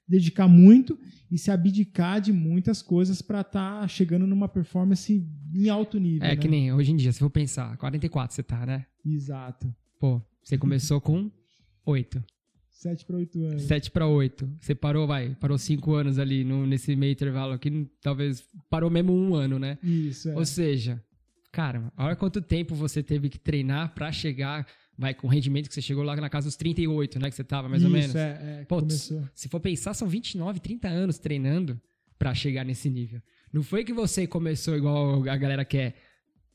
dedicar 0.07 0.47
muito 0.47 0.99
e 1.31 1.37
se 1.37 1.49
abdicar 1.49 2.19
de 2.19 2.33
muitas 2.33 2.81
coisas 2.81 3.21
para 3.21 3.41
estar 3.41 3.81
tá 3.81 3.87
chegando 3.87 4.27
numa 4.27 4.49
performance 4.49 5.25
em 5.55 5.69
alto 5.69 5.99
nível. 5.99 6.27
É 6.27 6.31
né? 6.31 6.35
que 6.35 6.47
nem 6.47 6.73
hoje 6.73 6.91
em 6.91 6.95
dia, 6.95 7.11
se 7.11 7.19
for 7.19 7.29
pensar, 7.29 7.77
44 7.77 8.35
você 8.35 8.43
tá, 8.43 8.65
né? 8.65 8.85
Exato. 9.05 9.73
Pô, 9.99 10.21
você 10.43 10.57
começou 10.57 10.99
com 10.99 11.31
8. 11.85 12.23
7 12.83 13.05
para 13.05 13.15
8 13.15 13.43
anos. 13.45 13.61
7 13.63 13.91
para 13.91 14.07
8. 14.07 14.49
Você 14.59 14.75
parou, 14.75 15.07
vai, 15.07 15.35
parou 15.39 15.57
5 15.57 15.93
anos 15.93 16.19
ali 16.19 16.43
no, 16.43 16.67
nesse 16.67 16.95
meio 16.95 17.13
intervalo 17.13 17.53
aqui, 17.53 17.87
talvez 18.01 18.43
parou 18.69 18.89
mesmo 18.89 19.13
um 19.13 19.35
ano, 19.35 19.57
né? 19.57 19.77
Isso, 19.81 20.29
é. 20.29 20.35
Ou 20.35 20.45
seja, 20.45 21.01
cara, 21.51 21.91
olha 21.97 22.15
quanto 22.15 22.41
tempo 22.41 22.75
você 22.75 23.01
teve 23.01 23.29
que 23.29 23.39
treinar 23.39 23.93
para 23.93 24.11
chegar, 24.11 24.67
vai 24.97 25.13
com 25.13 25.27
o 25.27 25.29
rendimento 25.29 25.69
que 25.69 25.73
você 25.73 25.81
chegou 25.81 26.03
lá 26.03 26.15
na 26.17 26.29
casa 26.29 26.47
dos 26.47 26.57
38, 26.57 27.19
né, 27.19 27.29
que 27.29 27.35
você 27.35 27.43
tava 27.43 27.69
mais 27.69 27.81
Isso, 27.81 27.91
ou 27.91 27.97
menos. 27.97 28.15
É, 28.15 28.59
é, 28.61 28.65
Pô, 28.65 28.79
começou. 28.79 29.23
se 29.33 29.47
for 29.47 29.61
pensar, 29.61 29.93
são 29.93 30.07
29, 30.07 30.59
30 30.59 30.87
anos 30.89 31.17
treinando 31.17 31.79
para 32.19 32.33
chegar 32.33 32.65
nesse 32.65 32.89
nível. 32.89 33.21
Não 33.51 33.63
foi 33.63 33.85
que 33.85 33.93
você 33.93 34.27
começou 34.27 34.75
igual 34.75 35.27
a 35.29 35.37
galera 35.37 35.63
quer. 35.63 35.95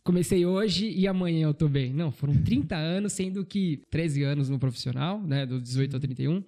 Comecei 0.09 0.47
hoje 0.47 0.89
e 0.89 1.07
amanhã 1.07 1.49
eu 1.49 1.53
tô 1.53 1.69
bem. 1.69 1.93
Não, 1.93 2.11
foram 2.11 2.35
30 2.43 2.75
anos, 2.75 3.13
sendo 3.13 3.45
que 3.45 3.83
13 3.91 4.23
anos 4.23 4.49
no 4.49 4.59
profissional, 4.59 5.21
né, 5.23 5.45
do 5.45 5.61
18 5.61 5.93
ao 5.93 6.01
31. 6.01 6.43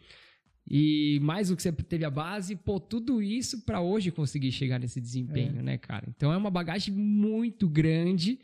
E 0.66 1.18
mais 1.20 1.50
o 1.50 1.56
que 1.56 1.60
você 1.60 1.70
teve 1.70 2.06
a 2.06 2.10
base, 2.10 2.56
pô, 2.56 2.80
tudo 2.80 3.20
isso 3.20 3.60
para 3.66 3.82
hoje 3.82 4.10
conseguir 4.10 4.50
chegar 4.50 4.78
nesse 4.80 4.98
desempenho, 4.98 5.58
É. 5.58 5.62
né, 5.62 5.76
cara? 5.76 6.06
Então 6.08 6.32
é 6.32 6.38
uma 6.38 6.50
bagagem 6.50 6.94
muito 6.94 7.68
grande 7.68 8.38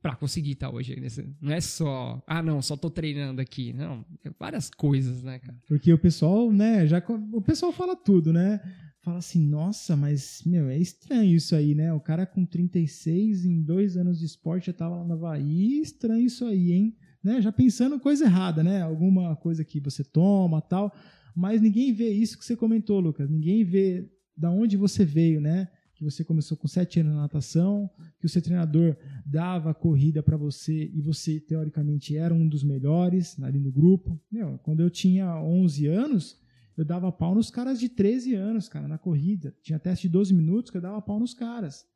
para 0.00 0.16
conseguir 0.16 0.52
estar 0.52 0.70
hoje 0.70 0.98
nesse. 0.98 1.22
Não 1.38 1.52
é 1.52 1.60
só, 1.60 2.22
ah, 2.26 2.42
não, 2.42 2.62
só 2.62 2.74
tô 2.74 2.88
treinando 2.88 3.42
aqui. 3.42 3.74
Não, 3.74 4.02
é 4.24 4.30
várias 4.40 4.70
coisas, 4.70 5.22
né, 5.22 5.38
cara? 5.38 5.58
Porque 5.68 5.92
o 5.92 5.98
pessoal, 5.98 6.50
né, 6.50 6.86
já 6.86 7.02
o 7.34 7.42
pessoal 7.42 7.72
fala 7.72 7.94
tudo, 7.94 8.32
né? 8.32 8.58
Fala 9.02 9.18
assim, 9.18 9.44
nossa, 9.44 9.96
mas, 9.96 10.44
meu, 10.46 10.68
é 10.68 10.78
estranho 10.78 11.34
isso 11.34 11.56
aí, 11.56 11.74
né? 11.74 11.92
O 11.92 11.98
cara 11.98 12.24
com 12.24 12.46
36, 12.46 13.44
em 13.44 13.60
dois 13.60 13.96
anos 13.96 14.20
de 14.20 14.26
esporte, 14.26 14.66
já 14.66 14.72
tava 14.72 14.94
lá 14.94 15.04
no 15.04 15.14
Havaí, 15.14 15.80
estranho 15.80 16.24
isso 16.24 16.44
aí, 16.44 16.70
hein? 16.70 16.96
Né? 17.22 17.42
Já 17.42 17.50
pensando 17.50 17.98
coisa 17.98 18.26
errada, 18.26 18.62
né? 18.62 18.80
Alguma 18.80 19.34
coisa 19.34 19.64
que 19.64 19.80
você 19.80 20.04
toma 20.04 20.60
tal. 20.60 20.94
Mas 21.34 21.60
ninguém 21.60 21.92
vê 21.92 22.10
isso 22.10 22.38
que 22.38 22.44
você 22.44 22.54
comentou, 22.54 23.00
Lucas. 23.00 23.28
Ninguém 23.28 23.64
vê 23.64 24.08
da 24.36 24.52
onde 24.52 24.76
você 24.76 25.04
veio, 25.04 25.40
né? 25.40 25.68
Que 25.96 26.04
você 26.04 26.22
começou 26.22 26.56
com 26.56 26.68
sete 26.68 27.00
anos 27.00 27.12
na 27.12 27.22
natação, 27.22 27.90
que 28.20 28.26
o 28.26 28.28
seu 28.28 28.40
treinador 28.40 28.96
dava 29.26 29.74
corrida 29.74 30.22
para 30.22 30.36
você 30.36 30.92
e 30.94 31.00
você, 31.00 31.40
teoricamente, 31.40 32.16
era 32.16 32.32
um 32.32 32.46
dos 32.46 32.62
melhores 32.62 33.36
ali 33.42 33.58
no 33.58 33.72
grupo. 33.72 34.20
Meu, 34.30 34.58
quando 34.58 34.78
eu 34.78 34.88
tinha 34.88 35.42
11 35.42 35.88
anos, 35.88 36.41
eu 36.76 36.84
dava 36.84 37.12
pau 37.12 37.34
nos 37.34 37.50
caras 37.50 37.78
de 37.78 37.88
13 37.88 38.34
anos, 38.34 38.68
cara, 38.68 38.88
na 38.88 38.98
corrida. 38.98 39.54
Tinha 39.62 39.78
teste 39.78 40.08
de 40.08 40.12
12 40.12 40.34
minutos 40.34 40.70
que 40.70 40.76
eu 40.76 40.82
dava 40.82 41.00
pau 41.02 41.20
nos 41.20 41.34
caras. 41.34 41.86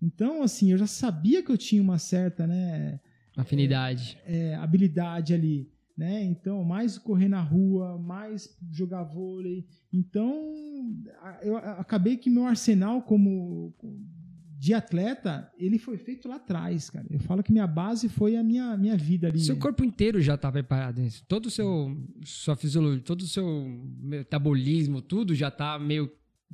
Então, 0.00 0.42
assim, 0.42 0.70
eu 0.70 0.78
já 0.78 0.86
sabia 0.86 1.42
que 1.42 1.50
eu 1.50 1.58
tinha 1.58 1.82
uma 1.82 1.98
certa, 1.98 2.46
né, 2.46 3.00
Afinidade. 3.36 4.18
é, 4.24 4.54
habilidade 4.54 5.32
ali, 5.32 5.70
né? 5.96 6.22
Então, 6.22 6.62
mais 6.64 6.98
correr 6.98 7.28
na 7.28 7.40
rua, 7.40 7.98
mais 7.98 8.56
jogar 8.70 9.02
vôlei. 9.04 9.66
Então, 9.92 10.94
eu 11.42 11.56
acabei 11.56 12.16
que 12.16 12.28
meu 12.28 12.44
arsenal 12.44 13.02
como 13.02 13.74
de 14.64 14.72
atleta, 14.72 15.52
ele 15.58 15.78
foi 15.78 15.98
feito 15.98 16.26
lá 16.26 16.36
atrás, 16.36 16.88
cara. 16.88 17.06
Eu 17.10 17.20
falo 17.20 17.42
que 17.42 17.52
minha 17.52 17.66
base 17.66 18.08
foi 18.08 18.34
a 18.34 18.42
minha, 18.42 18.74
minha 18.78 18.96
vida 18.96 19.28
ali. 19.28 19.38
Seu 19.38 19.56
né? 19.56 19.60
corpo 19.60 19.84
inteiro 19.84 20.22
já 20.22 20.38
tá 20.38 20.50
preparado 20.50 21.02
nisso. 21.02 21.22
Todo 21.28 21.46
o 21.46 21.50
seu 21.50 21.94
sua 22.24 22.56
fisiologia, 22.56 23.02
todo 23.02 23.20
o 23.20 23.26
seu 23.26 23.46
metabolismo, 24.00 25.02
tudo 25.02 25.34
já 25.34 25.50
tá 25.50 25.78
meio 25.78 26.10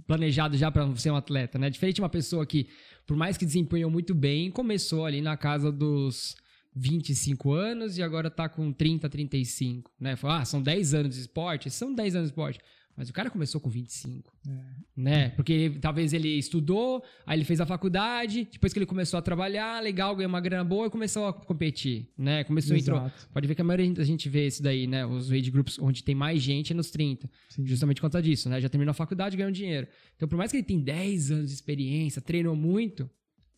planejado 0.09 0.57
já 0.57 0.73
para 0.73 0.93
ser 0.97 1.13
um 1.13 1.15
atleta, 1.15 1.57
né? 1.57 1.71
Diferente 1.71 1.97
de 1.97 2.03
uma 2.03 2.09
pessoa 2.09 2.45
que, 2.45 2.67
por 3.07 3.17
mais 3.17 3.37
que 3.37 3.47
desempenhou 3.47 3.89
muito 3.89 4.13
bem, 4.13 4.51
começou 4.51 5.07
ali 5.07 5.21
na 5.21 5.37
casa 5.37 5.71
dos 5.71 6.35
25 6.75 7.53
anos 7.53 7.97
e 7.97 8.03
agora 8.03 8.29
tá 8.29 8.49
com 8.49 8.73
30, 8.73 9.09
35, 9.09 9.89
né? 10.01 10.17
Ah, 10.25 10.45
são 10.45 10.61
10 10.61 10.95
anos 10.95 11.15
de 11.15 11.21
esporte, 11.21 11.71
são 11.71 11.95
10 11.95 12.17
anos 12.17 12.29
de 12.29 12.33
esporte. 12.33 12.59
Mas 12.97 13.09
o 13.09 13.13
cara 13.13 13.31
começou 13.31 13.61
com 13.61 13.71
25 13.71 14.31
É. 14.47 14.53
né? 14.95 15.29
Porque 15.31 15.79
talvez 15.81 16.13
ele 16.13 16.29
estudou, 16.37 17.03
aí 17.25 17.39
ele 17.39 17.45
fez 17.45 17.61
a 17.61 17.65
faculdade, 17.67 18.47
depois 18.53 18.73
que 18.73 18.79
ele 18.79 18.87
começou 18.87 19.17
a 19.19 19.23
trabalhar, 19.23 19.83
legal, 19.83 20.15
ganhou 20.15 20.29
uma 20.29 20.41
grana 20.41 20.65
boa 20.65 20.87
e 20.87 20.91
começou 20.91 21.27
a 21.27 21.33
competir, 21.33 22.11
né? 22.19 22.45
Começou, 22.45 22.77
entrou. 22.77 22.99
Exato. 22.99 23.29
Pode 23.33 23.47
ver 23.49 23.55
que 23.55 23.63
a 23.63 23.65
maioria 23.65 23.95
da 23.95 24.05
gente 24.05 24.29
vê 24.29 24.47
isso 24.47 24.63
daí, 24.63 24.87
né? 24.87 25.07
Os 25.07 25.31
age 25.33 25.51
groups 25.51 25.79
onde 25.79 26.05
tem 26.05 26.15
mais 26.15 26.43
gente 26.43 26.73
é 26.73 26.77
nos 26.77 26.91
30. 26.91 27.31
Sim. 27.49 27.65
Justamente 27.67 27.97
por 27.97 28.03
conta 28.09 28.21
disso, 28.21 28.49
né? 28.51 28.61
Já 28.61 28.69
terminou 28.69 28.91
a 28.91 28.95
faculdade, 28.95 29.37
ganhou 29.37 29.51
dinheiro. 29.53 29.87
Então, 30.17 30.29
por 30.29 30.37
mais 30.37 30.51
que 30.51 30.59
ele 30.59 30.65
tenha 30.65 30.81
10 30.81 31.31
anos 31.31 31.49
de 31.49 31.55
experiência, 31.55 32.21
treinou 32.21 32.55
muito, 32.55 33.09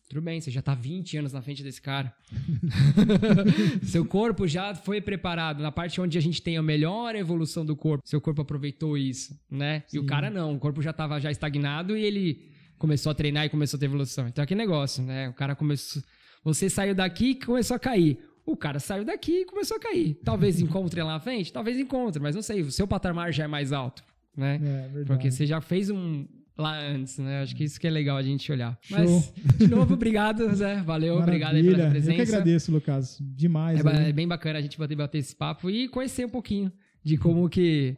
tudo 0.09 0.21
bem, 0.21 0.39
você 0.39 0.51
já 0.51 0.61
tá 0.61 0.75
20 0.75 1.17
anos 1.17 1.33
na 1.33 1.41
frente 1.41 1.63
desse 1.63 1.81
cara. 1.81 2.13
Seu 3.83 4.05
corpo 4.05 4.47
já 4.47 4.75
foi 4.75 5.01
preparado 5.01 5.63
na 5.63 5.71
parte 5.71 5.99
onde 5.99 6.17
a 6.17 6.21
gente 6.21 6.41
tem 6.41 6.57
a 6.57 6.61
melhor 6.61 7.15
evolução 7.15 7.65
do 7.65 7.75
corpo. 7.75 8.07
Seu 8.07 8.21
corpo 8.21 8.41
aproveitou 8.41 8.97
isso, 8.97 9.39
né? 9.49 9.83
E 9.91 9.97
o 9.97 10.01
Sim. 10.01 10.07
cara 10.07 10.29
não, 10.29 10.55
o 10.55 10.59
corpo 10.59 10.81
já 10.81 10.93
tava 10.93 11.19
já 11.19 11.31
estagnado 11.31 11.97
e 11.97 12.03
ele 12.03 12.51
começou 12.77 13.11
a 13.11 13.15
treinar 13.15 13.45
e 13.45 13.49
começou 13.49 13.77
a 13.77 13.79
ter 13.79 13.85
evolução. 13.85 14.27
Então, 14.27 14.43
é 14.43 14.45
que 14.45 14.53
negócio, 14.53 15.01
né? 15.03 15.29
O 15.29 15.33
cara 15.33 15.55
começou. 15.55 16.03
Você 16.43 16.69
saiu 16.69 16.93
daqui 16.93 17.29
e 17.31 17.35
começou 17.35 17.75
a 17.75 17.79
cair. 17.79 18.19
O 18.45 18.57
cara 18.57 18.79
saiu 18.79 19.05
daqui 19.05 19.41
e 19.41 19.45
começou 19.45 19.77
a 19.77 19.79
cair. 19.79 20.19
Talvez 20.23 20.59
encontre 20.59 21.01
lá 21.01 21.13
na 21.13 21.19
frente, 21.19 21.51
talvez 21.51 21.79
encontre, 21.79 22.21
mas 22.21 22.35
não 22.35 22.41
sei. 22.41 22.61
O 22.61 22.71
seu 22.71 22.85
patamar 22.85 23.31
já 23.31 23.45
é 23.45 23.47
mais 23.47 23.71
alto, 23.71 24.03
né? 24.35 24.55
É, 24.55 24.57
verdade. 24.57 25.05
Porque 25.05 25.31
você 25.31 25.45
já 25.45 25.61
fez 25.61 25.89
um 25.89 26.27
lá 26.57 26.79
antes, 26.79 27.17
né? 27.17 27.41
Acho 27.41 27.55
que 27.55 27.63
isso 27.63 27.79
que 27.79 27.87
é 27.87 27.89
legal 27.89 28.17
a 28.17 28.21
gente 28.21 28.51
olhar. 28.51 28.77
Show. 28.81 28.97
Mas, 28.99 29.33
de 29.57 29.67
novo, 29.67 29.93
obrigado, 29.95 30.53
Zé. 30.55 30.81
Valeu, 30.81 31.17
obrigado 31.17 31.55
aí 31.55 31.63
pela 31.63 31.77
Maravilha. 31.77 31.91
presença. 31.91 32.11
Eu 32.21 32.25
que 32.25 32.31
agradeço, 32.33 32.71
Lucas. 32.71 33.17
Demais. 33.21 33.83
É, 33.85 33.89
aí. 33.89 34.09
é 34.09 34.13
bem 34.13 34.27
bacana 34.27 34.59
a 34.59 34.61
gente 34.61 34.77
bater, 34.77 34.95
bater 34.95 35.17
esse 35.19 35.35
papo 35.35 35.69
e 35.69 35.87
conhecer 35.87 36.25
um 36.25 36.29
pouquinho 36.29 36.71
de 37.03 37.17
como 37.17 37.49
que. 37.49 37.97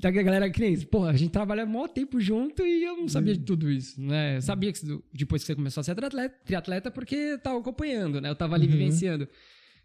Da 0.00 0.10
galera 0.10 0.50
que 0.50 0.60
nem 0.60 0.74
isso. 0.74 0.86
Porra, 0.86 1.10
a 1.10 1.16
gente 1.16 1.30
trabalha 1.30 1.64
mó 1.64 1.88
tempo 1.88 2.20
junto 2.20 2.62
e 2.62 2.84
eu 2.84 2.96
não 2.96 3.08
sabia 3.08 3.32
de 3.34 3.40
tudo 3.42 3.70
isso, 3.70 3.98
né? 4.02 4.36
Eu 4.36 4.42
sabia 4.42 4.70
que 4.70 4.80
depois 5.14 5.42
que 5.42 5.46
você 5.46 5.54
começou 5.54 5.80
a 5.80 5.84
ser 5.84 5.94
triatleta, 5.94 6.34
triatleta 6.44 6.90
porque 6.90 7.14
eu 7.14 7.38
tava 7.38 7.58
acompanhando, 7.58 8.20
né? 8.20 8.28
Eu 8.28 8.36
tava 8.36 8.54
ali 8.54 8.66
Uhum. 8.66 8.72
vivenciando. 8.72 9.26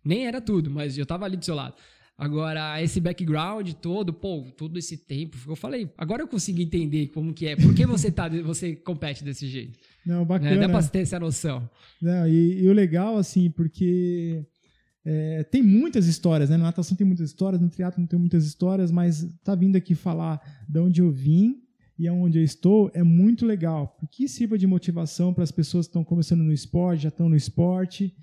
Nem 0.03 0.27
era 0.27 0.41
tudo, 0.41 0.69
mas 0.69 0.97
eu 0.97 1.05
tava 1.05 1.23
ali 1.25 1.37
do 1.37 1.45
seu 1.45 1.55
lado. 1.55 1.75
Agora, 2.17 2.81
esse 2.81 2.99
background 2.99 3.73
todo, 3.73 4.11
pô, 4.11 4.43
todo 4.57 4.79
esse 4.79 4.97
tempo, 4.97 5.37
eu 5.47 5.55
falei, 5.55 5.87
agora 5.95 6.23
eu 6.23 6.27
consigo 6.27 6.59
entender 6.59 7.07
como 7.09 7.31
que 7.31 7.45
é. 7.45 7.55
Por 7.55 7.75
que 7.75 7.85
você, 7.85 8.11
tá, 8.11 8.27
você 8.27 8.75
compete 8.75 9.23
desse 9.23 9.47
jeito? 9.47 9.77
Não, 10.03 10.19
Né? 10.21 10.25
bacana. 10.25 10.67
Dá 10.67 10.69
pra 10.69 10.81
ter 10.81 10.99
essa 10.99 11.19
noção. 11.19 11.69
Não, 12.01 12.27
e, 12.27 12.63
e 12.63 12.67
o 12.67 12.73
legal, 12.73 13.17
assim, 13.17 13.51
porque 13.51 14.43
é, 15.05 15.43
tem 15.43 15.61
muitas 15.61 16.07
histórias, 16.07 16.49
né? 16.49 16.57
Na 16.57 16.63
natação 16.65 16.97
tem 16.97 17.05
muitas 17.05 17.29
histórias, 17.29 17.61
no 17.61 17.69
triatlo 17.69 18.07
tem 18.07 18.17
muitas 18.19 18.45
histórias, 18.45 18.91
mas 18.91 19.23
tá 19.43 19.53
vindo 19.53 19.75
aqui 19.75 19.93
falar 19.93 20.41
de 20.67 20.79
onde 20.79 21.01
eu 21.01 21.11
vim 21.11 21.61
e 21.99 22.07
aonde 22.07 22.39
eu 22.39 22.43
estou 22.43 22.89
é 22.95 23.03
muito 23.03 23.45
legal, 23.45 23.95
porque 23.99 24.27
sirva 24.27 24.57
de 24.57 24.65
motivação 24.67 25.33
para 25.33 25.43
as 25.43 25.51
pessoas 25.51 25.85
que 25.85 25.91
estão 25.91 26.03
começando 26.03 26.41
no 26.43 26.51
esporte, 26.51 27.03
já 27.03 27.09
estão 27.09 27.29
no 27.29 27.35
esporte, 27.35 28.13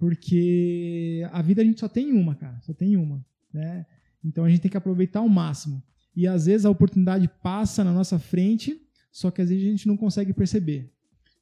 porque 0.00 1.28
a 1.30 1.42
vida 1.42 1.60
a 1.60 1.64
gente 1.64 1.78
só 1.78 1.86
tem 1.86 2.10
uma, 2.10 2.34
cara, 2.34 2.58
só 2.62 2.72
tem 2.72 2.96
uma, 2.96 3.22
né? 3.52 3.84
Então 4.24 4.44
a 4.46 4.48
gente 4.48 4.62
tem 4.62 4.70
que 4.70 4.76
aproveitar 4.76 5.20
ao 5.20 5.28
máximo. 5.28 5.82
E 6.16 6.26
às 6.26 6.46
vezes 6.46 6.64
a 6.64 6.70
oportunidade 6.70 7.30
passa 7.42 7.84
na 7.84 7.92
nossa 7.92 8.18
frente, 8.18 8.80
só 9.12 9.30
que 9.30 9.42
às 9.42 9.50
vezes 9.50 9.62
a 9.62 9.70
gente 9.70 9.86
não 9.86 9.98
consegue 9.98 10.32
perceber. 10.32 10.90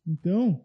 Então, 0.04 0.64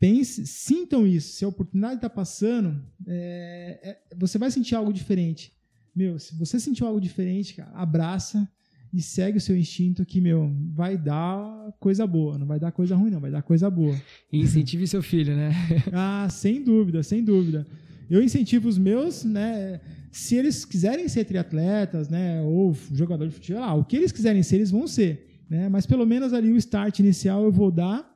pense, 0.00 0.44
sintam 0.48 1.06
isso. 1.06 1.36
Se 1.36 1.44
a 1.44 1.48
oportunidade 1.48 1.94
está 1.94 2.10
passando, 2.10 2.84
é, 3.06 4.00
é, 4.10 4.16
você 4.16 4.36
vai 4.36 4.50
sentir 4.50 4.74
algo 4.74 4.92
diferente. 4.92 5.52
Meu, 5.94 6.18
se 6.18 6.34
você 6.34 6.58
sentiu 6.58 6.88
algo 6.88 7.00
diferente, 7.00 7.54
cara, 7.54 7.70
abraça 7.70 8.50
e 8.92 9.00
segue 9.00 9.38
o 9.38 9.40
seu 9.40 9.56
instinto 9.56 10.04
que, 10.04 10.20
meu, 10.20 10.54
vai 10.74 10.98
dar 10.98 11.72
coisa 11.80 12.06
boa. 12.06 12.36
Não 12.36 12.46
vai 12.46 12.60
dar 12.60 12.70
coisa 12.70 12.94
ruim, 12.94 13.10
não, 13.10 13.20
vai 13.20 13.30
dar 13.30 13.42
coisa 13.42 13.70
boa. 13.70 13.96
E 14.30 14.40
incentive 14.40 14.86
seu 14.86 15.02
filho, 15.02 15.34
né? 15.34 15.52
Ah, 15.92 16.28
sem 16.30 16.62
dúvida, 16.62 17.02
sem 17.02 17.24
dúvida. 17.24 17.66
Eu 18.10 18.22
incentivo 18.22 18.68
os 18.68 18.76
meus, 18.76 19.24
né? 19.24 19.80
Se 20.10 20.36
eles 20.36 20.66
quiserem 20.66 21.08
ser 21.08 21.24
triatletas, 21.24 22.10
né? 22.10 22.42
Ou 22.42 22.76
jogador 22.92 23.26
de 23.26 23.34
futebol, 23.34 23.62
ah, 23.62 23.74
o 23.74 23.84
que 23.84 23.96
eles 23.96 24.12
quiserem 24.12 24.42
ser, 24.42 24.56
eles 24.56 24.70
vão 24.70 24.86
ser. 24.86 25.26
Né? 25.48 25.68
Mas 25.68 25.86
pelo 25.86 26.06
menos 26.06 26.32
ali 26.32 26.50
o 26.52 26.56
start 26.56 26.98
inicial 26.98 27.42
eu 27.44 27.52
vou 27.52 27.70
dar, 27.70 28.10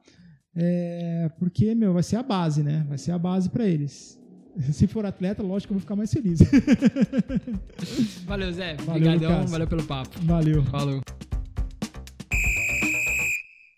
é, 0.54 1.30
porque, 1.38 1.74
meu, 1.74 1.92
vai 1.92 2.02
ser 2.02 2.16
a 2.16 2.22
base, 2.22 2.62
né? 2.62 2.84
Vai 2.88 2.98
ser 2.98 3.12
a 3.12 3.18
base 3.18 3.48
para 3.48 3.66
eles. 3.66 4.18
Se 4.72 4.86
for 4.86 5.04
atleta, 5.04 5.42
lógico 5.42 5.68
que 5.68 5.72
eu 5.72 5.76
vou 5.76 5.80
ficar 5.80 5.96
mais 5.96 6.10
feliz. 6.12 6.38
Valeu, 8.26 8.52
Zé. 8.52 8.74
Valeu, 8.76 8.94
Obrigadão. 8.94 9.36
Lucas. 9.36 9.50
Valeu 9.50 9.66
pelo 9.66 9.84
papo. 9.84 10.18
Valeu. 10.22 10.62
Falou. 10.64 11.00